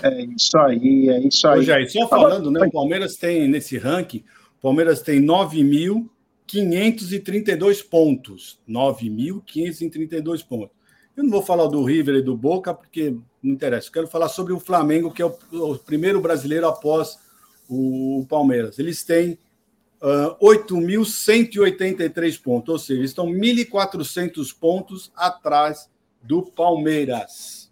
É 0.02 0.22
isso 0.22 0.56
aí, 0.56 1.08
é 1.08 1.18
isso 1.20 1.48
aí. 1.48 1.62
Jair, 1.62 1.90
só 1.90 2.06
falando, 2.08 2.50
né? 2.50 2.66
O 2.66 2.70
Palmeiras 2.70 3.16
tem 3.16 3.46
nesse 3.48 3.76
ranking, 3.76 4.24
o 4.58 4.62
Palmeiras 4.62 5.02
tem 5.02 5.20
9.532 5.20 7.86
pontos. 7.86 8.58
9.532 8.68 10.46
pontos. 10.46 10.74
Eu 11.16 11.24
não 11.24 11.30
vou 11.30 11.42
falar 11.42 11.66
do 11.66 11.82
River 11.84 12.14
e 12.16 12.22
do 12.22 12.36
Boca, 12.36 12.72
porque 12.72 13.16
não 13.42 13.52
interessa. 13.52 13.88
Eu 13.88 13.92
quero 13.92 14.06
falar 14.06 14.28
sobre 14.28 14.52
o 14.52 14.60
Flamengo, 14.60 15.12
que 15.12 15.20
é 15.20 15.26
o, 15.26 15.36
o 15.52 15.76
primeiro 15.76 16.20
brasileiro 16.20 16.68
após 16.68 17.18
o, 17.68 18.20
o 18.20 18.26
Palmeiras. 18.26 18.78
Eles 18.78 19.02
têm 19.02 19.36
uh, 20.00 20.36
8.183 20.44 22.42
pontos, 22.42 22.72
ou 22.72 22.78
seja, 22.78 23.02
estão 23.02 23.26
1.400 23.26 24.54
pontos 24.58 25.12
atrás 25.16 25.88
do 26.22 26.42
Palmeiras. 26.42 27.70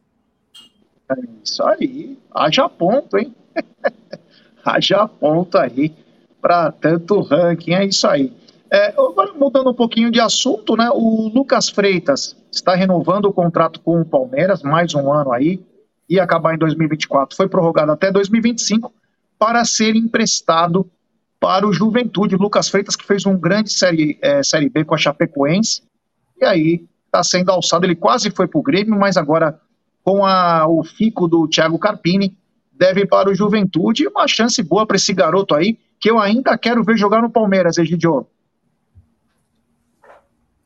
É 1.10 1.14
isso 1.42 1.62
aí. 1.64 2.18
Haja 2.30 2.68
ponto, 2.68 3.16
hein? 3.18 3.34
Haja 4.64 5.08
ponto 5.08 5.56
aí 5.56 5.94
para 6.40 6.70
tanto 6.72 7.20
ranking. 7.20 7.72
É 7.72 7.84
isso 7.84 8.06
aí. 8.06 8.32
É, 8.70 8.88
agora, 8.88 9.32
mudando 9.32 9.70
um 9.70 9.74
pouquinho 9.74 10.10
de 10.10 10.20
assunto, 10.20 10.76
né? 10.76 10.90
O 10.92 11.28
Lucas 11.28 11.70
Freitas 11.70 12.36
está 12.52 12.74
renovando 12.74 13.24
o 13.24 13.32
contrato 13.32 13.80
com 13.80 14.00
o 14.00 14.04
Palmeiras, 14.04 14.62
mais 14.62 14.94
um 14.94 15.10
ano 15.10 15.32
aí, 15.32 15.60
e 16.08 16.20
acabar 16.20 16.54
em 16.54 16.58
2024. 16.58 17.34
Foi 17.34 17.48
prorrogado 17.48 17.92
até 17.92 18.12
2025 18.12 18.92
para 19.38 19.64
ser 19.64 19.96
emprestado 19.96 20.90
para 21.40 21.66
o 21.66 21.72
Juventude. 21.72 22.36
Lucas 22.36 22.68
Freitas, 22.68 22.96
que 22.96 23.06
fez 23.06 23.26
um 23.26 23.38
grande 23.38 23.72
série, 23.72 24.18
é, 24.20 24.42
série 24.42 24.68
B 24.68 24.84
com 24.84 24.94
a 24.94 24.98
Chapecoense, 24.98 25.82
e 26.40 26.44
aí 26.44 26.84
está 27.06 27.22
sendo 27.22 27.50
alçado. 27.50 27.86
Ele 27.86 27.96
quase 27.96 28.30
foi 28.30 28.46
para 28.46 28.58
o 28.58 28.62
Grêmio, 28.62 28.98
mas 28.98 29.16
agora 29.16 29.60
com 30.08 30.24
a, 30.24 30.66
o 30.66 30.82
fico 30.82 31.28
do 31.28 31.46
Thiago 31.46 31.78
Carpini, 31.78 32.34
deve 32.72 33.02
ir 33.02 33.06
para 33.06 33.28
o 33.28 33.34
Juventude. 33.34 34.06
Uma 34.06 34.26
chance 34.26 34.62
boa 34.62 34.86
para 34.86 34.96
esse 34.96 35.12
garoto 35.12 35.54
aí, 35.54 35.78
que 36.00 36.10
eu 36.10 36.18
ainda 36.18 36.56
quero 36.56 36.82
ver 36.82 36.96
jogar 36.96 37.20
no 37.20 37.28
Palmeiras, 37.28 37.76
Egidio. 37.76 38.26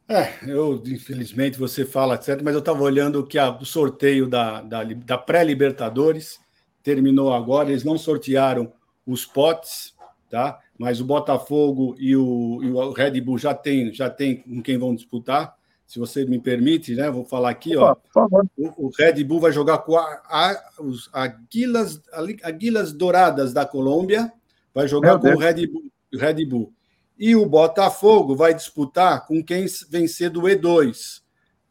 É, 0.09 0.33
eu, 0.47 0.81
infelizmente, 0.87 1.59
você 1.59 1.85
fala 1.85 2.21
certo, 2.23 2.45
mas 2.45 2.55
eu 2.55 2.61
estava 2.61 2.83
olhando 2.83 3.27
que 3.27 3.37
a, 3.37 3.51
o 3.51 3.65
sorteio 3.65 4.29
da, 4.29 4.61
da, 4.61 4.85
da 4.85 5.19
pré-Libertadores 5.19 6.39
terminou 6.81 7.35
agora, 7.35 7.71
eles 7.71 7.83
não 7.83 7.99
sortearam 7.99 8.73
os 9.05 9.27
potes, 9.27 9.93
tá? 10.31 10.61
Mas 10.79 11.01
o 11.01 11.05
Botafogo 11.05 11.95
e 11.99 12.17
o, 12.17 12.61
e 12.63 12.71
o 12.71 12.93
Red 12.93 13.21
Bull 13.21 13.39
já 13.39 13.55
tem, 13.55 13.93
já 13.93 14.09
tem 14.11 14.37
com 14.37 14.63
quem 14.63 14.79
vão 14.79 14.95
disputar. 14.95 15.57
Se 15.87 15.99
você 15.99 16.25
me 16.25 16.39
permite, 16.39 16.95
né? 16.95 17.11
Vou 17.11 17.25
falar 17.25 17.51
aqui, 17.51 17.77
ó. 17.77 17.95
Por 17.95 18.13
favor. 18.13 18.47
O, 18.57 18.87
o 18.87 18.91
Red 18.99 19.23
Bull 19.25 19.41
vai 19.41 19.53
jogar 19.53 19.79
com 19.79 19.97
a, 19.97 20.03
a, 20.03 20.63
os 20.81 21.11
Aguilas, 21.13 22.01
Aguilas 22.43 22.93
Douradas 22.93 23.53
da 23.53 23.67
Colômbia, 23.67 24.33
vai 24.75 24.89
jogar 24.89 25.11
Meu 25.11 25.21
com 25.21 25.27
Deus. 25.27 25.37
o 25.37 25.41
Red 25.41 25.67
Bull, 25.67 25.85
Red 26.15 26.47
Bull. 26.47 26.73
E 27.19 27.37
o 27.37 27.45
Botafogo 27.47 28.35
vai 28.35 28.55
disputar 28.55 29.27
com 29.27 29.45
quem 29.45 29.67
vencer 29.91 30.31
do 30.31 30.43
E2. 30.43 31.21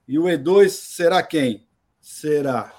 E 0.08 0.20
o 0.20 0.24
E2 0.24 0.70
será 0.70 1.24
quem? 1.24 1.66
Será 2.00 2.72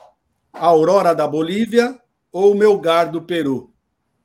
a 0.53 0.67
Aurora 0.67 1.15
da 1.15 1.27
Bolívia 1.27 1.99
ou 2.31 2.53
o 2.53 2.55
Melgar 2.55 3.11
do 3.11 3.23
Peru. 3.23 3.73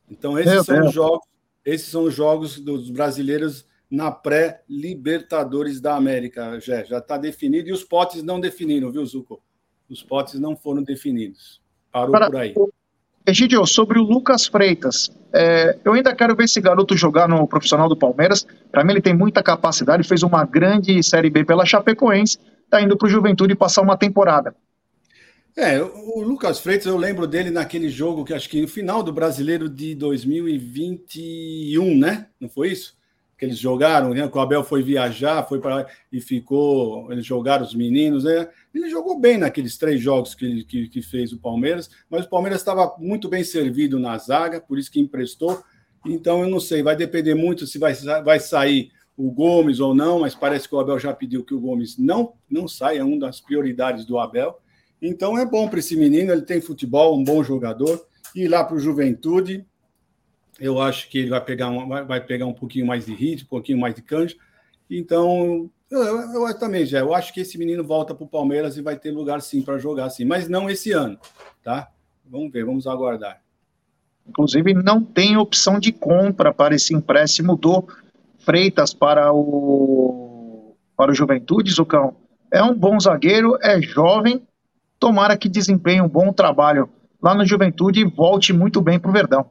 Então, 0.10 0.38
esses 0.38 0.54
Meu 0.54 0.64
são 0.64 0.76
Deus. 0.76 0.88
os 0.88 0.94
jogos 0.94 1.28
esses 1.68 1.88
são 1.88 2.04
os 2.04 2.16
jogos 2.16 2.58
dos 2.60 2.90
brasileiros 2.90 3.66
na 3.92 4.10
pré-Libertadores 4.10 5.82
da 5.82 5.96
América, 5.96 6.60
já 6.62 6.82
já 6.84 7.00
está 7.00 7.18
definido 7.18 7.68
e 7.68 7.74
os 7.74 7.84
potes 7.84 8.24
não 8.24 8.40
definiram, 8.40 8.90
viu, 8.90 9.06
Zuko? 9.06 9.42
Os 9.90 10.02
potes 10.02 10.40
não 10.40 10.56
foram 10.56 10.82
definidos. 10.82 11.62
Parou 11.92 12.12
Para, 12.12 12.28
por 12.28 12.38
aí. 12.38 12.56
Egidio, 13.26 13.66
sobre 13.66 14.00
o 14.00 14.04
Lucas 14.04 14.48
Freitas, 14.48 15.12
é, 15.34 15.78
eu 15.84 15.92
ainda 15.92 16.16
quero 16.16 16.34
ver 16.38 16.46
esse 16.46 16.62
garoto 16.62 16.96
jogar 16.96 17.28
no 17.28 17.46
profissional 17.46 17.90
do 17.90 17.98
Palmeiras. 17.98 18.48
Para 18.72 18.86
mim, 18.86 18.94
ele 18.94 19.02
tem 19.02 19.14
muita 19.14 19.44
capacidade, 19.44 20.08
fez 20.08 20.24
uma 20.24 20.46
grande 20.46 21.04
Série 21.04 21.30
B 21.30 21.44
pela 21.44 21.66
Chapecoense, 21.66 22.40
está 22.64 22.82
indo 22.82 22.98
para 22.98 23.08
o 23.08 23.10
Juventude 23.10 23.56
passar 23.56 23.82
uma 23.82 23.98
temporada. 23.98 24.56
É, 25.60 25.82
o 25.82 26.22
Lucas 26.22 26.60
Freitas, 26.60 26.86
eu 26.86 26.96
lembro 26.96 27.26
dele 27.26 27.50
naquele 27.50 27.90
jogo 27.90 28.24
que 28.24 28.32
acho 28.32 28.48
que 28.48 28.62
no 28.62 28.68
final 28.68 29.02
do 29.02 29.12
Brasileiro 29.12 29.68
de 29.68 29.96
2021, 29.96 31.98
né? 31.98 32.28
Não 32.40 32.48
foi 32.48 32.74
isso? 32.74 32.96
Que 33.36 33.46
eles 33.46 33.58
jogaram, 33.58 34.12
né? 34.12 34.28
Que 34.28 34.38
o 34.38 34.40
Abel 34.40 34.64
foi 34.64 34.84
viajar, 34.84 35.42
foi 35.48 35.60
para 35.60 35.88
e 36.12 36.22
ficou. 36.22 37.12
Eles 37.12 37.26
jogaram 37.26 37.66
os 37.66 37.74
meninos, 37.74 38.24
né? 38.24 38.48
Ele 38.72 38.88
jogou 38.88 39.20
bem 39.20 39.40
naqueles 39.40 39.80
três 39.80 40.00
jogos 40.00 40.36
que, 40.36 40.64
que, 40.66 40.90
que 40.90 41.02
fez 41.02 41.34
o 41.34 41.40
Palmeiras, 41.40 41.90
mas 42.08 42.26
o 42.26 42.30
Palmeiras 42.30 42.62
estava 42.62 42.96
muito 43.00 43.28
bem 43.28 43.44
servido 43.44 43.98
na 43.98 44.16
zaga, 44.20 44.62
por 44.62 44.78
isso 44.78 44.92
que 44.92 45.00
emprestou. 45.00 45.64
Então 46.06 46.44
eu 46.44 46.50
não 46.52 46.60
sei, 46.60 46.84
vai 46.84 46.96
depender 46.96 47.34
muito 47.34 47.66
se 47.66 47.80
vai, 47.80 47.96
vai 48.24 48.40
sair 48.40 48.92
o 49.18 49.32
Gomes 49.32 49.80
ou 49.80 49.96
não, 49.96 50.20
mas 50.20 50.36
parece 50.36 50.70
que 50.70 50.76
o 50.76 50.80
Abel 50.80 51.00
já 51.00 51.16
pediu 51.16 51.44
que 51.44 51.56
o 51.56 51.60
Gomes 51.60 51.98
não, 51.98 52.34
não 52.48 52.68
saia, 52.68 53.00
é 53.00 53.04
uma 53.04 53.18
das 53.18 53.42
prioridades 53.42 54.06
do 54.06 54.20
Abel. 54.20 54.62
Então 55.02 55.38
é 55.38 55.46
bom 55.46 55.68
para 55.68 55.80
esse 55.80 55.96
menino, 55.96 56.32
ele 56.32 56.42
tem 56.42 56.60
futebol, 56.60 57.18
um 57.18 57.24
bom 57.24 57.44
jogador. 57.44 58.06
E 58.36 58.48
lá 58.48 58.64
para 58.64 58.76
o 58.76 58.80
Juventude, 58.80 59.66
eu 60.60 60.82
acho 60.82 61.10
que 61.10 61.20
ele 61.20 61.30
vai 61.30 61.44
pegar, 61.44 61.70
uma, 61.70 62.04
vai 62.04 62.24
pegar 62.24 62.46
um 62.46 62.54
pouquinho 62.54 62.86
mais 62.86 63.06
de 63.06 63.14
ritmo, 63.14 63.46
um 63.46 63.50
pouquinho 63.50 63.80
mais 63.80 63.94
de 63.94 64.02
canja. 64.02 64.36
Então, 64.90 65.70
eu, 65.90 66.02
eu, 66.04 66.48
eu 66.48 66.60
também 66.60 66.86
já, 66.86 67.00
eu 67.00 67.14
acho 67.14 67.34
que 67.34 67.42
esse 67.42 67.58
menino 67.58 67.84
volta 67.84 68.14
para 68.16 68.26
o 68.26 68.30
Palmeiras 68.30 68.78
e 68.78 68.82
vai 68.82 68.98
ter 68.98 69.12
lugar 69.12 69.42
sim 69.42 69.62
para 69.62 69.78
jogar 69.78 70.10
sim, 70.10 70.26
mas 70.26 70.48
não 70.48 70.70
esse 70.70 70.92
ano, 70.92 71.18
tá? 71.64 71.90
Vamos 72.26 72.52
ver, 72.52 72.66
vamos 72.66 72.88
aguardar. 72.88 73.42
Inclusive, 74.28 74.74
não 74.74 75.02
tem 75.02 75.38
opção 75.38 75.80
de 75.80 75.92
compra 75.92 76.54
para 76.54 76.76
esse 76.76 76.94
empréstimo 76.94 77.56
do 77.56 77.88
Freitas 78.40 78.94
para 78.94 79.32
o, 79.32 80.76
para 80.96 81.12
o 81.12 81.16
Juventude, 81.16 81.72
Zucão. 81.72 82.16
É 82.52 82.62
um 82.62 82.74
bom 82.74 83.00
zagueiro, 83.00 83.58
é 83.62 83.82
jovem, 83.82 84.46
Tomara 85.00 85.38
que 85.38 85.50
desempenhe 85.50 86.02
um 86.02 86.10
bom 86.10 86.34
trabalho 86.34 86.90
lá 87.22 87.36
na 87.36 87.46
juventude 87.46 88.02
e 88.02 88.06
volte 88.06 88.54
muito 88.54 88.82
bem 88.82 89.00
para 89.00 89.10
o 89.10 89.14
Verdão. 89.14 89.50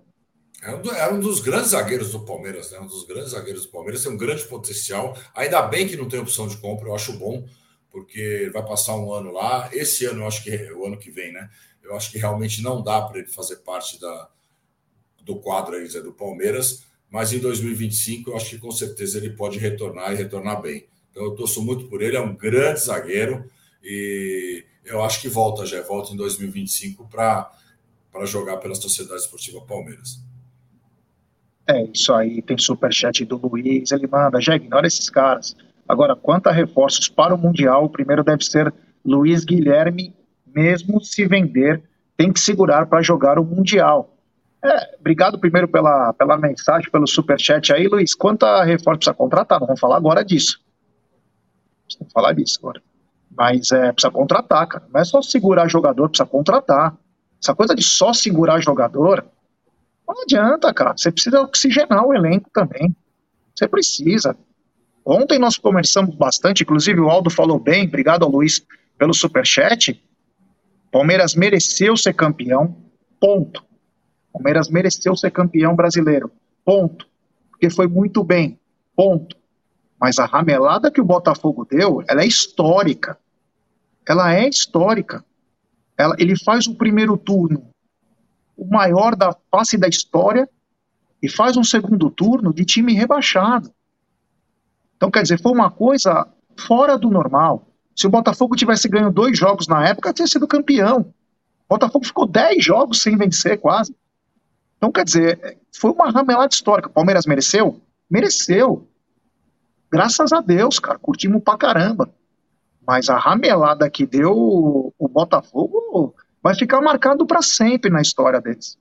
Era 0.63 1.15
um 1.15 1.21
dos 1.21 1.41
grandes 1.41 1.71
zagueiros 1.71 2.11
do 2.11 2.21
Palmeiras, 2.21 2.73
né? 2.73 2.81
Um 2.81 2.87
dos 2.87 3.05
grandes 3.05 3.31
zagueiros 3.31 3.67
do 3.67 3.73
Palmeiras, 3.73 4.03
tem 4.03 4.13
um 4.13 4.17
grande 4.17 4.45
potencial. 4.45 5.17
Ainda 5.35 5.63
bem 5.63 5.87
que 5.87 5.97
não 5.97 6.09
tem 6.09 6.19
opção 6.19 6.49
de 6.49 6.57
compra, 6.57 6.89
eu 6.89 6.95
acho 6.95 7.13
bom, 7.13 7.47
porque 7.91 8.51
vai 8.53 8.65
passar 8.65 8.97
um 8.97 9.13
ano 9.13 9.31
lá. 9.31 9.69
Esse 9.73 10.07
ano, 10.07 10.23
eu 10.23 10.27
acho 10.27 10.43
que 10.43 10.73
o 10.73 10.87
ano 10.87 10.99
que 10.99 11.11
vem, 11.11 11.33
né? 11.33 11.49
Eu 11.85 11.95
acho 11.95 12.11
que 12.11 12.19
realmente 12.19 12.63
não 12.63 12.83
dá 12.83 13.01
para 13.03 13.19
ele 13.19 13.29
fazer 13.29 13.57
parte 13.57 14.01
da, 14.01 14.29
do 15.23 15.37
quadro 15.37 15.77
aí, 15.77 15.87
do 15.89 16.13
Palmeiras, 16.13 16.85
mas 17.09 17.33
em 17.33 17.39
2025 17.39 18.31
eu 18.31 18.37
acho 18.37 18.51
que 18.51 18.59
com 18.59 18.73
certeza 18.73 19.19
ele 19.19 19.31
pode 19.31 19.59
retornar 19.59 20.13
e 20.13 20.17
retornar 20.17 20.61
bem. 20.61 20.87
Então 21.11 21.25
eu 21.25 21.35
torço 21.37 21.63
muito 21.63 21.89
por 21.89 22.03
ele, 22.03 22.17
é 22.17 22.21
um 22.21 22.35
grande 22.35 22.81
zagueiro 22.81 23.49
e 23.83 24.65
eu 24.87 25.03
acho 25.03 25.21
que 25.21 25.29
volta 25.29 25.67
já, 25.67 25.83
volta 25.83 26.13
em 26.13 26.17
2025 26.17 27.09
para 27.09 27.51
jogar 28.25 28.57
pela 28.59 28.75
Sociedade 28.75 29.21
Esportiva 29.21 29.61
Palmeiras. 29.61 30.21
É 31.69 31.83
isso 31.85 32.15
aí, 32.15 32.41
tem 32.41 32.57
superchat 32.57 33.25
do 33.25 33.37
Luiz, 33.37 33.91
ele 33.91 34.07
manda, 34.07 34.41
já 34.41 34.55
ignora 34.55 34.87
esses 34.87 35.11
caras. 35.11 35.57
Agora, 35.89 36.15
quanto 36.15 36.47
a 36.47 36.53
reforços 36.53 37.09
para 37.09 37.35
o 37.35 37.39
Mundial, 37.39 37.85
o 37.85 37.91
primeiro 37.91 38.23
deve 38.23 38.45
ser 38.45 38.73
Luiz 39.05 39.45
Guilherme, 39.45 40.15
mesmo 40.47 41.03
se 41.03 41.27
vender, 41.27 41.83
tem 42.17 42.33
que 42.33 42.41
segurar 42.41 42.87
para 42.87 43.03
jogar 43.03 43.39
o 43.39 43.45
Mundial. 43.45 44.17
É, 44.65 44.97
obrigado 44.99 45.39
primeiro 45.39 45.69
pela, 45.69 46.13
pela 46.13 46.39
mensagem, 46.39 46.91
pelo 46.91 47.07
superchat 47.07 47.73
aí, 47.73 47.87
Luiz. 47.89 48.15
Quanto 48.15 48.45
a 48.45 48.65
reforço 48.65 48.99
precisa 48.99 49.15
contratar? 49.15 49.61
Não 49.61 49.67
vamos 49.67 49.81
falar 49.81 49.97
agora 49.97 50.25
disso. 50.25 50.61
Vamos 51.99 52.13
falar 52.13 52.33
disso 52.33 52.59
agora. 52.61 52.83
Mas 53.31 53.71
é, 53.71 53.93
precisa 53.93 54.11
contratar, 54.11 54.67
cara. 54.67 54.87
Não 54.93 55.01
é 55.01 55.05
só 55.05 55.23
segurar 55.23 55.69
jogador, 55.69 56.09
precisa 56.09 56.29
contratar. 56.29 56.97
Essa 57.43 57.55
coisa 57.55 57.75
de 57.75 57.83
só 57.83 58.13
segurar 58.13 58.61
jogador, 58.61 59.25
não 60.07 60.23
adianta, 60.23 60.73
cara. 60.73 60.97
Você 60.97 61.11
precisa 61.11 61.41
oxigenar 61.41 62.05
o 62.05 62.15
elenco 62.15 62.49
também. 62.53 62.95
Você 63.55 63.67
precisa. 63.67 64.37
Ontem 65.05 65.39
nós 65.39 65.57
conversamos 65.57 66.15
bastante, 66.17 66.63
inclusive 66.63 67.01
o 67.01 67.09
Aldo 67.09 67.31
falou 67.31 67.59
bem, 67.59 67.87
obrigado 67.87 68.25
ao 68.25 68.31
Luiz 68.31 68.61
pelo 68.99 69.15
superchat. 69.15 70.03
Palmeiras 70.91 71.35
mereceu 71.35 71.97
ser 71.97 72.13
campeão, 72.13 72.77
ponto. 73.21 73.65
Palmeiras 74.33 74.69
mereceu 74.69 75.17
ser 75.17 75.31
campeão 75.31 75.75
brasileiro, 75.77 76.31
ponto. 76.65 77.07
Porque 77.51 77.71
foi 77.71 77.87
muito 77.87 78.25
bem, 78.25 78.59
ponto. 78.95 79.37
Mas 80.01 80.19
a 80.19 80.27
ramelada 80.27 80.91
que 80.91 81.01
o 81.01 81.05
Botafogo 81.05 81.65
deu, 81.65 82.03
ela 82.09 82.23
é 82.23 82.27
histórica. 82.27 83.19
Ela 84.07 84.35
é 84.35 84.49
histórica. 84.49 85.25
Ela, 85.97 86.15
ele 86.19 86.39
faz 86.39 86.67
o 86.67 86.75
primeiro 86.75 87.17
turno 87.17 87.71
o 88.57 88.67
maior 88.67 89.15
da 89.15 89.37
face 89.51 89.77
da 89.77 89.87
história 89.87 90.49
e 91.23 91.29
faz 91.29 91.57
um 91.57 91.65
segundo 91.65 92.11
turno 92.11 92.53
de 92.53 92.65
time 92.65 92.95
rebaixado. 92.95 93.71
Então, 94.97 95.11
quer 95.11 95.23
dizer, 95.23 95.41
foi 95.41 95.53
uma 95.53 95.71
coisa 95.71 96.27
fora 96.59 96.97
do 96.99 97.11
normal. 97.11 97.69
Se 97.95 98.07
o 98.07 98.11
Botafogo 98.11 98.57
tivesse 98.57 98.89
ganho 98.89 99.13
dois 99.13 99.39
jogos 99.39 99.69
na 99.69 99.87
época, 99.87 100.13
teria 100.13 100.27
sido 100.27 100.49
campeão. 100.49 101.01
O 101.69 101.75
Botafogo 101.75 102.07
ficou 102.07 102.27
dez 102.27 102.65
jogos 102.65 103.03
sem 103.03 103.17
vencer, 103.17 103.61
quase. 103.61 103.95
Então, 104.79 104.91
quer 104.91 105.05
dizer, 105.05 105.59
foi 105.75 105.91
uma 105.91 106.11
ramelada 106.11 106.55
histórica. 106.55 106.89
O 106.89 106.93
Palmeiras 106.93 107.27
mereceu? 107.27 107.81
Mereceu. 108.09 108.89
Graças 109.91 110.33
a 110.33 110.41
Deus, 110.41 110.79
cara, 110.79 110.99
curtimos 110.99 111.43
pra 111.43 111.57
caramba. 111.57 112.11
Mas 112.87 113.09
a 113.09 113.19
ramelada 113.19 113.91
que 113.91 114.07
deu 114.07 114.33
o 114.37 115.09
Botafogo 115.09 116.15
vai 116.43 116.55
ficar 116.55 116.81
marcado 116.81 117.27
para 117.27 117.43
sempre 117.43 117.91
na 117.91 118.01
história 118.01 118.41
deles. 118.41 118.79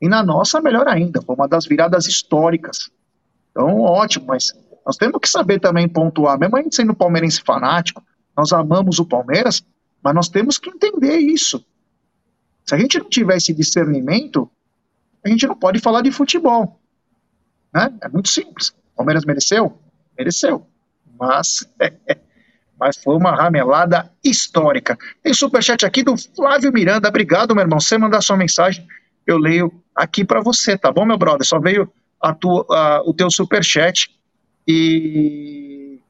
E 0.00 0.08
na 0.08 0.22
nossa, 0.22 0.60
melhor 0.60 0.88
ainda, 0.88 1.22
foi 1.22 1.34
uma 1.34 1.48
das 1.48 1.64
viradas 1.64 2.06
históricas. 2.06 2.90
Então, 3.50 3.80
ótimo, 3.80 4.26
mas 4.26 4.52
nós 4.84 4.96
temos 4.96 5.20
que 5.20 5.28
saber 5.28 5.60
também 5.60 5.88
pontuar, 5.88 6.38
mesmo 6.38 6.56
a 6.56 6.62
gente 6.62 6.76
sendo 6.76 6.94
palmeirense 6.94 7.40
fanático, 7.40 8.02
nós 8.36 8.52
amamos 8.52 8.98
o 8.98 9.06
Palmeiras, 9.06 9.64
mas 10.02 10.14
nós 10.14 10.28
temos 10.28 10.58
que 10.58 10.68
entender 10.68 11.16
isso. 11.16 11.64
Se 12.64 12.74
a 12.74 12.78
gente 12.78 12.98
não 12.98 13.08
tiver 13.08 13.36
esse 13.36 13.54
discernimento, 13.54 14.50
a 15.24 15.28
gente 15.28 15.46
não 15.46 15.56
pode 15.56 15.80
falar 15.80 16.02
de 16.02 16.10
futebol. 16.10 16.78
Né? 17.72 17.92
É 18.02 18.08
muito 18.08 18.28
simples. 18.28 18.68
O 18.68 18.96
Palmeiras 18.96 19.24
mereceu? 19.24 19.78
Mereceu. 20.16 20.66
Mas 21.18 21.66
mas 22.78 22.96
foi 22.98 23.16
uma 23.16 23.34
ramelada 23.34 24.10
histórica. 24.22 24.98
Tem 25.22 25.32
superchat 25.32 25.84
aqui 25.84 26.02
do 26.02 26.14
Flávio 26.16 26.72
Miranda. 26.72 27.08
Obrigado, 27.08 27.54
meu 27.54 27.64
irmão. 27.64 27.80
Você 27.80 27.96
mandar 27.96 28.20
sua 28.20 28.36
mensagem, 28.36 28.86
eu 29.26 29.38
leio 29.38 29.72
aqui 29.94 30.24
para 30.24 30.40
você, 30.40 30.76
tá 30.76 30.92
bom, 30.92 31.04
meu 31.04 31.16
brother? 31.16 31.46
Só 31.46 31.58
veio 31.58 31.90
a 32.20 32.34
tua, 32.34 32.66
a, 32.70 33.02
o 33.02 33.14
teu 33.14 33.30
superchat 33.30 34.10
e 34.68 36.00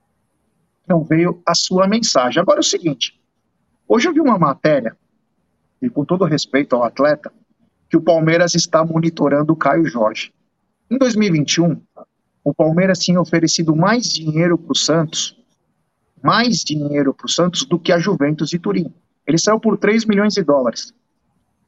não 0.89 1.05
veio 1.05 1.41
a 1.47 1.55
sua 1.55 1.87
mensagem. 1.87 2.41
Agora 2.41 2.59
é 2.59 2.61
o 2.61 2.65
seguinte: 2.65 3.19
hoje 3.89 4.09
eu 4.09 4.13
vi 4.13 4.21
uma 4.21 4.39
matéria, 4.39 4.97
e 5.81 5.89
com 5.89 6.05
todo 6.05 6.25
respeito 6.25 6.75
ao 6.75 6.83
atleta, 6.83 7.33
que 7.89 7.97
o 7.97 8.03
Palmeiras 8.03 8.55
está 8.55 8.85
monitorando 8.85 9.53
o 9.53 9.57
Caio 9.57 9.87
Jorge. 9.87 10.33
Em 10.91 10.99
2021, 10.99 11.81
o 12.51 12.55
Palmeiras 12.55 12.99
tinha 12.99 13.21
oferecido 13.21 13.75
mais 13.75 14.05
dinheiro 14.05 14.57
para 14.57 14.73
o 14.73 14.77
Santos 14.77 15.37
mais 16.23 16.65
dinheiro 16.65 17.15
para 17.15 17.27
o 17.27 17.29
Santos 17.29 17.65
do 17.65 17.79
que 17.79 17.93
a 17.93 18.01
Juventus 18.01 18.51
de 18.51 18.59
Turim. 18.59 18.93
Ele 19.25 19.39
saiu 19.39 19.61
por 19.61 19.79
3 19.79 20.05
milhões 20.05 20.35
de 20.35 20.43
dólares. 20.43 20.93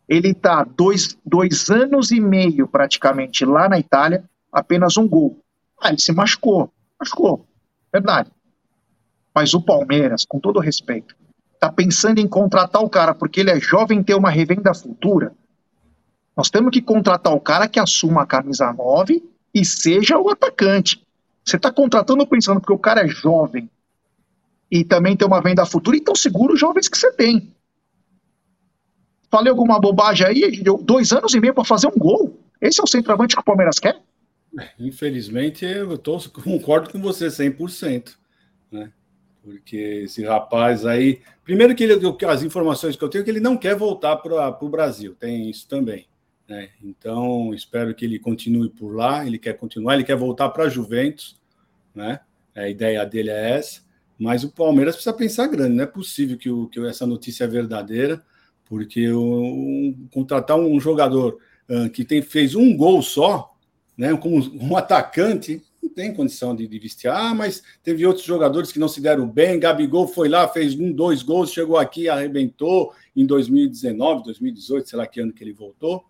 Ele 0.09 0.31
está 0.31 0.64
dois, 0.64 1.16
dois 1.24 1.70
anos 1.70 2.11
e 2.11 2.20
meio 2.20 2.66
praticamente 2.66 3.45
lá 3.45 3.68
na 3.68 3.79
Itália, 3.79 4.24
apenas 4.53 4.97
um 4.97 5.07
gol. 5.07 5.39
Ah, 5.81 5.91
ele 5.91 6.01
se 6.01 6.12
machucou. 6.12 6.72
Machucou. 6.99 7.47
Verdade. 7.93 8.33
Mas 9.33 9.55
o 9.55 9.61
Palmeiras, 9.61 10.24
com 10.26 10.41
todo 10.41 10.59
respeito, 10.59 11.14
está 11.55 11.70
pensando 11.70 12.18
em 12.18 12.26
contratar 12.26 12.83
o 12.83 12.91
cara 12.91 13.14
porque 13.14 13.41
ele 13.41 13.51
é 13.51 13.61
jovem 13.61 14.01
e 14.01 14.05
tem 14.05 14.16
uma 14.16 14.31
revenda 14.31 14.74
futura. 14.74 15.33
Nós 16.37 16.51
temos 16.51 16.70
que 16.72 16.83
contratar 16.83 17.33
o 17.33 17.41
cara 17.41 17.68
que 17.68 17.79
assuma 17.79 18.22
a 18.22 18.26
camisa 18.26 18.72
9 18.72 19.22
e 19.61 19.64
seja 19.64 20.18
o 20.18 20.30
atacante. 20.30 21.04
Você 21.44 21.56
está 21.56 21.72
contratando 21.72 22.26
pensando 22.26 22.61
porque 22.61 22.72
o 22.72 22.78
cara 22.78 23.04
é 23.04 23.09
jovem, 23.09 23.70
e 24.70 24.84
também 24.84 25.16
tem 25.16 25.26
uma 25.26 25.40
venda 25.40 25.64
futura, 25.64 25.96
então 25.96 26.14
segura 26.14 26.52
os 26.52 26.61
jovens 26.61 26.88
que 26.88 26.98
você 26.98 27.11
tem. 27.12 27.54
Falei 29.30 29.50
alguma 29.50 29.80
bobagem 29.80 30.26
aí, 30.26 30.62
dois 30.82 31.12
anos 31.12 31.34
e 31.34 31.40
meio 31.40 31.54
para 31.54 31.64
fazer 31.64 31.86
um 31.86 31.98
gol. 31.98 32.38
Esse 32.61 32.80
é 32.80 32.84
o 32.84 32.86
centroavante 32.86 33.34
que 33.34 33.40
o 33.40 33.44
Palmeiras 33.44 33.78
quer? 33.78 34.00
Infelizmente, 34.78 35.64
eu 35.64 35.96
tô, 35.98 36.18
concordo 36.30 36.90
com 36.90 37.00
você 37.00 37.26
100%. 37.26 38.14
Né? 38.72 38.90
Porque 39.42 39.76
esse 39.76 40.24
rapaz 40.24 40.84
aí. 40.84 41.20
Primeiro, 41.44 41.74
que 41.74 41.84
ele, 41.84 41.94
as 42.26 42.42
informações 42.42 42.96
que 42.96 43.04
eu 43.04 43.09
tenho 43.09 43.22
é 43.22 43.24
que 43.24 43.30
ele 43.30 43.40
não 43.40 43.56
quer 43.56 43.76
voltar 43.76 44.16
para 44.16 44.59
o 44.61 44.68
Brasil, 44.68 45.14
tem 45.14 45.48
isso 45.48 45.68
também. 45.68 46.06
Né? 46.49 46.70
Então, 46.82 47.53
espero 47.53 47.94
que 47.94 48.05
ele 48.05 48.18
continue 48.18 48.70
por 48.70 48.94
lá. 48.94 49.26
Ele 49.26 49.38
quer 49.38 49.55
continuar, 49.55 49.94
ele 49.94 50.05
quer 50.05 50.16
voltar 50.16 50.49
para 50.49 50.64
a 50.64 50.68
Juventus. 50.68 51.38
Né? 51.94 52.20
A 52.55 52.68
ideia 52.68 53.05
dele 53.05 53.30
é 53.30 53.51
essa. 53.59 53.82
Mas 54.18 54.42
o 54.42 54.51
Palmeiras 54.51 54.96
precisa 54.96 55.14
pensar 55.14 55.46
grande, 55.46 55.76
não 55.76 55.84
é 55.84 55.86
possível 55.86 56.36
que, 56.36 56.51
o, 56.51 56.66
que 56.66 56.80
essa 56.80 57.07
notícia 57.07 57.44
é 57.44 57.46
verdadeira, 57.46 58.20
porque 58.64 59.09
o, 59.12 59.94
contratar 60.11 60.59
um 60.59 60.80
jogador 60.80 61.38
uh, 61.68 61.88
que 61.88 62.05
tem, 62.05 62.20
fez 62.20 62.57
um 62.57 62.76
gol 62.76 63.01
só, 63.01 63.55
né, 63.96 64.16
como 64.16 64.38
um 64.61 64.76
atacante, 64.76 65.62
não 65.80 65.88
tem 65.88 66.12
condição 66.12 66.55
de, 66.55 66.66
de, 66.66 66.78
vestir. 66.80 67.09
Ah, 67.09 67.32
mas 67.32 67.62
teve 67.80 68.05
outros 68.05 68.26
jogadores 68.26 68.72
que 68.72 68.80
não 68.80 68.88
se 68.88 69.01
deram 69.01 69.28
bem. 69.28 69.61
Gabigol 69.61 70.09
foi 70.09 70.28
lá, 70.28 70.49
fez 70.49 70.74
um, 70.74 70.92
dois 70.92 71.22
gols, 71.22 71.53
chegou 71.53 71.78
aqui, 71.78 72.09
arrebentou 72.09 72.92
em 73.14 73.24
2019, 73.24 74.24
2018, 74.24 74.88
sei 74.88 74.99
lá 74.99 75.07
que 75.07 75.20
ano 75.20 75.32
que 75.32 75.44
ele 75.44 75.53
voltou, 75.53 76.05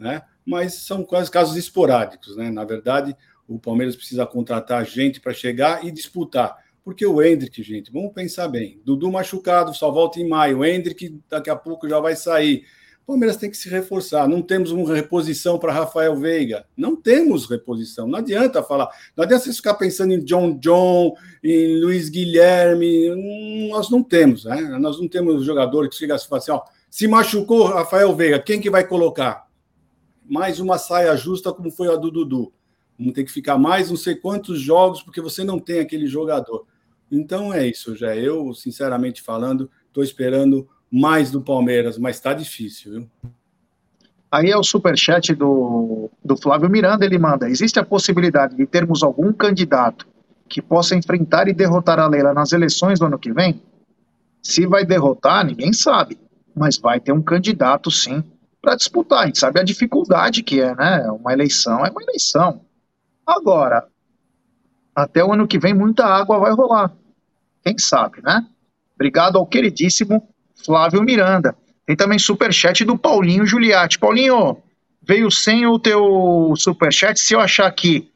né? 0.00 0.22
Mas 0.44 0.74
são 0.74 1.04
quase 1.04 1.30
casos 1.30 1.56
esporádicos, 1.56 2.36
né? 2.36 2.50
Na 2.50 2.64
verdade, 2.64 3.14
o 3.46 3.58
Palmeiras 3.58 3.94
precisa 3.94 4.26
contratar 4.26 4.84
gente 4.86 5.20
para 5.20 5.34
chegar 5.34 5.84
e 5.84 5.90
disputar. 5.90 6.56
Porque 6.82 7.04
o 7.04 7.22
Hendrick, 7.22 7.62
gente, 7.62 7.92
vamos 7.92 8.12
pensar 8.12 8.48
bem. 8.48 8.80
Dudu 8.84 9.12
machucado, 9.12 9.74
só 9.74 9.90
volta 9.90 10.18
em 10.18 10.26
maio. 10.28 10.58
O 10.58 10.64
Hendrick 10.64 11.20
daqui 11.28 11.50
a 11.50 11.56
pouco 11.56 11.88
já 11.88 12.00
vai 12.00 12.16
sair. 12.16 12.64
O 13.02 13.12
Palmeiras 13.12 13.36
tem 13.36 13.50
que 13.50 13.56
se 13.56 13.68
reforçar. 13.68 14.26
Não 14.28 14.40
temos 14.40 14.70
uma 14.70 14.94
reposição 14.94 15.58
para 15.58 15.72
Rafael 15.72 16.16
Veiga. 16.16 16.64
Não 16.76 16.96
temos 16.96 17.48
reposição. 17.48 18.06
Não 18.06 18.18
adianta 18.18 18.62
falar. 18.62 18.88
Não 19.16 19.24
adianta 19.24 19.44
vocês 19.44 19.56
ficar 19.56 19.74
pensando 19.74 20.12
em 20.14 20.24
John 20.24 20.56
John, 20.58 21.14
em 21.44 21.80
Luiz 21.80 22.08
Guilherme. 22.08 23.68
Nós 23.68 23.90
não 23.90 24.02
temos, 24.02 24.44
né? 24.44 24.60
Nós 24.80 24.98
não 24.98 25.08
temos 25.08 25.44
jogador 25.44 25.88
que 25.88 25.96
chega 25.96 26.14
assim, 26.14 26.28
assim, 26.32 26.52
ó, 26.52 26.62
se 26.88 27.06
machucou 27.06 27.64
Rafael 27.64 28.14
Veiga, 28.14 28.38
quem 28.38 28.60
que 28.60 28.70
vai 28.70 28.86
colocar? 28.86 29.49
Mais 30.30 30.60
uma 30.60 30.78
saia 30.78 31.16
justa 31.16 31.52
como 31.52 31.72
foi 31.72 31.92
a 31.92 31.96
do 31.96 32.08
Dudu. 32.08 32.52
Vamos 32.96 33.14
ter 33.14 33.24
que 33.24 33.32
ficar 33.32 33.58
mais 33.58 33.90
não 33.90 33.96
sei 33.96 34.14
quantos 34.14 34.60
jogos, 34.60 35.02
porque 35.02 35.20
você 35.20 35.42
não 35.42 35.58
tem 35.58 35.80
aquele 35.80 36.06
jogador. 36.06 36.66
Então 37.10 37.52
é 37.52 37.66
isso, 37.66 37.96
já. 37.96 38.14
Eu, 38.16 38.54
sinceramente 38.54 39.22
falando, 39.22 39.68
estou 39.88 40.04
esperando 40.04 40.68
mais 40.88 41.32
do 41.32 41.40
Palmeiras, 41.40 41.98
mas 41.98 42.14
está 42.14 42.32
difícil, 42.32 42.92
viu? 42.92 43.10
Aí 44.30 44.50
é 44.50 44.56
o 44.56 44.62
superchat 44.62 45.34
do, 45.34 46.08
do 46.24 46.36
Flávio 46.36 46.70
Miranda, 46.70 47.04
ele 47.04 47.18
manda: 47.18 47.50
existe 47.50 47.80
a 47.80 47.84
possibilidade 47.84 48.56
de 48.56 48.64
termos 48.66 49.02
algum 49.02 49.32
candidato 49.32 50.06
que 50.48 50.62
possa 50.62 50.94
enfrentar 50.94 51.48
e 51.48 51.52
derrotar 51.52 51.98
a 51.98 52.06
Leila 52.06 52.32
nas 52.32 52.52
eleições 52.52 53.00
do 53.00 53.06
ano 53.06 53.18
que 53.18 53.32
vem? 53.32 53.60
Se 54.40 54.64
vai 54.64 54.86
derrotar, 54.86 55.44
ninguém 55.44 55.72
sabe, 55.72 56.16
mas 56.54 56.78
vai 56.78 57.00
ter 57.00 57.10
um 57.10 57.20
candidato 57.20 57.90
sim 57.90 58.22
para 58.60 58.76
disputar. 58.76 59.22
A 59.22 59.26
gente 59.26 59.38
sabe 59.38 59.60
a 59.60 59.64
dificuldade 59.64 60.42
que 60.42 60.60
é, 60.60 60.74
né? 60.74 61.10
Uma 61.10 61.32
eleição 61.32 61.84
é 61.84 61.90
uma 61.90 62.02
eleição. 62.02 62.62
Agora, 63.26 63.86
até 64.94 65.24
o 65.24 65.32
ano 65.32 65.46
que 65.46 65.58
vem, 65.58 65.74
muita 65.74 66.04
água 66.04 66.38
vai 66.38 66.52
rolar. 66.52 66.92
Quem 67.64 67.78
sabe, 67.78 68.22
né? 68.22 68.46
Obrigado 68.94 69.38
ao 69.38 69.46
queridíssimo 69.46 70.28
Flávio 70.64 71.02
Miranda. 71.02 71.54
Tem 71.86 71.96
também 71.96 72.18
superchat 72.18 72.84
do 72.84 72.98
Paulinho 72.98 73.46
Giuliatti. 73.46 73.98
Paulinho, 73.98 74.58
veio 75.02 75.30
sem 75.30 75.66
o 75.66 75.78
teu 75.78 76.52
superchat. 76.56 77.18
Se 77.18 77.34
eu 77.34 77.40
achar 77.40 77.66
aqui 77.66 78.10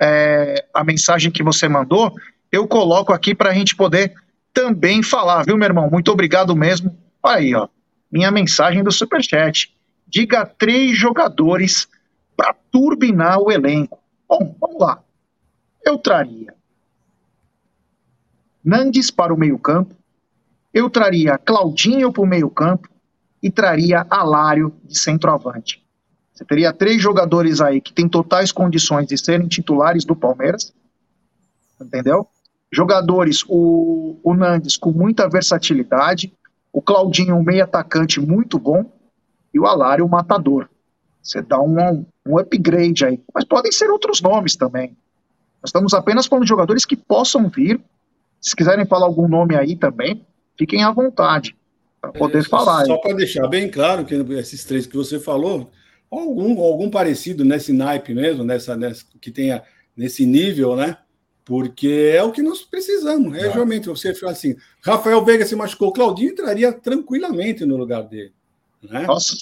é, 0.00 0.64
a 0.72 0.84
mensagem 0.84 1.30
que 1.30 1.42
você 1.42 1.68
mandou, 1.68 2.14
eu 2.50 2.66
coloco 2.66 3.12
aqui 3.12 3.34
para 3.34 3.50
a 3.50 3.54
gente 3.54 3.74
poder 3.74 4.14
também 4.52 5.02
falar, 5.02 5.44
viu, 5.44 5.56
meu 5.56 5.66
irmão? 5.66 5.90
Muito 5.90 6.10
obrigado 6.10 6.54
mesmo. 6.56 6.96
Olha 7.22 7.36
aí, 7.36 7.54
ó. 7.54 7.68
Minha 8.10 8.30
mensagem 8.30 8.82
do 8.82 8.90
superchat. 8.90 9.74
Diga 10.08 10.46
três 10.46 10.96
jogadores 10.96 11.86
para 12.36 12.54
turbinar 12.70 13.38
o 13.38 13.52
elenco. 13.52 13.98
Bom, 14.26 14.56
vamos 14.58 14.80
lá. 14.80 15.02
Eu 15.84 15.98
traria 15.98 16.54
Nandes 18.64 19.10
para 19.10 19.32
o 19.32 19.38
meio-campo, 19.38 19.94
eu 20.74 20.90
traria 20.90 21.38
Claudinho 21.38 22.12
para 22.12 22.22
o 22.22 22.26
meio-campo 22.26 22.88
e 23.42 23.50
traria 23.50 24.06
Alário 24.10 24.74
de 24.84 24.98
centroavante. 24.98 25.82
Você 26.32 26.44
teria 26.44 26.72
três 26.72 27.00
jogadores 27.00 27.60
aí 27.60 27.80
que 27.80 27.92
têm 27.92 28.08
totais 28.08 28.52
condições 28.52 29.06
de 29.06 29.16
serem 29.16 29.48
titulares 29.48 30.04
do 30.04 30.14
Palmeiras, 30.14 30.72
entendeu? 31.80 32.28
Jogadores, 32.70 33.42
o, 33.48 34.18
o 34.22 34.34
Nandes 34.34 34.76
com 34.76 34.92
muita 34.92 35.28
versatilidade, 35.28 36.32
o 36.72 36.82
Claudinho 36.82 37.36
um 37.36 37.42
meio 37.42 37.64
atacante 37.64 38.20
muito 38.20 38.58
bom 38.58 38.84
e 39.58 39.60
o 39.60 39.66
Alário 39.66 40.08
matador. 40.08 40.68
Você 41.20 41.42
dá 41.42 41.60
um, 41.60 42.06
um 42.26 42.38
upgrade 42.38 43.04
aí. 43.04 43.20
Mas 43.34 43.44
podem 43.44 43.72
ser 43.72 43.90
outros 43.90 44.22
nomes 44.22 44.56
também. 44.56 44.96
Nós 45.60 45.68
estamos 45.68 45.92
apenas 45.92 46.26
falando 46.26 46.44
de 46.44 46.48
jogadores 46.48 46.84
que 46.84 46.96
possam 46.96 47.48
vir. 47.48 47.80
Se 48.40 48.54
quiserem 48.54 48.86
falar 48.86 49.06
algum 49.06 49.28
nome 49.28 49.56
aí 49.56 49.74
também, 49.74 50.24
fiquem 50.56 50.84
à 50.84 50.92
vontade 50.92 51.56
para 52.00 52.12
poder 52.12 52.38
é, 52.38 52.44
falar. 52.44 52.86
Só 52.86 52.96
para 52.98 53.16
deixar 53.16 53.48
bem 53.48 53.68
claro 53.68 54.04
que 54.04 54.14
esses 54.14 54.64
três 54.64 54.86
que 54.86 54.96
você 54.96 55.18
falou, 55.18 55.70
algum, 56.08 56.60
algum 56.62 56.88
parecido 56.88 57.44
nesse 57.44 57.72
naipe 57.72 58.14
mesmo, 58.14 58.44
nessa, 58.44 58.76
nessa 58.76 59.04
que 59.20 59.32
tenha 59.32 59.62
nesse 59.96 60.24
nível, 60.24 60.76
né? 60.76 60.96
Porque 61.44 62.12
é 62.14 62.22
o 62.22 62.30
que 62.30 62.42
nós 62.42 62.62
precisamos. 62.62 63.36
É, 63.36 63.48
realmente, 63.48 63.88
você 63.88 64.14
fala 64.14 64.32
assim, 64.32 64.54
Rafael 64.80 65.24
Veiga 65.24 65.44
se 65.44 65.56
machucou, 65.56 65.92
Claudinho 65.92 66.30
entraria 66.30 66.72
tranquilamente 66.72 67.64
no 67.66 67.76
lugar 67.76 68.02
dele. 68.02 68.32
Né? 68.82 69.06
Nossa. 69.06 69.36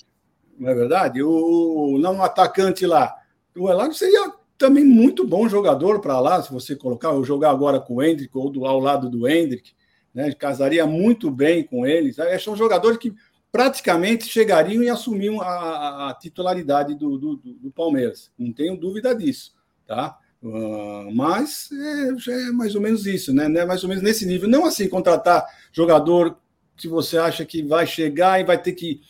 Não 0.58 0.70
é 0.70 0.74
verdade? 0.74 1.22
O 1.22 1.98
não 2.00 2.22
atacante 2.22 2.86
lá, 2.86 3.14
o 3.54 3.68
Elano 3.68 3.92
seria 3.92 4.32
também 4.56 4.84
muito 4.84 5.26
bom 5.26 5.48
jogador 5.48 6.00
para 6.00 6.18
lá, 6.18 6.42
se 6.42 6.50
você 6.50 6.74
colocar, 6.74 7.10
ou 7.10 7.22
jogar 7.22 7.50
agora 7.50 7.78
com 7.78 7.96
o 7.96 8.02
Hendrick 8.02 8.36
ou 8.36 8.50
do, 8.50 8.64
ao 8.64 8.80
lado 8.80 9.10
do 9.10 9.28
Hendrick, 9.28 9.72
né? 10.14 10.32
Casaria 10.32 10.86
muito 10.86 11.30
bem 11.30 11.62
com 11.62 11.86
eles. 11.86 12.16
São 12.42 12.56
jogadores 12.56 12.96
que 12.96 13.14
praticamente 13.52 14.26
chegariam 14.26 14.82
e 14.82 14.88
assumiam 14.88 15.40
a, 15.40 15.46
a, 15.46 16.10
a 16.10 16.14
titularidade 16.14 16.94
do, 16.94 17.18
do, 17.18 17.36
do, 17.36 17.70
Palmeiras. 17.70 18.30
Não 18.38 18.52
tenho 18.52 18.76
dúvida 18.76 19.14
disso, 19.14 19.52
tá? 19.86 20.18
Uh, 20.42 21.14
mas 21.14 21.70
é, 21.72 22.30
é, 22.30 22.50
mais 22.52 22.74
ou 22.74 22.80
menos 22.80 23.06
isso, 23.06 23.32
né? 23.32 23.44
É 23.44 23.64
mais 23.64 23.82
ou 23.82 23.88
menos 23.88 24.02
nesse 24.02 24.26
nível. 24.26 24.48
Não 24.48 24.64
assim 24.64 24.88
contratar 24.88 25.44
jogador 25.72 26.38
que 26.76 26.88
você 26.88 27.18
acha 27.18 27.44
que 27.44 27.62
vai 27.62 27.86
chegar 27.86 28.40
e 28.40 28.44
vai 28.44 28.60
ter 28.60 28.72
que, 28.72 29.00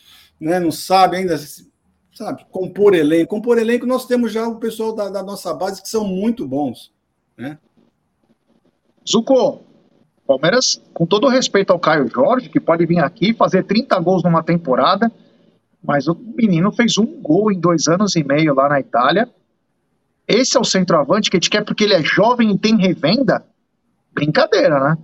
né? 0.40 0.60
Não 0.60 0.70
sabe 0.70 1.16
ainda 1.16 1.36
sabe, 2.16 2.46
compor 2.50 2.94
elenco. 2.94 3.28
Compor 3.28 3.58
elenco, 3.58 3.86
nós 3.86 4.06
temos 4.06 4.32
já 4.32 4.48
o 4.48 4.56
pessoal 4.56 4.94
da, 4.94 5.08
da 5.08 5.22
nossa 5.22 5.52
base 5.52 5.82
que 5.82 5.88
são 5.88 6.04
muito 6.04 6.46
bons. 6.46 6.90
Né? 7.36 7.58
Zuko, 9.08 9.60
Palmeiras, 10.26 10.82
com 10.94 11.06
todo 11.06 11.28
respeito 11.28 11.72
ao 11.72 11.78
Caio 11.78 12.08
Jorge, 12.08 12.48
que 12.48 12.58
pode 12.58 12.86
vir 12.86 12.98
aqui 12.98 13.34
fazer 13.34 13.64
30 13.64 13.98
gols 14.00 14.24
numa 14.24 14.42
temporada, 14.42 15.12
mas 15.82 16.08
o 16.08 16.14
menino 16.14 16.72
fez 16.72 16.98
um 16.98 17.20
gol 17.20 17.52
em 17.52 17.60
dois 17.60 17.86
anos 17.86 18.16
e 18.16 18.24
meio 18.24 18.54
lá 18.54 18.68
na 18.68 18.80
Itália. 18.80 19.28
Esse 20.26 20.56
é 20.56 20.60
o 20.60 20.64
centroavante 20.64 21.30
que 21.30 21.36
a 21.36 21.38
gente 21.38 21.50
quer 21.50 21.64
porque 21.64 21.84
ele 21.84 21.94
é 21.94 22.02
jovem 22.02 22.50
e 22.50 22.58
tem 22.58 22.76
revenda? 22.76 23.44
Brincadeira, 24.12 24.80
né? 24.80 24.98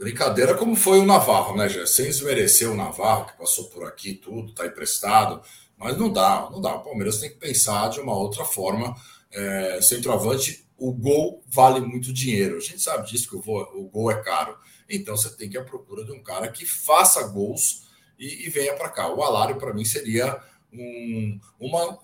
Brincadeira 0.00 0.54
como 0.54 0.74
foi 0.74 0.98
o 0.98 1.04
Navarro, 1.04 1.54
né, 1.54 1.68
Gé? 1.68 1.84
Sem 1.84 2.06
desmerecer 2.06 2.70
o 2.70 2.74
Navarro, 2.74 3.26
que 3.26 3.36
passou 3.36 3.66
por 3.66 3.86
aqui 3.86 4.14
tudo, 4.14 4.54
tá 4.54 4.64
emprestado. 4.64 5.42
Mas 5.76 5.94
não 5.98 6.10
dá, 6.10 6.48
não 6.50 6.58
dá. 6.58 6.74
O 6.74 6.82
Palmeiras 6.82 7.18
tem 7.18 7.28
que 7.28 7.36
pensar 7.36 7.90
de 7.90 8.00
uma 8.00 8.16
outra 8.16 8.42
forma. 8.42 8.96
É, 9.30 9.78
centroavante, 9.82 10.66
o 10.78 10.90
gol 10.90 11.42
vale 11.46 11.80
muito 11.80 12.14
dinheiro. 12.14 12.56
A 12.56 12.60
gente 12.60 12.80
sabe 12.80 13.10
disso 13.10 13.28
que 13.28 13.36
o, 13.36 13.42
gol, 13.42 13.70
o 13.74 13.82
gol 13.90 14.10
é 14.10 14.22
caro. 14.22 14.56
Então 14.88 15.14
você 15.14 15.36
tem 15.36 15.50
que 15.50 15.58
ir 15.58 15.60
à 15.60 15.64
procura 15.64 16.02
de 16.02 16.12
um 16.12 16.22
cara 16.22 16.48
que 16.48 16.64
faça 16.64 17.22
gols 17.28 17.86
e, 18.18 18.46
e 18.46 18.48
venha 18.48 18.72
para 18.72 18.88
cá. 18.88 19.06
O 19.06 19.22
Alário, 19.22 19.56
para 19.56 19.74
mim, 19.74 19.84
seria 19.84 20.40
um, 20.72 21.38
uma, 21.60 21.98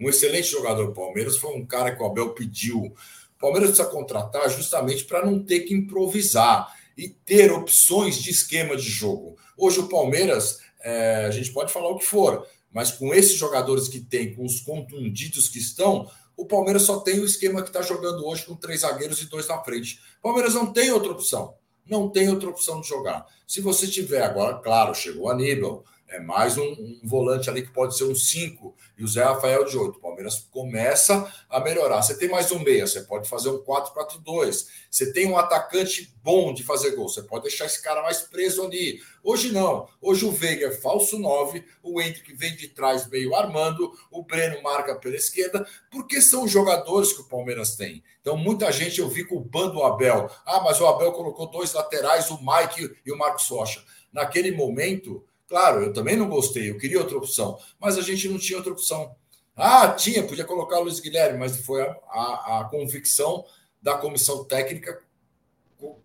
um 0.00 0.08
excelente 0.08 0.48
jogador 0.48 0.86
do 0.86 0.94
Palmeiras. 0.94 1.36
Foi 1.36 1.54
um 1.54 1.66
cara 1.66 1.94
que 1.94 2.02
o 2.02 2.06
Abel 2.06 2.30
pediu. 2.30 2.84
O 2.84 3.38
Palmeiras 3.38 3.68
precisa 3.68 3.90
contratar 3.90 4.48
justamente 4.48 5.04
para 5.04 5.26
não 5.26 5.44
ter 5.44 5.60
que 5.60 5.74
improvisar 5.74 6.72
e 6.96 7.08
ter 7.08 7.52
opções 7.52 8.16
de 8.22 8.30
esquema 8.30 8.76
de 8.76 8.88
jogo. 8.88 9.36
Hoje 9.56 9.80
o 9.80 9.88
Palmeiras, 9.88 10.60
é, 10.82 11.24
a 11.26 11.30
gente 11.30 11.52
pode 11.52 11.72
falar 11.72 11.88
o 11.88 11.98
que 11.98 12.04
for, 12.04 12.46
mas 12.72 12.90
com 12.90 13.14
esses 13.14 13.36
jogadores 13.36 13.88
que 13.88 14.00
tem, 14.00 14.34
com 14.34 14.44
os 14.44 14.60
contundidos 14.60 15.48
que 15.48 15.58
estão, 15.58 16.10
o 16.36 16.44
Palmeiras 16.46 16.82
só 16.82 17.00
tem 17.00 17.20
o 17.20 17.24
esquema 17.24 17.62
que 17.62 17.68
está 17.68 17.82
jogando 17.82 18.26
hoje 18.26 18.44
com 18.44 18.56
três 18.56 18.80
zagueiros 18.80 19.22
e 19.22 19.26
dois 19.26 19.46
na 19.46 19.62
frente. 19.62 20.00
O 20.18 20.22
Palmeiras 20.22 20.54
não 20.54 20.72
tem 20.72 20.90
outra 20.90 21.12
opção. 21.12 21.54
Não 21.88 22.08
tem 22.08 22.28
outra 22.28 22.48
opção 22.48 22.80
de 22.80 22.88
jogar. 22.88 23.26
Se 23.46 23.60
você 23.60 23.86
tiver 23.86 24.22
agora, 24.22 24.58
claro, 24.58 24.94
chegou 24.94 25.30
Aníbal, 25.30 25.84
é 26.08 26.20
mais 26.20 26.56
um, 26.56 26.62
um, 26.62 27.00
volante 27.02 27.48
ali 27.48 27.62
que 27.62 27.72
pode 27.72 27.96
ser 27.96 28.04
um 28.04 28.14
5 28.14 28.74
e 28.96 29.04
o 29.04 29.08
Zé 29.08 29.24
Rafael 29.24 29.64
de 29.64 29.76
8. 29.76 29.96
O 29.96 30.00
Palmeiras 30.00 30.46
começa 30.50 31.32
a 31.48 31.58
melhorar. 31.60 32.02
Você 32.02 32.16
tem 32.16 32.28
mais 32.28 32.52
um 32.52 32.58
meia, 32.58 32.86
você 32.86 33.02
pode 33.02 33.28
fazer 33.28 33.48
um 33.48 33.58
4-4-2. 33.58 34.66
Você 34.90 35.12
tem 35.12 35.26
um 35.26 35.36
atacante 35.36 36.14
bom 36.22 36.54
de 36.54 36.62
fazer 36.62 36.94
gol, 36.94 37.08
você 37.08 37.22
pode 37.22 37.44
deixar 37.44 37.66
esse 37.66 37.82
cara 37.82 38.02
mais 38.02 38.20
preso 38.20 38.64
ali. 38.64 39.00
Hoje 39.22 39.50
não. 39.50 39.88
Hoje 40.00 40.24
o 40.24 40.30
Veiga 40.30 40.66
é 40.66 40.70
falso 40.70 41.18
9, 41.18 41.64
o 41.82 42.00
Hendrick 42.00 42.32
vem 42.34 42.54
de 42.54 42.68
trás 42.68 43.08
meio 43.08 43.34
armando, 43.34 43.92
o 44.10 44.22
Breno 44.22 44.62
marca 44.62 44.94
pela 44.94 45.16
esquerda, 45.16 45.66
porque 45.90 46.20
são 46.20 46.46
jogadores 46.46 47.12
que 47.12 47.22
o 47.22 47.28
Palmeiras 47.28 47.76
tem. 47.76 48.04
Então 48.20 48.36
muita 48.36 48.70
gente 48.70 49.00
eu 49.00 49.08
vi 49.08 49.24
culpando 49.24 49.78
o 49.78 49.84
Abel. 49.84 50.30
Ah, 50.46 50.60
mas 50.60 50.80
o 50.80 50.86
Abel 50.86 51.12
colocou 51.12 51.50
dois 51.50 51.72
laterais, 51.72 52.30
o 52.30 52.38
Mike 52.38 52.94
e 53.04 53.10
o 53.10 53.18
Marcos 53.18 53.48
Rocha. 53.48 53.82
Naquele 54.12 54.52
momento 54.52 55.24
Claro, 55.48 55.82
eu 55.82 55.92
também 55.92 56.16
não 56.16 56.28
gostei, 56.28 56.70
eu 56.70 56.78
queria 56.78 56.98
outra 56.98 57.16
opção, 57.16 57.58
mas 57.78 57.98
a 57.98 58.02
gente 58.02 58.28
não 58.28 58.38
tinha 58.38 58.56
outra 58.56 58.72
opção. 58.72 59.14
Ah, 59.54 59.88
tinha, 59.92 60.26
podia 60.26 60.44
colocar 60.44 60.78
o 60.78 60.84
Luiz 60.84 60.98
Guilherme, 61.00 61.38
mas 61.38 61.64
foi 61.64 61.82
a, 61.82 61.96
a, 62.08 62.60
a 62.60 62.68
convicção 62.70 63.44
da 63.80 63.96
comissão 63.96 64.44
técnica 64.44 64.98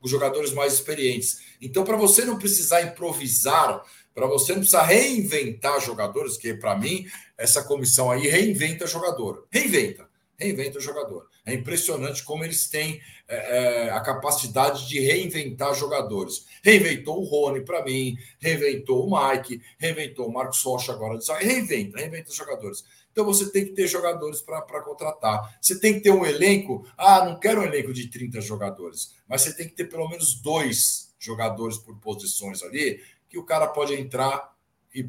os 0.01 0.11
jogadores 0.11 0.51
mais 0.51 0.73
experientes. 0.73 1.39
Então, 1.61 1.83
para 1.83 1.95
você 1.95 2.25
não 2.25 2.37
precisar 2.37 2.81
improvisar, 2.81 3.81
para 4.13 4.27
você 4.27 4.51
não 4.51 4.59
precisar 4.59 4.83
reinventar 4.83 5.79
jogadores, 5.79 6.37
que 6.37 6.53
para 6.53 6.77
mim, 6.77 7.07
essa 7.37 7.63
comissão 7.63 8.11
aí 8.11 8.27
reinventa 8.27 8.85
jogador. 8.85 9.47
Reinventa, 9.49 10.08
reinventa 10.39 10.79
jogador. 10.79 11.27
É 11.45 11.53
impressionante 11.53 12.23
como 12.23 12.43
eles 12.43 12.69
têm 12.69 13.01
é, 13.27 13.87
é, 13.87 13.89
a 13.91 13.99
capacidade 13.99 14.87
de 14.87 14.99
reinventar 14.99 15.75
jogadores. 15.75 16.45
Reinventou 16.63 17.19
o 17.19 17.25
Rony 17.25 17.61
para 17.61 17.83
mim, 17.83 18.17
reinventou 18.39 19.05
o 19.05 19.31
Mike, 19.31 19.61
reinventou 19.77 20.27
o 20.27 20.33
Marcos 20.33 20.61
Rocha 20.63 20.93
agora. 20.93 21.19
Reinventa, 21.39 21.97
reinventa 21.97 22.29
os 22.29 22.35
jogadores. 22.35 22.83
Então 23.11 23.25
você 23.25 23.51
tem 23.51 23.65
que 23.65 23.71
ter 23.71 23.87
jogadores 23.87 24.41
para 24.41 24.81
contratar. 24.81 25.57
Você 25.61 25.79
tem 25.79 25.95
que 25.95 26.01
ter 26.01 26.11
um 26.11 26.25
elenco. 26.25 26.87
Ah, 26.97 27.25
não 27.25 27.39
quero 27.39 27.61
um 27.61 27.65
elenco 27.65 27.91
de 27.91 28.07
30 28.07 28.39
jogadores, 28.39 29.15
mas 29.27 29.41
você 29.41 29.53
tem 29.53 29.67
que 29.67 29.75
ter 29.75 29.85
pelo 29.85 30.07
menos 30.07 30.35
dois 30.35 31.13
jogadores 31.19 31.77
por 31.77 31.97
posições 31.97 32.63
ali, 32.63 33.03
que 33.27 33.37
o 33.37 33.43
cara 33.43 33.67
pode 33.67 33.93
entrar 33.93 34.55
e, 34.95 35.07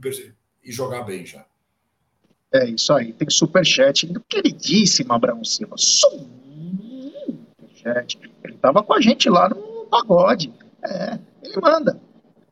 e 0.65 0.73
jogar 0.73 1.03
bem 1.03 1.25
já. 1.25 1.47
É 2.53 2.69
isso 2.69 2.93
aí, 2.93 3.13
tem 3.13 3.31
superchat 3.31 4.07
do 4.07 4.21
queridíssimo 4.21 5.13
Abraão 5.13 5.45
Silva. 5.45 5.77
Superchat. 5.79 6.29
Ele 8.43 8.55
estava 8.55 8.83
com 8.83 8.93
a 8.93 9.01
gente 9.01 9.31
lá 9.31 9.49
no 9.49 9.87
pagode. 9.89 10.53
É, 10.85 11.19
ele 11.43 11.61
manda. 11.61 12.01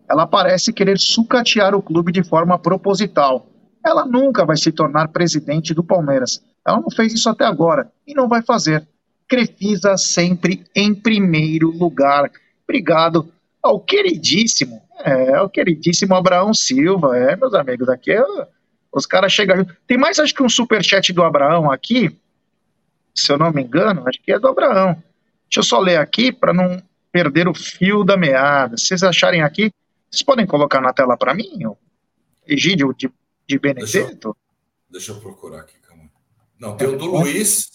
Ela 0.09 0.27
parece 0.27 0.73
querer 0.73 0.99
sucatear 0.99 1.75
o 1.75 1.83
clube 1.83 2.13
de 2.13 2.23
forma 2.23 2.59
proposital. 2.59 3.47
ela 3.85 4.05
nunca 4.05 4.45
vai 4.45 4.57
se 4.57 4.71
tornar 4.71 5.09
presidente 5.09 5.75
do 5.75 5.83
Palmeiras. 5.83 6.43
Ela 6.67 6.81
não 6.81 6.91
fez 6.91 7.13
isso 7.13 7.29
até 7.29 7.45
agora 7.45 7.91
e 8.07 8.15
não 8.15 8.29
vai 8.29 8.43
fazer. 8.43 8.87
Crefisa 9.27 9.97
sempre 9.97 10.65
em 10.75 10.95
primeiro 10.95 11.71
lugar. 11.71 12.31
Obrigado 12.65 13.33
ao 13.63 13.81
queridíssimo, 13.81 14.81
é, 15.01 15.35
ao 15.35 15.49
queridíssimo 15.49 16.15
Abraão 16.15 16.55
Silva. 16.55 17.17
É, 17.17 17.35
meus 17.37 17.55
amigos, 17.55 17.89
aqui 17.89 18.13
é, 18.13 18.23
os 18.93 19.07
caras 19.07 19.33
chegam. 19.33 19.67
Tem 19.87 19.99
mais, 19.99 20.19
acho 20.19 20.35
que 20.35 20.43
um 20.43 20.49
superchat 20.49 21.13
do 21.13 21.23
Abraão 21.23 21.71
aqui, 21.71 22.17
se 23.15 23.33
eu 23.33 23.39
não 23.39 23.53
me 23.53 23.63
engano, 23.63 24.07
acho 24.09 24.21
que 24.23 24.33
é 24.33 24.39
do 24.39 24.49
Abraão. 24.49 24.95
Deixa 25.49 25.61
eu 25.61 25.63
só 25.63 25.79
ler 25.79 25.99
aqui 25.99 26.33
para 26.33 26.53
não 26.53 26.83
perder 27.11 27.49
o 27.49 27.55
fio 27.55 28.05
da 28.05 28.17
meada. 28.17 28.77
Se 28.77 28.87
vocês 28.87 29.03
acharem 29.03 29.43
aqui, 29.43 29.73
vocês 30.11 30.23
podem 30.23 30.47
colocar 30.47 30.81
na 30.81 30.93
tela 30.93 31.17
para 31.17 31.35
mim, 31.35 31.67
o 31.67 31.77
Egídio 32.47 32.95
de, 32.95 33.11
de 33.47 33.59
Benedetto? 33.59 33.91
Deixa 33.93 34.29
eu, 34.29 34.37
deixa 34.91 35.13
eu 35.13 35.21
procurar 35.21 35.61
aqui, 35.61 35.79
calma. 35.87 36.11
Não, 36.59 36.77
tem 36.77 36.89
o 36.89 36.97
do 36.97 37.07
Luiz. 37.07 37.71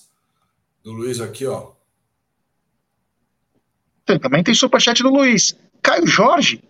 Do 0.83 0.91
Luiz 0.91 1.21
aqui, 1.21 1.45
ó. 1.45 1.71
Tem, 4.05 4.19
também 4.19 4.43
tem 4.43 4.53
superchat 4.53 5.01
do 5.01 5.09
Luiz. 5.09 5.55
Caio 5.81 6.05
Jorge. 6.05 6.61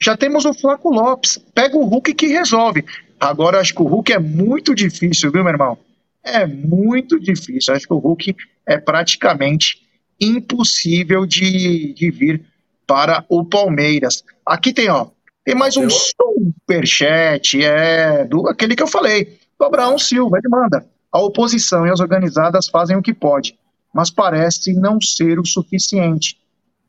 Já 0.00 0.16
temos 0.16 0.44
o 0.44 0.54
Flaco 0.54 0.90
Lopes. 0.90 1.38
Pega 1.54 1.76
o 1.76 1.84
Hulk 1.84 2.14
que 2.14 2.26
resolve. 2.26 2.84
Agora 3.18 3.60
acho 3.60 3.74
que 3.74 3.82
o 3.82 3.86
Hulk 3.86 4.12
é 4.12 4.18
muito 4.18 4.74
difícil, 4.74 5.32
viu, 5.32 5.42
meu 5.42 5.52
irmão? 5.52 5.78
É 6.22 6.46
muito 6.46 7.18
difícil. 7.18 7.74
Acho 7.74 7.86
que 7.86 7.92
o 7.92 7.98
Hulk 7.98 8.36
é 8.66 8.78
praticamente 8.78 9.78
impossível 10.20 11.26
de, 11.26 11.92
de 11.94 12.10
vir 12.10 12.44
para 12.86 13.24
o 13.28 13.44
Palmeiras. 13.44 14.24
Aqui 14.44 14.72
tem, 14.72 14.88
ó, 14.88 15.08
tem 15.44 15.54
mais 15.54 15.76
um 15.76 15.88
superchat, 15.88 17.62
é, 17.62 18.24
do 18.24 18.48
aquele 18.48 18.76
que 18.76 18.82
eu 18.82 18.86
falei, 18.86 19.38
do 19.58 19.64
Abraão 19.64 19.98
Silva, 19.98 20.38
ele 20.38 20.48
manda. 20.48 20.86
A 21.10 21.20
oposição 21.20 21.86
e 21.86 21.90
as 21.90 22.00
organizadas 22.00 22.68
fazem 22.68 22.96
o 22.96 23.02
que 23.02 23.14
pode, 23.14 23.58
mas 23.94 24.10
parece 24.10 24.74
não 24.74 25.00
ser 25.00 25.38
o 25.38 25.46
suficiente. 25.46 26.36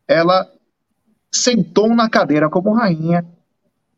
Ela 0.08 0.46
sentou 1.32 1.96
na 1.96 2.10
cadeira 2.10 2.50
como 2.50 2.74
rainha 2.74 3.26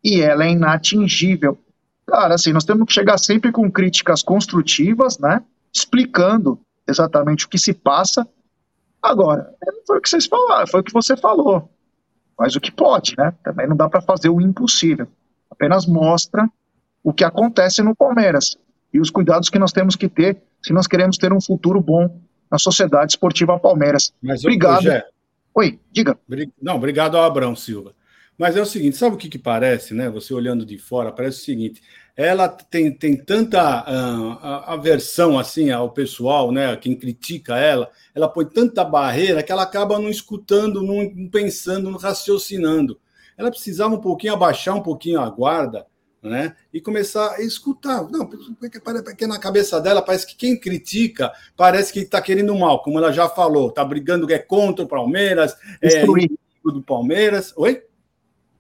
e 0.04 0.22
ela 0.22 0.46
é 0.46 0.52
inatingível. 0.52 1.58
Cara, 2.06 2.36
assim, 2.36 2.52
nós 2.52 2.66
temos 2.66 2.86
que 2.86 2.94
chegar 2.94 3.18
sempre 3.18 3.52
com 3.52 3.72
críticas 3.72 4.22
construtivas, 4.22 5.18
né? 5.18 5.42
Explicando 5.74 6.60
exatamente 6.88 7.46
o 7.46 7.50
que 7.50 7.58
se 7.58 7.74
passa. 7.74 8.28
Agora, 9.02 9.54
foi 9.88 9.98
o 9.98 10.02
que 10.02 10.10
vocês 10.10 10.26
falaram, 10.26 10.68
foi 10.68 10.82
o 10.82 10.84
que 10.84 10.94
você 10.94 11.16
falou. 11.16 11.70
Mas 12.38 12.56
o 12.56 12.62
que 12.62 12.72
pode, 12.72 13.16
né? 13.18 13.34
Também 13.44 13.68
não 13.68 13.76
dá 13.76 13.88
para 13.88 14.02
fazer 14.02 14.30
o 14.30 14.42
impossível. 14.42 15.08
Apenas 15.50 15.86
mostra 15.86 16.50
o 17.04 17.14
que 17.14 17.24
acontece 17.24 17.82
no 17.82 17.96
Palmeiras 17.96 18.58
e 18.94 19.00
os 19.00 19.10
cuidados 19.10 19.50
que 19.50 19.60
nós 19.60 19.72
temos 19.72 19.96
que 19.96 20.10
ter 20.10 20.42
se 20.62 20.74
nós 20.74 20.88
queremos 20.88 21.18
ter 21.18 21.32
um 21.34 21.42
futuro 21.42 21.82
bom 21.82 22.20
na 22.52 22.58
Sociedade 22.58 23.14
Esportiva 23.14 23.58
Palmeiras. 23.60 24.14
Mas, 24.22 24.44
Obrigado. 24.44 24.84
Oi, 25.54 25.80
diga. 25.92 26.18
Não, 26.62 26.76
obrigado 26.76 27.18
ao 27.18 27.24
Abrão 27.24 27.56
Silva. 27.56 27.94
Mas 28.38 28.56
é 28.56 28.62
o 28.62 28.66
seguinte, 28.66 28.98
sabe 28.98 29.16
o 29.16 29.20
que, 29.20 29.30
que 29.30 29.38
parece, 29.38 29.94
né? 29.94 30.10
Você 30.10 30.34
olhando 30.34 30.66
de 30.66 30.78
fora, 30.78 31.12
parece 31.12 31.42
o 31.42 31.46
seguinte: 31.46 31.82
ela 32.16 32.50
tem, 32.50 32.92
tem 32.92 33.16
tanta 33.16 33.84
uh, 33.84 34.70
aversão 34.72 35.38
assim 35.38 35.70
ao 35.70 35.92
pessoal, 35.92 36.52
né? 36.52 36.76
Quem 36.78 36.96
critica 36.96 37.58
ela, 37.58 37.90
ela 38.16 38.28
põe 38.28 38.46
tanta 38.46 38.84
barreira 38.84 39.44
que 39.44 39.52
ela 39.52 39.64
acaba 39.64 40.00
não 40.00 40.10
escutando, 40.10 40.82
não 40.82 41.28
pensando, 41.30 41.92
não 41.92 42.00
raciocinando. 42.00 43.00
Ela 43.38 43.52
precisava 43.52 43.94
um 43.94 44.02
pouquinho 44.02 44.34
abaixar 44.34 44.76
um 44.76 44.82
pouquinho 44.82 45.20
a 45.20 45.30
guarda, 45.30 45.86
né? 46.22 46.56
E 46.74 46.80
começar 46.80 47.36
a 47.36 47.42
escutar. 47.42 48.10
Não, 48.10 48.28
porque 48.28 49.26
na 49.28 49.40
cabeça 49.40 49.80
dela 49.82 50.02
parece 50.02 50.28
que 50.28 50.36
quem 50.36 50.60
critica 50.60 51.32
parece 51.58 51.92
que 51.92 52.00
está 52.00 52.22
querendo 52.22 52.56
mal, 52.56 52.84
como 52.84 52.98
ela 52.98 53.12
já 53.12 53.28
falou, 53.28 53.70
está 53.70 53.84
brigando 53.84 54.32
é 54.32 54.40
contra 54.40 54.86
o 54.86 54.88
Palmeiras, 54.88 55.56
Destruir. 55.82 56.32
é 56.32 56.72
do 56.72 56.82
Palmeiras. 56.84 57.54
Oi? 57.58 57.84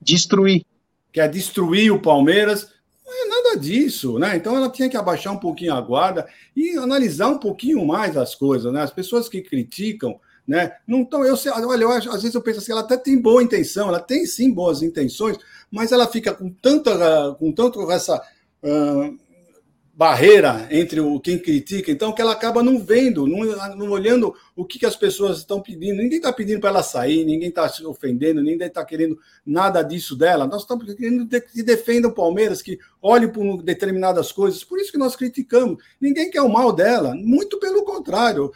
destruir. 0.01 0.66
Quer 1.12 1.30
destruir 1.30 1.91
o 1.91 2.01
Palmeiras. 2.01 2.70
Não 3.05 3.14
é 3.14 3.28
nada 3.28 3.59
disso, 3.59 4.18
né? 4.18 4.36
Então 4.38 4.55
ela 4.55 4.70
tinha 4.70 4.89
que 4.89 4.97
abaixar 4.97 5.34
um 5.34 5.38
pouquinho 5.38 5.74
a 5.74 5.82
guarda 5.82 6.28
e 6.55 6.78
analisar 6.78 7.28
um 7.28 7.38
pouquinho 7.38 7.86
mais 7.86 8.18
as 8.18 8.34
coisas, 8.34 8.72
né? 8.74 8.82
As 8.82 8.91
pessoas 8.91 9.30
que 9.30 9.41
criticam, 9.41 10.20
né? 10.52 10.74
Não 10.86 11.04
estão. 11.04 11.24
Eu 11.24 11.38
olha, 11.70 11.84
eu, 11.84 11.91
às 11.91 12.22
vezes 12.22 12.36
eu 12.36 12.41
penso 12.41 12.60
assim, 12.60 12.74
ela 12.74 12.82
até 12.82 12.97
tem 12.97 13.18
boa 13.18 13.41
intenção, 13.41 13.88
ela 13.88 14.02
tem 14.02 14.26
sim 14.26 14.52
boas 14.52 14.82
intenções, 14.82 15.38
mas 15.72 15.93
ela 15.93 16.06
fica 16.06 16.34
com 16.34 16.49
tanta, 16.49 17.34
com 17.39 17.54
tanto 17.54 17.89
essa 17.89 18.22
uh, 18.62 19.18
barreira 20.02 20.68
entre 20.72 20.99
o 20.99 21.20
quem 21.20 21.38
critica, 21.38 21.91
então 21.91 22.12
que 22.12 22.20
ela 22.20 22.32
acaba 22.32 22.64
não 22.64 22.80
vendo, 22.80 23.28
não, 23.28 23.45
não 23.76 23.91
olhando 23.91 24.34
o 24.56 24.66
que, 24.66 24.80
que 24.80 24.86
as 24.88 24.95
pessoas 24.95 25.38
estão 25.38 25.62
pedindo. 25.62 26.02
Ninguém 26.02 26.18
está 26.18 26.34
pedindo 26.34 26.60
para 26.60 26.72
ela 26.72 26.82
sair, 26.82 27.24
ninguém 27.24 27.49
está 27.49 27.70
se 27.70 27.86
ofendendo, 27.86 28.41
ninguém 28.41 28.66
está 28.66 28.84
querendo 28.84 29.20
nada 29.45 29.84
disso 29.84 30.16
dela. 30.16 30.47
Nós 30.47 30.64
estamos 30.64 30.91
querendo 30.95 31.28
que 31.28 31.62
defenda 31.62 32.08
o 32.08 32.16
Palmeiras, 32.16 32.64
que 32.64 32.80
olhe 32.99 33.28
por 33.28 33.62
determinadas 33.62 34.32
coisas. 34.32 34.64
Por 34.64 34.80
isso 34.80 34.91
que 34.91 34.97
nós 34.97 35.16
criticamos. 35.16 35.78
Ninguém 36.02 36.32
quer 36.32 36.41
o 36.41 36.49
mal 36.49 36.74
dela, 36.74 37.14
muito 37.14 37.60
pelo 37.60 37.84
contrário. 37.84 38.52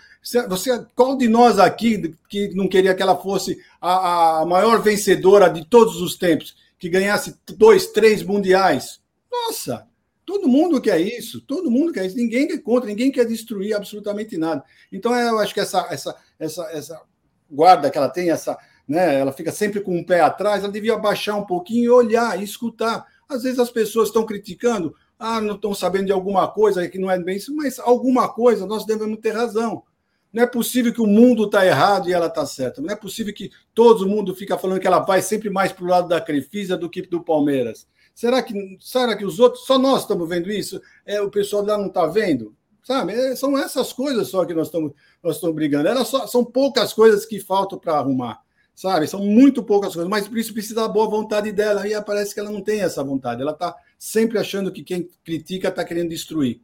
Você, 0.50 0.84
qual 0.96 1.16
de 1.16 1.28
nós 1.28 1.60
aqui 1.60 2.16
que 2.28 2.56
não 2.56 2.68
queria 2.68 2.96
que 2.96 3.04
ela 3.04 3.16
fosse 3.16 3.60
a, 3.80 4.40
a 4.40 4.46
maior 4.48 4.82
vencedora 4.82 5.48
de 5.48 5.64
todos 5.64 6.02
os 6.02 6.18
tempos, 6.18 6.56
que 6.80 6.90
ganhasse 6.90 7.36
dois, 7.56 7.86
três 7.86 8.24
mundiais? 8.24 9.00
Nossa, 9.32 9.86
Todo 10.26 10.48
mundo 10.48 10.82
quer 10.82 11.00
isso, 11.00 11.40
todo 11.42 11.70
mundo 11.70 11.94
quer 11.94 12.06
isso, 12.06 12.16
ninguém 12.16 12.48
quer 12.48 12.58
contra, 12.58 12.90
ninguém 12.90 13.12
quer 13.12 13.26
destruir 13.26 13.76
absolutamente 13.76 14.38
nada. 14.38 14.64
Então, 14.92 15.16
eu 15.16 15.38
acho 15.38 15.54
que 15.54 15.60
essa, 15.60 15.88
essa, 15.92 16.16
essa, 16.40 16.64
essa 16.72 17.02
guarda 17.50 17.92
que 17.92 17.98
ela 17.98 18.10
tem, 18.10 18.32
essa, 18.32 18.58
né, 18.88 19.20
ela 19.20 19.32
fica 19.32 19.52
sempre 19.52 19.82
com 19.82 19.92
o 19.92 20.00
um 20.00 20.04
pé 20.04 20.22
atrás, 20.22 20.64
ela 20.64 20.74
devia 20.74 20.98
baixar 20.98 21.36
um 21.36 21.46
pouquinho 21.46 21.84
e 21.84 21.90
olhar, 21.90 22.40
e 22.40 22.44
escutar. 22.44 23.06
Às 23.30 23.44
vezes 23.44 23.60
as 23.60 23.70
pessoas 23.70 24.10
estão 24.10 24.26
criticando, 24.26 24.96
ah, 25.20 25.40
não 25.40 25.56
estão 25.56 25.74
sabendo 25.74 26.08
de 26.08 26.12
alguma 26.12 26.48
coisa 26.48 26.88
que 26.90 26.98
não 26.98 27.10
é 27.10 27.20
bem 27.20 27.38
isso, 27.38 27.56
mas 27.56 27.78
alguma 27.80 28.28
coisa 28.28 28.66
nós 28.66 28.86
devemos 28.86 29.20
ter 29.20 29.32
razão. 29.32 29.84
Não 30.34 30.44
é 30.44 30.48
possível 30.48 30.92
que 30.92 31.02
o 31.02 31.08
mundo 31.08 31.46
está 31.46 31.66
errado 31.66 32.10
e 32.10 32.14
ela 32.14 32.28
está 32.28 32.46
certa. 32.46 32.82
Não 32.82 32.92
é 32.92 32.96
possível 32.96 33.34
que 33.34 33.52
todo 33.74 34.08
mundo 34.08 34.36
fica 34.36 34.58
falando 34.58 34.82
que 34.82 34.88
ela 34.88 35.00
vai 35.00 35.22
sempre 35.22 35.50
mais 35.50 35.72
para 35.72 35.86
o 35.86 35.88
lado 35.88 36.10
da 36.10 36.20
Crefisa 36.20 36.76
do 36.76 36.90
que 36.90 37.02
do 37.04 37.24
Palmeiras. 37.24 37.88
Será 38.16 38.42
que, 38.42 38.78
será 38.80 39.14
que 39.18 39.26
os 39.26 39.42
outros, 39.42 39.66
só 39.66 39.78
nós 39.78 40.02
estamos 40.02 40.28
vendo 40.30 40.50
isso? 40.50 40.82
É, 41.06 41.20
o 41.20 41.30
pessoal 41.30 41.66
lá 41.66 41.78
não 41.78 41.88
está 41.88 42.08
vendo? 42.08 42.56
Sabe? 42.82 43.12
É, 43.12 43.36
são 43.36 43.58
essas 43.58 43.92
coisas 43.92 44.30
só 44.30 44.46
que 44.46 44.54
nós 44.54 44.68
estamos, 44.68 44.94
nós 45.22 45.36
estamos 45.36 45.54
brigando. 45.54 45.90
Elas 45.90 46.08
só, 46.08 46.26
são 46.26 46.46
poucas 46.46 46.94
coisas 46.94 47.26
que 47.26 47.42
faltam 47.42 47.78
para 47.78 47.98
arrumar. 47.98 48.40
Sabe? 48.74 49.06
São 49.08 49.20
muito 49.20 49.62
poucas 49.62 49.94
coisas, 49.94 50.10
mas 50.10 50.28
por 50.28 50.38
isso 50.38 50.54
precisa 50.54 50.76
da 50.76 50.88
boa 50.88 51.10
vontade 51.10 51.52
dela. 51.52 51.86
E 51.86 52.02
parece 52.04 52.34
que 52.34 52.40
ela 52.40 52.52
não 52.52 52.62
tem 52.62 52.82
essa 52.82 53.04
vontade. 53.04 53.42
Ela 53.42 53.52
está 53.52 53.76
sempre 54.00 54.38
achando 54.38 54.72
que 54.72 54.84
quem 54.84 55.10
critica 55.24 55.68
está 55.68 55.84
querendo 55.84 56.10
destruir. 56.10 56.62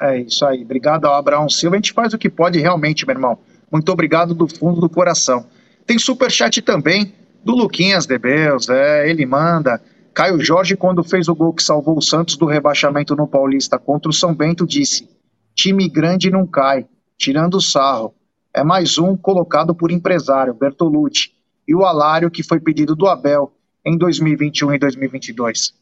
É 0.00 0.18
isso 0.18 0.44
aí. 0.44 0.62
Obrigado 0.64 1.04
ao 1.04 1.14
Abraão 1.14 1.48
Silva. 1.48 1.76
A 1.76 1.78
gente 1.78 1.92
faz 1.92 2.12
o 2.12 2.18
que 2.18 2.28
pode 2.28 2.58
realmente, 2.58 3.06
meu 3.06 3.14
irmão. 3.14 3.38
Muito 3.70 3.90
obrigado 3.92 4.34
do 4.34 4.48
fundo 4.48 4.80
do 4.80 4.88
coração. 4.88 5.46
Tem 5.86 5.98
super 5.98 6.30
chat 6.30 6.60
também 6.60 7.14
do 7.44 7.52
Luquinhas 7.52 8.06
Debeus. 8.06 8.68
É, 8.68 9.08
ele 9.08 9.24
manda. 9.24 9.80
Caio 10.18 10.44
Jorge, 10.44 10.74
quando 10.74 11.04
fez 11.04 11.28
o 11.28 11.34
gol 11.34 11.54
que 11.54 11.62
salvou 11.62 11.96
o 11.96 12.02
Santos 12.02 12.36
do 12.36 12.44
rebaixamento 12.44 13.14
no 13.14 13.28
Paulista 13.28 13.78
contra 13.78 14.10
o 14.10 14.12
São 14.12 14.34
Bento, 14.34 14.66
disse: 14.66 15.08
time 15.54 15.88
grande 15.88 16.28
não 16.28 16.44
cai, 16.44 16.88
tirando 17.16 17.54
o 17.54 17.60
sarro. 17.60 18.12
É 18.52 18.64
mais 18.64 18.98
um 18.98 19.16
colocado 19.16 19.76
por 19.76 19.92
empresário, 19.92 20.52
Bertolucci, 20.52 21.30
e 21.68 21.72
o 21.72 21.84
Alário, 21.84 22.32
que 22.32 22.42
foi 22.42 22.58
pedido 22.58 22.96
do 22.96 23.06
Abel 23.06 23.54
em 23.86 23.96
2021 23.96 24.74
e 24.74 24.78
2022. 24.80 25.72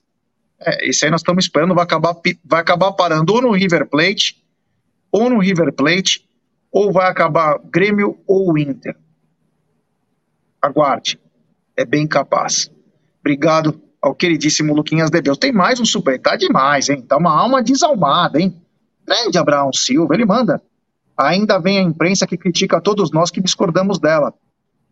É, 0.60 0.86
isso 0.86 1.06
aí 1.06 1.10
nós 1.10 1.22
estamos 1.22 1.46
esperando, 1.46 1.74
vai 1.74 1.84
acabar, 1.84 2.14
vai 2.44 2.60
acabar 2.60 2.92
parando 2.92 3.32
ou 3.32 3.40
no 3.40 3.52
River 3.52 3.88
Plate, 3.88 4.44
ou 5.10 5.30
no 5.30 5.38
River 5.38 5.72
Plate, 5.72 6.28
ou 6.70 6.92
vai 6.92 7.10
acabar 7.10 7.58
Grêmio 7.64 8.18
ou 8.26 8.58
Inter. 8.58 8.98
Aguarde, 10.60 11.18
é 11.74 11.86
bem 11.86 12.06
capaz. 12.06 12.70
Obrigado 13.20 13.85
ao 14.06 14.14
queridíssimo 14.14 14.72
Luquinhas 14.72 15.10
de 15.10 15.20
Deus. 15.20 15.36
Tem 15.36 15.52
mais 15.52 15.80
um 15.80 15.84
super, 15.84 16.20
tá 16.20 16.36
demais, 16.36 16.88
hein? 16.88 17.02
Tá 17.02 17.16
uma 17.16 17.36
alma 17.36 17.62
desalmada, 17.62 18.40
hein? 18.40 18.54
Grande 19.04 19.36
Abraão 19.36 19.72
Silva, 19.72 20.14
ele 20.14 20.24
manda. 20.24 20.62
Ainda 21.18 21.58
vem 21.58 21.78
a 21.78 21.82
imprensa 21.82 22.26
que 22.26 22.36
critica 22.36 22.80
todos 22.80 23.10
nós 23.10 23.30
que 23.30 23.40
discordamos 23.40 23.98
dela. 23.98 24.32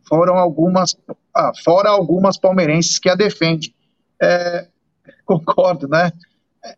Foram 0.09 0.37
algumas, 0.37 0.97
ah, 1.35 1.53
fora 1.65 1.91
algumas 1.91 2.37
palmeirenses 2.37 2.99
que 2.99 3.09
a 3.09 3.15
defendem. 3.15 3.73
É, 4.21 4.67
concordo, 5.25 5.87
né? 5.87 6.13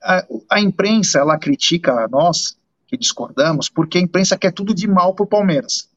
A, 0.03 0.27
a, 0.51 0.61
imprensa, 0.61 1.21
ela 1.21 1.39
critica 1.39 2.07
nós 2.09 2.57
que 2.87 2.99
discordamos 2.99 3.69
porque 3.69 3.99
a 3.99 4.01
imprensa 4.01 4.37
quer 4.37 4.53
tudo 4.53 4.75
de 4.75 4.87
mal 4.87 5.15
pro 5.15 5.27
Palmeiras. 5.27 5.89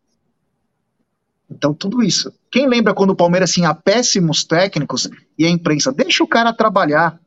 Então, 1.49 1.73
tudo 1.73 2.03
isso. 2.03 2.31
Quem 2.51 2.67
lembra 2.67 2.93
quando 2.93 3.11
o 3.11 3.15
Palmeiras 3.15 3.51
tinha 3.51 3.73
péssimos 3.73 4.43
técnicos 4.43 5.09
e 5.37 5.45
a 5.45 5.49
imprensa, 5.49 5.91
deixa 5.91 6.23
o 6.23 6.27
cara 6.27 6.53
trabalhar. 6.53 7.19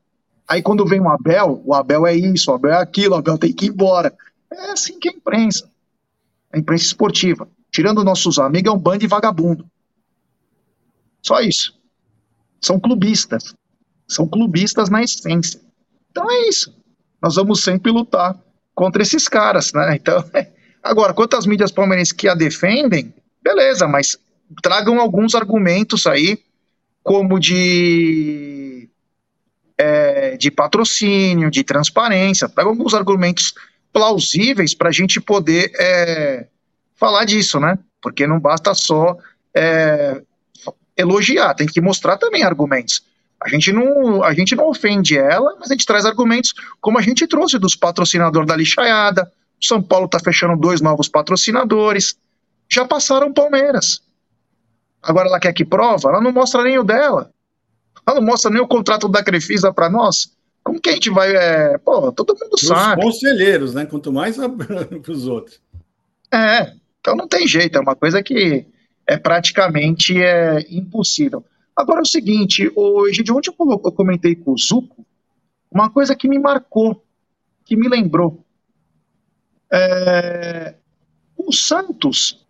Aí 0.48 0.62
quando 0.62 0.86
vem 0.86 1.00
o 1.00 1.08
Abel, 1.08 1.62
o 1.64 1.74
Abel 1.74 2.06
é 2.06 2.14
isso, 2.14 2.50
o 2.50 2.54
Abel 2.54 2.72
é 2.72 2.82
aquilo, 2.82 3.14
o 3.14 3.18
Abel 3.18 3.38
tem 3.38 3.52
que 3.52 3.66
ir 3.66 3.70
embora. 3.70 4.14
É 4.52 4.70
assim 4.70 4.98
que 4.98 5.08
é 5.08 5.12
a 5.12 5.14
imprensa. 5.14 5.68
A 6.52 6.58
imprensa 6.58 6.84
esportiva. 6.84 7.48
Tirando 7.70 8.04
nossos 8.04 8.38
amigos, 8.38 8.70
é 8.70 8.74
um 8.74 8.78
bando 8.78 8.98
de 8.98 9.06
vagabundo. 9.06 9.66
Só 11.22 11.40
isso. 11.40 11.74
São 12.60 12.78
clubistas. 12.78 13.54
São 14.06 14.28
clubistas 14.28 14.90
na 14.90 15.02
essência. 15.02 15.60
Então 16.10 16.30
é 16.30 16.48
isso. 16.48 16.74
Nós 17.20 17.36
vamos 17.36 17.62
sempre 17.62 17.90
lutar 17.90 18.38
contra 18.74 19.02
esses 19.02 19.28
caras, 19.28 19.72
né? 19.72 19.96
Então, 19.96 20.22
agora, 20.82 21.14
quantas 21.14 21.46
mídias 21.46 21.70
palmeirenses 21.70 22.12
que 22.12 22.28
a 22.28 22.34
defendem, 22.34 23.14
beleza, 23.42 23.88
mas 23.88 24.16
tragam 24.62 25.00
alguns 25.00 25.34
argumentos 25.34 26.06
aí, 26.06 26.38
como 27.02 27.38
de, 27.38 28.88
é, 29.76 30.36
de 30.36 30.50
patrocínio, 30.50 31.50
de 31.50 31.64
transparência, 31.64 32.48
tragam 32.48 32.72
alguns 32.72 32.94
argumentos 32.94 33.54
plausíveis 33.92 34.74
para 34.74 34.88
a 34.88 34.92
gente 34.92 35.20
poder 35.20 35.70
é, 35.78 36.46
falar 36.94 37.24
disso, 37.24 37.58
né? 37.60 37.78
Porque 38.00 38.26
não 38.26 38.40
basta 38.40 38.74
só 38.74 39.16
é, 39.54 40.22
elogiar, 40.96 41.54
tem 41.54 41.66
que 41.66 41.80
mostrar 41.80 42.16
também 42.16 42.42
argumentos. 42.42 43.02
A 43.42 43.48
gente, 43.48 43.72
não, 43.72 44.22
a 44.22 44.32
gente 44.32 44.54
não 44.54 44.68
ofende 44.68 45.18
ela, 45.18 45.56
mas 45.58 45.70
a 45.70 45.74
gente 45.74 45.84
traz 45.84 46.04
argumentos 46.04 46.54
como 46.80 46.98
a 46.98 47.02
gente 47.02 47.26
trouxe 47.26 47.58
dos 47.58 47.74
patrocinadores 47.74 48.46
da 48.46 48.56
lixaiada. 48.56 49.30
O 49.60 49.64
São 49.64 49.82
Paulo 49.82 50.06
está 50.06 50.20
fechando 50.20 50.56
dois 50.56 50.80
novos 50.80 51.08
patrocinadores. 51.08 52.16
Já 52.72 52.86
passaram 52.86 53.28
o 53.28 53.34
Palmeiras. 53.34 54.00
Agora 55.02 55.28
ela 55.28 55.38
quer 55.38 55.52
que 55.52 55.62
prova? 55.62 56.08
Ela 56.08 56.22
não 56.22 56.32
mostra 56.32 56.62
nem 56.62 56.78
o 56.78 56.82
dela. 56.82 57.30
Ela 58.06 58.18
não 58.18 58.26
mostra 58.26 58.50
nem 58.50 58.62
o 58.62 58.66
contrato 58.66 59.08
da 59.10 59.22
Crefisa 59.22 59.70
para 59.74 59.90
nós. 59.90 60.34
Como 60.64 60.80
que 60.80 60.88
a 60.88 60.92
gente 60.94 61.10
vai. 61.10 61.36
É... 61.36 61.76
Pô, 61.76 62.10
todo 62.12 62.34
mundo 62.40 62.54
Os 62.54 62.62
sabe. 62.62 63.02
conselheiros, 63.02 63.74
né? 63.74 63.84
Quanto 63.84 64.10
mais 64.10 64.38
para 64.38 64.48
os 65.12 65.26
outros. 65.26 65.60
É, 66.32 66.72
então 66.98 67.14
não 67.14 67.28
tem 67.28 67.46
jeito. 67.46 67.76
É 67.76 67.80
uma 67.80 67.94
coisa 67.94 68.22
que 68.22 68.64
é 69.06 69.18
praticamente 69.18 70.16
é, 70.22 70.64
impossível. 70.70 71.44
Agora 71.76 72.00
é 72.00 72.02
o 72.02 72.06
seguinte, 72.06 72.72
hoje 72.74 73.22
de 73.22 73.32
onde 73.32 73.50
eu, 73.50 73.54
eu 73.58 73.92
comentei 73.92 74.34
com 74.34 74.52
o 74.52 74.58
Zuco, 74.58 75.04
uma 75.70 75.90
coisa 75.90 76.16
que 76.16 76.28
me 76.28 76.38
marcou, 76.38 77.04
que 77.66 77.76
me 77.76 77.86
lembrou. 77.88 78.42
É, 79.70 80.74
o 81.36 81.52
Santos 81.52 82.41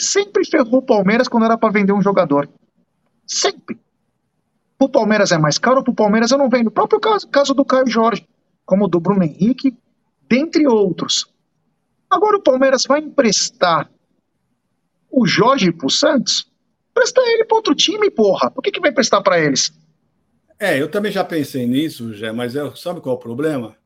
sempre 0.00 0.44
ferrou 0.44 0.78
o 0.78 0.82
Palmeiras 0.82 1.28
quando 1.28 1.44
era 1.44 1.58
para 1.58 1.72
vender 1.72 1.92
um 1.92 2.02
jogador. 2.02 2.48
Sempre. 3.26 3.78
O 4.78 4.88
Palmeiras 4.88 5.30
é 5.30 5.38
mais 5.38 5.58
caro, 5.58 5.82
para 5.82 5.92
o 5.92 5.94
Palmeiras 5.94 6.30
eu 6.30 6.38
não 6.38 6.48
vendo. 6.48 6.68
O 6.68 6.72
próprio 6.72 6.98
caso, 6.98 7.28
caso 7.28 7.54
do 7.54 7.64
Caio 7.64 7.86
Jorge, 7.86 8.26
como 8.64 8.88
do 8.88 8.98
Bruno 8.98 9.22
Henrique, 9.22 9.76
dentre 10.28 10.66
outros. 10.66 11.26
Agora 12.08 12.36
o 12.36 12.42
Palmeiras 12.42 12.84
vai 12.88 13.00
emprestar 13.00 13.90
o 15.10 15.26
Jorge 15.26 15.72
pro 15.72 15.90
Santos? 15.90 16.50
Presta 16.94 17.20
ele 17.22 17.44
para 17.44 17.56
outro 17.56 17.74
time, 17.74 18.10
porra. 18.10 18.50
Por 18.50 18.62
que, 18.62 18.70
que 18.70 18.80
vai 18.80 18.92
prestar 18.92 19.20
para 19.20 19.38
eles? 19.38 19.72
É, 20.58 20.80
eu 20.80 20.90
também 20.90 21.10
já 21.10 21.24
pensei 21.24 21.66
nisso, 21.66 22.12
Jé, 22.12 22.32
mas 22.32 22.54
é, 22.54 22.70
sabe 22.76 23.00
qual 23.00 23.14
é 23.14 23.18
o 23.18 23.20
problema? 23.20 23.76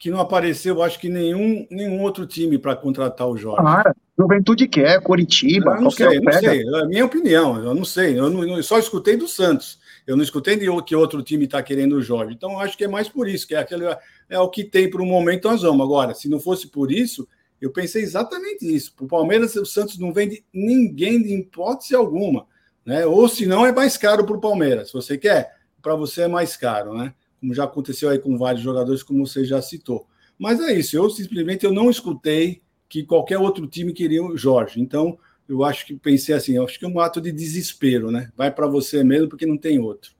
Que 0.00 0.10
não 0.10 0.18
apareceu, 0.18 0.82
acho 0.82 0.98
que 0.98 1.08
nenhum, 1.08 1.66
nenhum 1.70 2.00
outro 2.00 2.26
time 2.26 2.58
para 2.58 2.74
contratar 2.74 3.28
o 3.28 3.36
Jorge. 3.36 3.60
Claro, 3.60 3.94
Juventude 4.18 4.66
quer, 4.66 5.00
Curitiba, 5.02 5.74
não, 5.74 5.82
não 5.82 5.90
sei, 5.90 6.18
não 6.18 6.32
sei. 6.32 6.62
É 6.62 6.82
a 6.82 6.86
minha 6.86 7.04
opinião, 7.04 7.62
eu 7.62 7.74
não 7.74 7.84
sei. 7.84 8.18
Eu, 8.18 8.30
não, 8.30 8.42
eu 8.56 8.62
só 8.62 8.78
escutei 8.78 9.16
do 9.16 9.28
Santos. 9.28 9.78
Eu 10.06 10.16
não 10.16 10.24
escutei 10.24 10.56
de 10.56 10.66
que 10.84 10.96
outro 10.96 11.22
time 11.22 11.44
está 11.44 11.62
querendo 11.62 11.96
o 11.96 12.02
Jorge. 12.02 12.34
Então, 12.34 12.58
acho 12.58 12.76
que 12.76 12.84
é 12.84 12.88
mais 12.88 13.08
por 13.10 13.28
isso, 13.28 13.46
que 13.46 13.54
é, 13.54 13.58
aquele, 13.58 13.84
é 14.28 14.40
o 14.40 14.48
que 14.48 14.64
tem 14.64 14.90
para 14.90 15.02
o 15.02 15.06
momento, 15.06 15.48
nós 15.48 15.62
vamos. 15.62 15.84
Agora, 15.84 16.14
se 16.14 16.28
não 16.30 16.40
fosse 16.40 16.68
por 16.68 16.90
isso, 16.90 17.28
eu 17.60 17.70
pensei 17.70 18.02
exatamente 18.02 18.64
isso. 18.64 18.94
Para 18.94 19.04
o 19.04 19.08
Palmeiras, 19.08 19.54
o 19.54 19.66
Santos 19.66 19.98
não 19.98 20.14
vende 20.14 20.42
ninguém 20.52 21.22
de 21.22 21.34
hipótese 21.34 21.94
alguma. 21.94 22.46
Né? 22.86 23.04
Ou 23.04 23.28
se 23.28 23.44
não, 23.44 23.66
é 23.66 23.72
mais 23.72 23.98
caro 23.98 24.24
para 24.24 24.36
o 24.36 24.40
Palmeiras. 24.40 24.88
Se 24.88 24.94
você 24.94 25.18
quer, 25.18 25.56
para 25.82 25.94
você 25.94 26.22
é 26.22 26.28
mais 26.28 26.56
caro, 26.56 26.94
né? 26.94 27.12
Como 27.40 27.54
já 27.54 27.64
aconteceu 27.64 28.08
aí 28.08 28.18
com 28.18 28.36
vários 28.36 28.62
jogadores, 28.62 29.02
como 29.02 29.26
você 29.26 29.44
já 29.44 29.60
citou. 29.62 30.06
Mas 30.38 30.60
é 30.60 30.72
isso, 30.72 30.96
eu 30.96 31.08
simplesmente 31.10 31.64
eu 31.64 31.72
não 31.72 31.90
escutei 31.90 32.62
que 32.88 33.04
qualquer 33.04 33.38
outro 33.38 33.66
time 33.66 33.92
queria 33.92 34.22
o 34.22 34.36
Jorge. 34.36 34.80
Então, 34.80 35.18
eu 35.48 35.64
acho 35.64 35.86
que 35.86 35.94
pensei 35.94 36.34
assim, 36.34 36.58
acho 36.58 36.78
que 36.78 36.84
é 36.84 36.88
um 36.88 37.00
ato 37.00 37.20
de 37.20 37.32
desespero, 37.32 38.10
né? 38.10 38.30
Vai 38.36 38.50
para 38.50 38.66
você 38.66 39.02
mesmo 39.02 39.28
porque 39.28 39.46
não 39.46 39.56
tem 39.56 39.78
outro. 39.78 40.12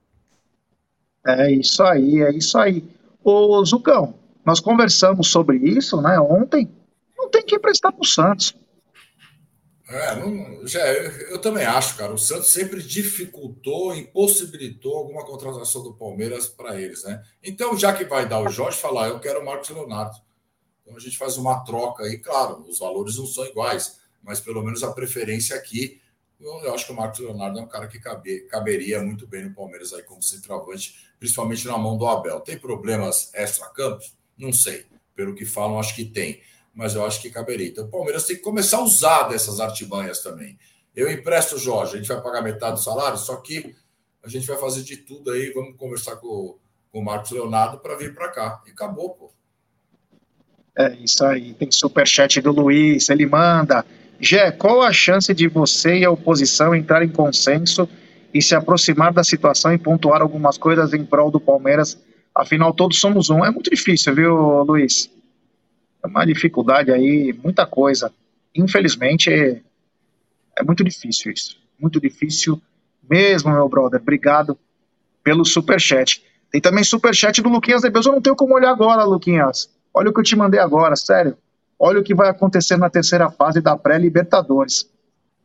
É 1.26 1.52
isso 1.52 1.82
aí, 1.82 2.22
é 2.22 2.34
isso 2.34 2.58
aí. 2.58 2.84
Ô 3.22 3.62
Zucão, 3.64 4.14
nós 4.44 4.60
conversamos 4.60 5.28
sobre 5.28 5.58
isso, 5.58 6.00
né, 6.00 6.18
ontem, 6.18 6.68
tem 7.30 7.42
que 7.42 7.56
emprestar 7.56 7.92
para 7.92 8.02
o 8.02 8.06
Santos. 8.06 8.54
É, 9.90 10.14
não, 10.14 10.64
já, 10.68 10.86
eu, 10.92 11.10
eu, 11.30 11.40
também 11.40 11.64
acho, 11.64 11.96
cara. 11.96 12.12
O 12.12 12.18
Santos 12.18 12.52
sempre 12.52 12.80
dificultou, 12.80 13.92
impossibilitou 13.92 14.96
alguma 14.96 15.24
contratação 15.24 15.82
do 15.82 15.94
Palmeiras 15.94 16.46
para 16.46 16.80
eles, 16.80 17.02
né? 17.02 17.20
Então, 17.42 17.76
já 17.76 17.92
que 17.92 18.04
vai 18.04 18.28
dar 18.28 18.40
o 18.40 18.48
Jorge, 18.48 18.78
falar, 18.78 19.08
eu 19.08 19.18
quero 19.18 19.40
o 19.40 19.44
Marcos 19.44 19.68
Leonardo. 19.70 20.16
Então 20.80 20.96
a 20.96 21.00
gente 21.00 21.18
faz 21.18 21.36
uma 21.36 21.64
troca 21.64 22.04
aí, 22.04 22.18
claro, 22.18 22.64
os 22.68 22.78
valores 22.78 23.16
não 23.16 23.26
são 23.26 23.44
iguais, 23.46 23.98
mas 24.22 24.38
pelo 24.40 24.62
menos 24.62 24.84
a 24.84 24.92
preferência 24.92 25.56
aqui, 25.56 26.00
eu, 26.38 26.52
eu 26.62 26.72
acho 26.72 26.86
que 26.86 26.92
o 26.92 26.96
Marcos 26.96 27.18
Leonardo 27.18 27.58
é 27.58 27.62
um 27.62 27.68
cara 27.68 27.88
que 27.88 27.98
cabe, 27.98 28.40
caberia 28.42 29.02
muito 29.02 29.26
bem 29.26 29.44
no 29.44 29.54
Palmeiras 29.54 29.92
aí 29.92 30.04
como 30.04 30.22
centroavante, 30.22 30.94
principalmente 31.18 31.66
na 31.66 31.76
mão 31.76 31.98
do 31.98 32.06
Abel. 32.06 32.40
Tem 32.40 32.56
problemas 32.56 33.30
extra-campos? 33.34 34.16
Não 34.38 34.52
sei. 34.52 34.86
Pelo 35.16 35.34
que 35.34 35.44
falam, 35.44 35.78
acho 35.78 35.94
que 35.96 36.04
tem 36.04 36.40
mas 36.74 36.94
eu 36.94 37.04
acho 37.04 37.20
que 37.20 37.30
caberia. 37.30 37.68
Então 37.68 37.84
o 37.84 37.90
Palmeiras 37.90 38.26
tem 38.26 38.36
que 38.36 38.42
começar 38.42 38.78
a 38.78 38.82
usar 38.82 39.24
dessas 39.24 39.60
artimanhas 39.60 40.22
também. 40.22 40.58
Eu 40.94 41.10
empresto 41.10 41.56
o 41.56 41.58
Jorge, 41.58 41.94
a 41.94 41.96
gente 41.98 42.08
vai 42.08 42.20
pagar 42.20 42.42
metade 42.42 42.74
do 42.76 42.82
salário, 42.82 43.18
só 43.18 43.36
que 43.36 43.74
a 44.22 44.28
gente 44.28 44.46
vai 44.46 44.56
fazer 44.56 44.82
de 44.82 44.98
tudo 44.98 45.30
aí, 45.30 45.52
vamos 45.52 45.76
conversar 45.76 46.16
com, 46.16 46.58
com 46.90 46.98
o 46.98 47.04
Marcos 47.04 47.30
Leonardo 47.30 47.78
para 47.78 47.96
vir 47.96 48.14
para 48.14 48.28
cá. 48.28 48.62
E 48.66 48.70
acabou, 48.70 49.10
pô. 49.10 49.32
É 50.76 50.94
isso 50.94 51.24
aí. 51.24 51.54
Tem 51.54 51.70
superchat 51.70 52.40
do 52.40 52.52
Luiz, 52.52 53.08
ele 53.08 53.26
manda. 53.26 53.84
Gé, 54.20 54.50
qual 54.50 54.82
a 54.82 54.92
chance 54.92 55.32
de 55.32 55.48
você 55.48 55.98
e 55.98 56.04
a 56.04 56.10
oposição 56.10 56.74
entrar 56.74 57.02
em 57.02 57.08
consenso 57.08 57.88
e 58.32 58.42
se 58.42 58.54
aproximar 58.54 59.12
da 59.12 59.24
situação 59.24 59.72
e 59.72 59.78
pontuar 59.78 60.20
algumas 60.20 60.58
coisas 60.58 60.92
em 60.92 61.04
prol 61.04 61.30
do 61.30 61.40
Palmeiras? 61.40 61.98
Afinal, 62.34 62.72
todos 62.72 63.00
somos 63.00 63.30
um. 63.30 63.44
É 63.44 63.50
muito 63.50 63.70
difícil, 63.70 64.14
viu, 64.14 64.62
Luiz? 64.62 65.10
É 66.02 66.06
uma 66.06 66.24
dificuldade 66.24 66.90
aí, 66.90 67.32
muita 67.42 67.66
coisa. 67.66 68.12
Infelizmente, 68.54 69.30
é, 69.30 69.60
é 70.56 70.62
muito 70.62 70.82
difícil 70.82 71.32
isso. 71.32 71.56
Muito 71.78 72.00
difícil 72.00 72.60
mesmo, 73.08 73.52
meu 73.52 73.68
brother. 73.68 74.00
Obrigado 74.00 74.58
pelo 75.22 75.44
superchat. 75.44 76.22
Tem 76.50 76.60
também 76.60 76.82
superchat 76.82 77.40
do 77.42 77.48
Luquinhas 77.48 77.82
Debeus. 77.82 78.06
Eu 78.06 78.12
não 78.12 78.20
tenho 78.20 78.36
como 78.36 78.54
olhar 78.54 78.70
agora, 78.70 79.04
Luquinhas. 79.04 79.70
Olha 79.92 80.10
o 80.10 80.12
que 80.12 80.20
eu 80.20 80.24
te 80.24 80.36
mandei 80.36 80.60
agora, 80.60 80.96
sério. 80.96 81.36
Olha 81.78 82.00
o 82.00 82.02
que 82.02 82.14
vai 82.14 82.28
acontecer 82.28 82.76
na 82.76 82.90
terceira 82.90 83.30
fase 83.30 83.60
da 83.60 83.76
pré-Libertadores. 83.76 84.90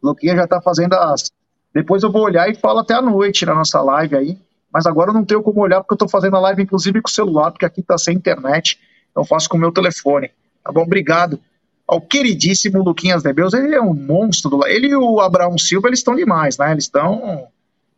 Luquinhas 0.02 0.36
já 0.36 0.48
tá 0.48 0.62
fazendo 0.62 0.94
as. 0.94 1.32
Depois 1.74 2.04
eu 2.04 2.12
vou 2.12 2.24
olhar 2.24 2.50
e 2.50 2.56
falo 2.56 2.80
até 2.80 2.94
a 2.94 3.02
noite 3.02 3.46
na 3.46 3.56
nossa 3.56 3.82
live 3.82 4.16
aí. 4.16 4.38
Mas 4.72 4.86
agora 4.86 5.12
eu 5.12 5.14
não 5.14 5.24
tenho 5.24 5.42
como 5.42 5.62
olhar 5.62 5.82
porque 5.82 5.94
eu 5.94 5.98
tô 5.98 6.08
fazendo 6.08 6.36
a 6.36 6.40
live 6.40 6.64
inclusive 6.64 7.02
com 7.02 7.08
o 7.08 7.12
celular, 7.12 7.52
porque 7.52 7.66
aqui 7.66 7.82
tá 7.82 7.98
sem 7.98 8.16
internet. 8.16 8.80
Então 9.12 9.24
faço 9.24 9.48
com 9.48 9.58
o 9.58 9.60
meu 9.60 9.72
telefone. 9.72 10.32
Tá 10.66 10.72
bom? 10.72 10.82
Obrigado 10.82 11.40
ao 11.88 12.02
queridíssimo 12.02 12.84
Luquinhas 12.84 13.24
Nebeus. 13.24 13.54
Ele 13.54 13.76
é 13.76 13.82
um 13.82 13.94
monstro. 13.94 14.50
Do... 14.50 14.66
Ele 14.66 14.88
e 14.88 14.96
o 14.96 15.20
Abraão 15.20 15.58
Silva, 15.60 15.88
eles 15.88 16.00
estão 16.00 16.16
demais, 16.16 16.58
né? 16.58 16.72
Eles 16.72 16.86
estão. 16.86 17.48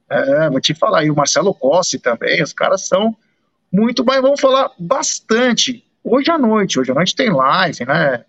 É, 0.10 0.50
vou 0.50 0.60
te 0.60 0.76
falar 0.76 1.00
aí, 1.00 1.10
o 1.10 1.16
Marcelo 1.16 1.54
Cossi 1.54 2.00
também, 2.00 2.42
os 2.44 2.54
caras 2.54 2.86
são 2.86 3.16
muito. 3.72 4.04
Mas 4.04 4.22
vamos 4.22 4.42
falar 4.42 4.70
bastante. 4.78 5.84
Hoje 6.04 6.30
à 6.30 6.38
noite, 6.38 6.80
hoje 6.80 6.92
à 6.92 6.94
noite 6.94 7.16
tem 7.16 7.30
live, 7.30 7.86
né? 7.86 8.26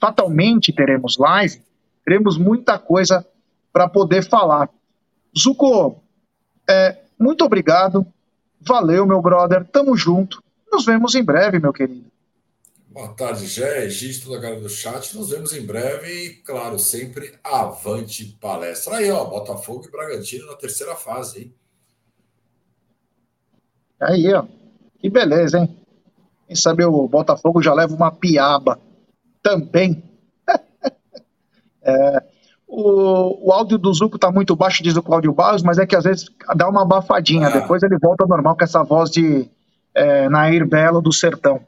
Fatalmente 0.00 0.72
teremos 0.72 1.16
live, 1.16 1.60
teremos 2.04 2.36
muita 2.36 2.78
coisa 2.78 3.24
para 3.72 3.88
poder 3.88 4.24
falar. 4.24 4.68
Zuko, 5.36 6.02
é, 6.68 6.98
muito 7.18 7.44
obrigado. 7.44 8.04
Valeu, 8.60 9.06
meu 9.06 9.22
brother. 9.22 9.64
Tamo 9.64 9.96
junto. 9.96 10.42
Nos 10.70 10.84
vemos 10.84 11.14
em 11.14 11.22
breve, 11.22 11.60
meu 11.60 11.72
querido. 11.72 12.10
Boa 12.98 13.14
tarde, 13.14 13.46
Gé, 13.46 13.84
Egito, 13.84 14.28
da 14.28 14.40
galera 14.40 14.60
do 14.60 14.68
chat. 14.68 15.16
Nos 15.16 15.30
vemos 15.30 15.52
em 15.52 15.64
breve 15.64 16.08
e, 16.08 16.30
claro, 16.42 16.80
sempre 16.80 17.32
avante 17.44 18.36
palestra. 18.40 18.96
Aí, 18.96 19.08
ó, 19.08 19.24
Botafogo 19.24 19.84
e 19.86 19.90
Bragantino 19.92 20.48
na 20.48 20.56
terceira 20.56 20.96
fase, 20.96 21.42
hein? 21.42 21.54
Aí, 24.00 24.34
ó. 24.34 24.44
Que 24.98 25.08
beleza, 25.08 25.60
hein? 25.60 25.78
Quem 26.48 26.56
sabe 26.56 26.84
o 26.84 27.06
Botafogo 27.06 27.62
já 27.62 27.72
leva 27.72 27.94
uma 27.94 28.10
piaba 28.10 28.80
também. 29.40 30.02
é, 31.80 32.22
o, 32.66 33.48
o 33.48 33.52
áudio 33.52 33.78
do 33.78 33.94
Zuco 33.94 34.18
tá 34.18 34.32
muito 34.32 34.56
baixo, 34.56 34.82
diz 34.82 34.96
o 34.96 35.04
Cláudio 35.04 35.32
Barros, 35.32 35.62
mas 35.62 35.78
é 35.78 35.86
que 35.86 35.94
às 35.94 36.02
vezes 36.02 36.26
dá 36.56 36.68
uma 36.68 36.82
abafadinha. 36.82 37.46
Ah. 37.46 37.60
Depois 37.60 37.80
ele 37.84 37.96
volta 37.96 38.24
ao 38.24 38.28
normal 38.28 38.56
com 38.56 38.64
essa 38.64 38.82
voz 38.82 39.08
de 39.08 39.48
é, 39.94 40.28
Nair 40.28 40.66
Belo 40.66 41.00
do 41.00 41.12
Sertão. 41.12 41.64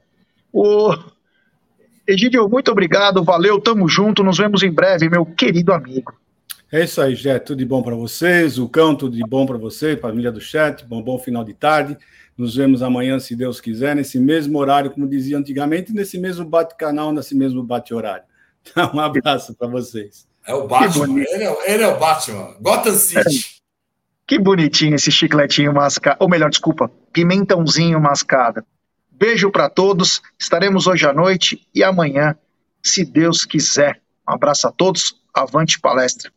O 0.53 0.93
Egídio, 2.11 2.49
muito 2.49 2.73
obrigado, 2.73 3.23
valeu, 3.23 3.61
tamo 3.61 3.89
junto, 3.89 4.25
nos 4.25 4.39
vemos 4.39 4.63
em 4.63 4.71
breve, 4.71 5.09
meu 5.09 5.25
querido 5.25 5.73
amigo. 5.73 6.13
É 6.73 6.85
isso 6.85 7.01
aí, 7.01 7.15
Jé, 7.15 7.39
tudo 7.39 7.59
de 7.59 7.65
bom 7.65 7.83
para 7.83 7.95
vocês, 7.95 8.59
o 8.59 8.69
cão, 8.69 8.95
tudo 8.97 9.17
de 9.17 9.23
bom 9.23 9.47
para 9.47 9.57
você, 9.57 9.97
família 9.97 10.33
do 10.33 10.41
chat, 10.41 10.85
bom, 10.85 11.01
bom 11.01 11.19
final 11.19 11.45
de 11.45 11.55
tarde. 11.55 11.97
Nos 12.37 12.57
vemos 12.57 12.83
amanhã, 12.83 13.19
se 13.21 13.37
Deus 13.37 13.61
quiser, 13.61 13.95
nesse 13.95 14.19
mesmo 14.19 14.59
horário, 14.59 14.91
como 14.91 15.09
dizia 15.09 15.39
antigamente, 15.39 15.93
nesse 15.93 16.19
mesmo 16.19 16.45
bate-canal, 16.45 17.13
nesse 17.13 17.35
mesmo 17.35 17.63
bate-horário. 17.63 18.25
Um 18.95 19.01
abraço 19.01 19.55
para 19.55 19.69
vocês. 19.69 20.27
É 20.47 20.53
o 20.53 20.67
Batman, 20.67 21.21
ele 21.21 21.45
é, 21.45 21.73
ele 21.73 21.83
é, 21.83 21.89
o 21.89 21.99
Batman, 21.99 22.57
Gotham 22.61 22.95
City. 22.95 23.61
Que 24.27 24.39
bonitinho 24.39 24.97
esse 24.97 25.11
chicletinho 25.11 25.73
mascado, 25.73 26.17
ou 26.21 26.29
melhor, 26.29 26.51
desculpa, 26.51 26.91
pimentãozinho 27.13 28.01
mascado. 28.01 28.63
Beijo 29.21 29.51
para 29.51 29.69
todos, 29.69 30.23
estaremos 30.39 30.87
hoje 30.87 31.07
à 31.07 31.13
noite 31.13 31.69
e 31.75 31.85
amanhã, 31.85 32.35
se 32.83 33.05
Deus 33.05 33.45
quiser. 33.45 34.01
Um 34.27 34.33
abraço 34.33 34.67
a 34.67 34.73
todos, 34.73 35.15
avante 35.35 35.79
palestra. 35.79 36.33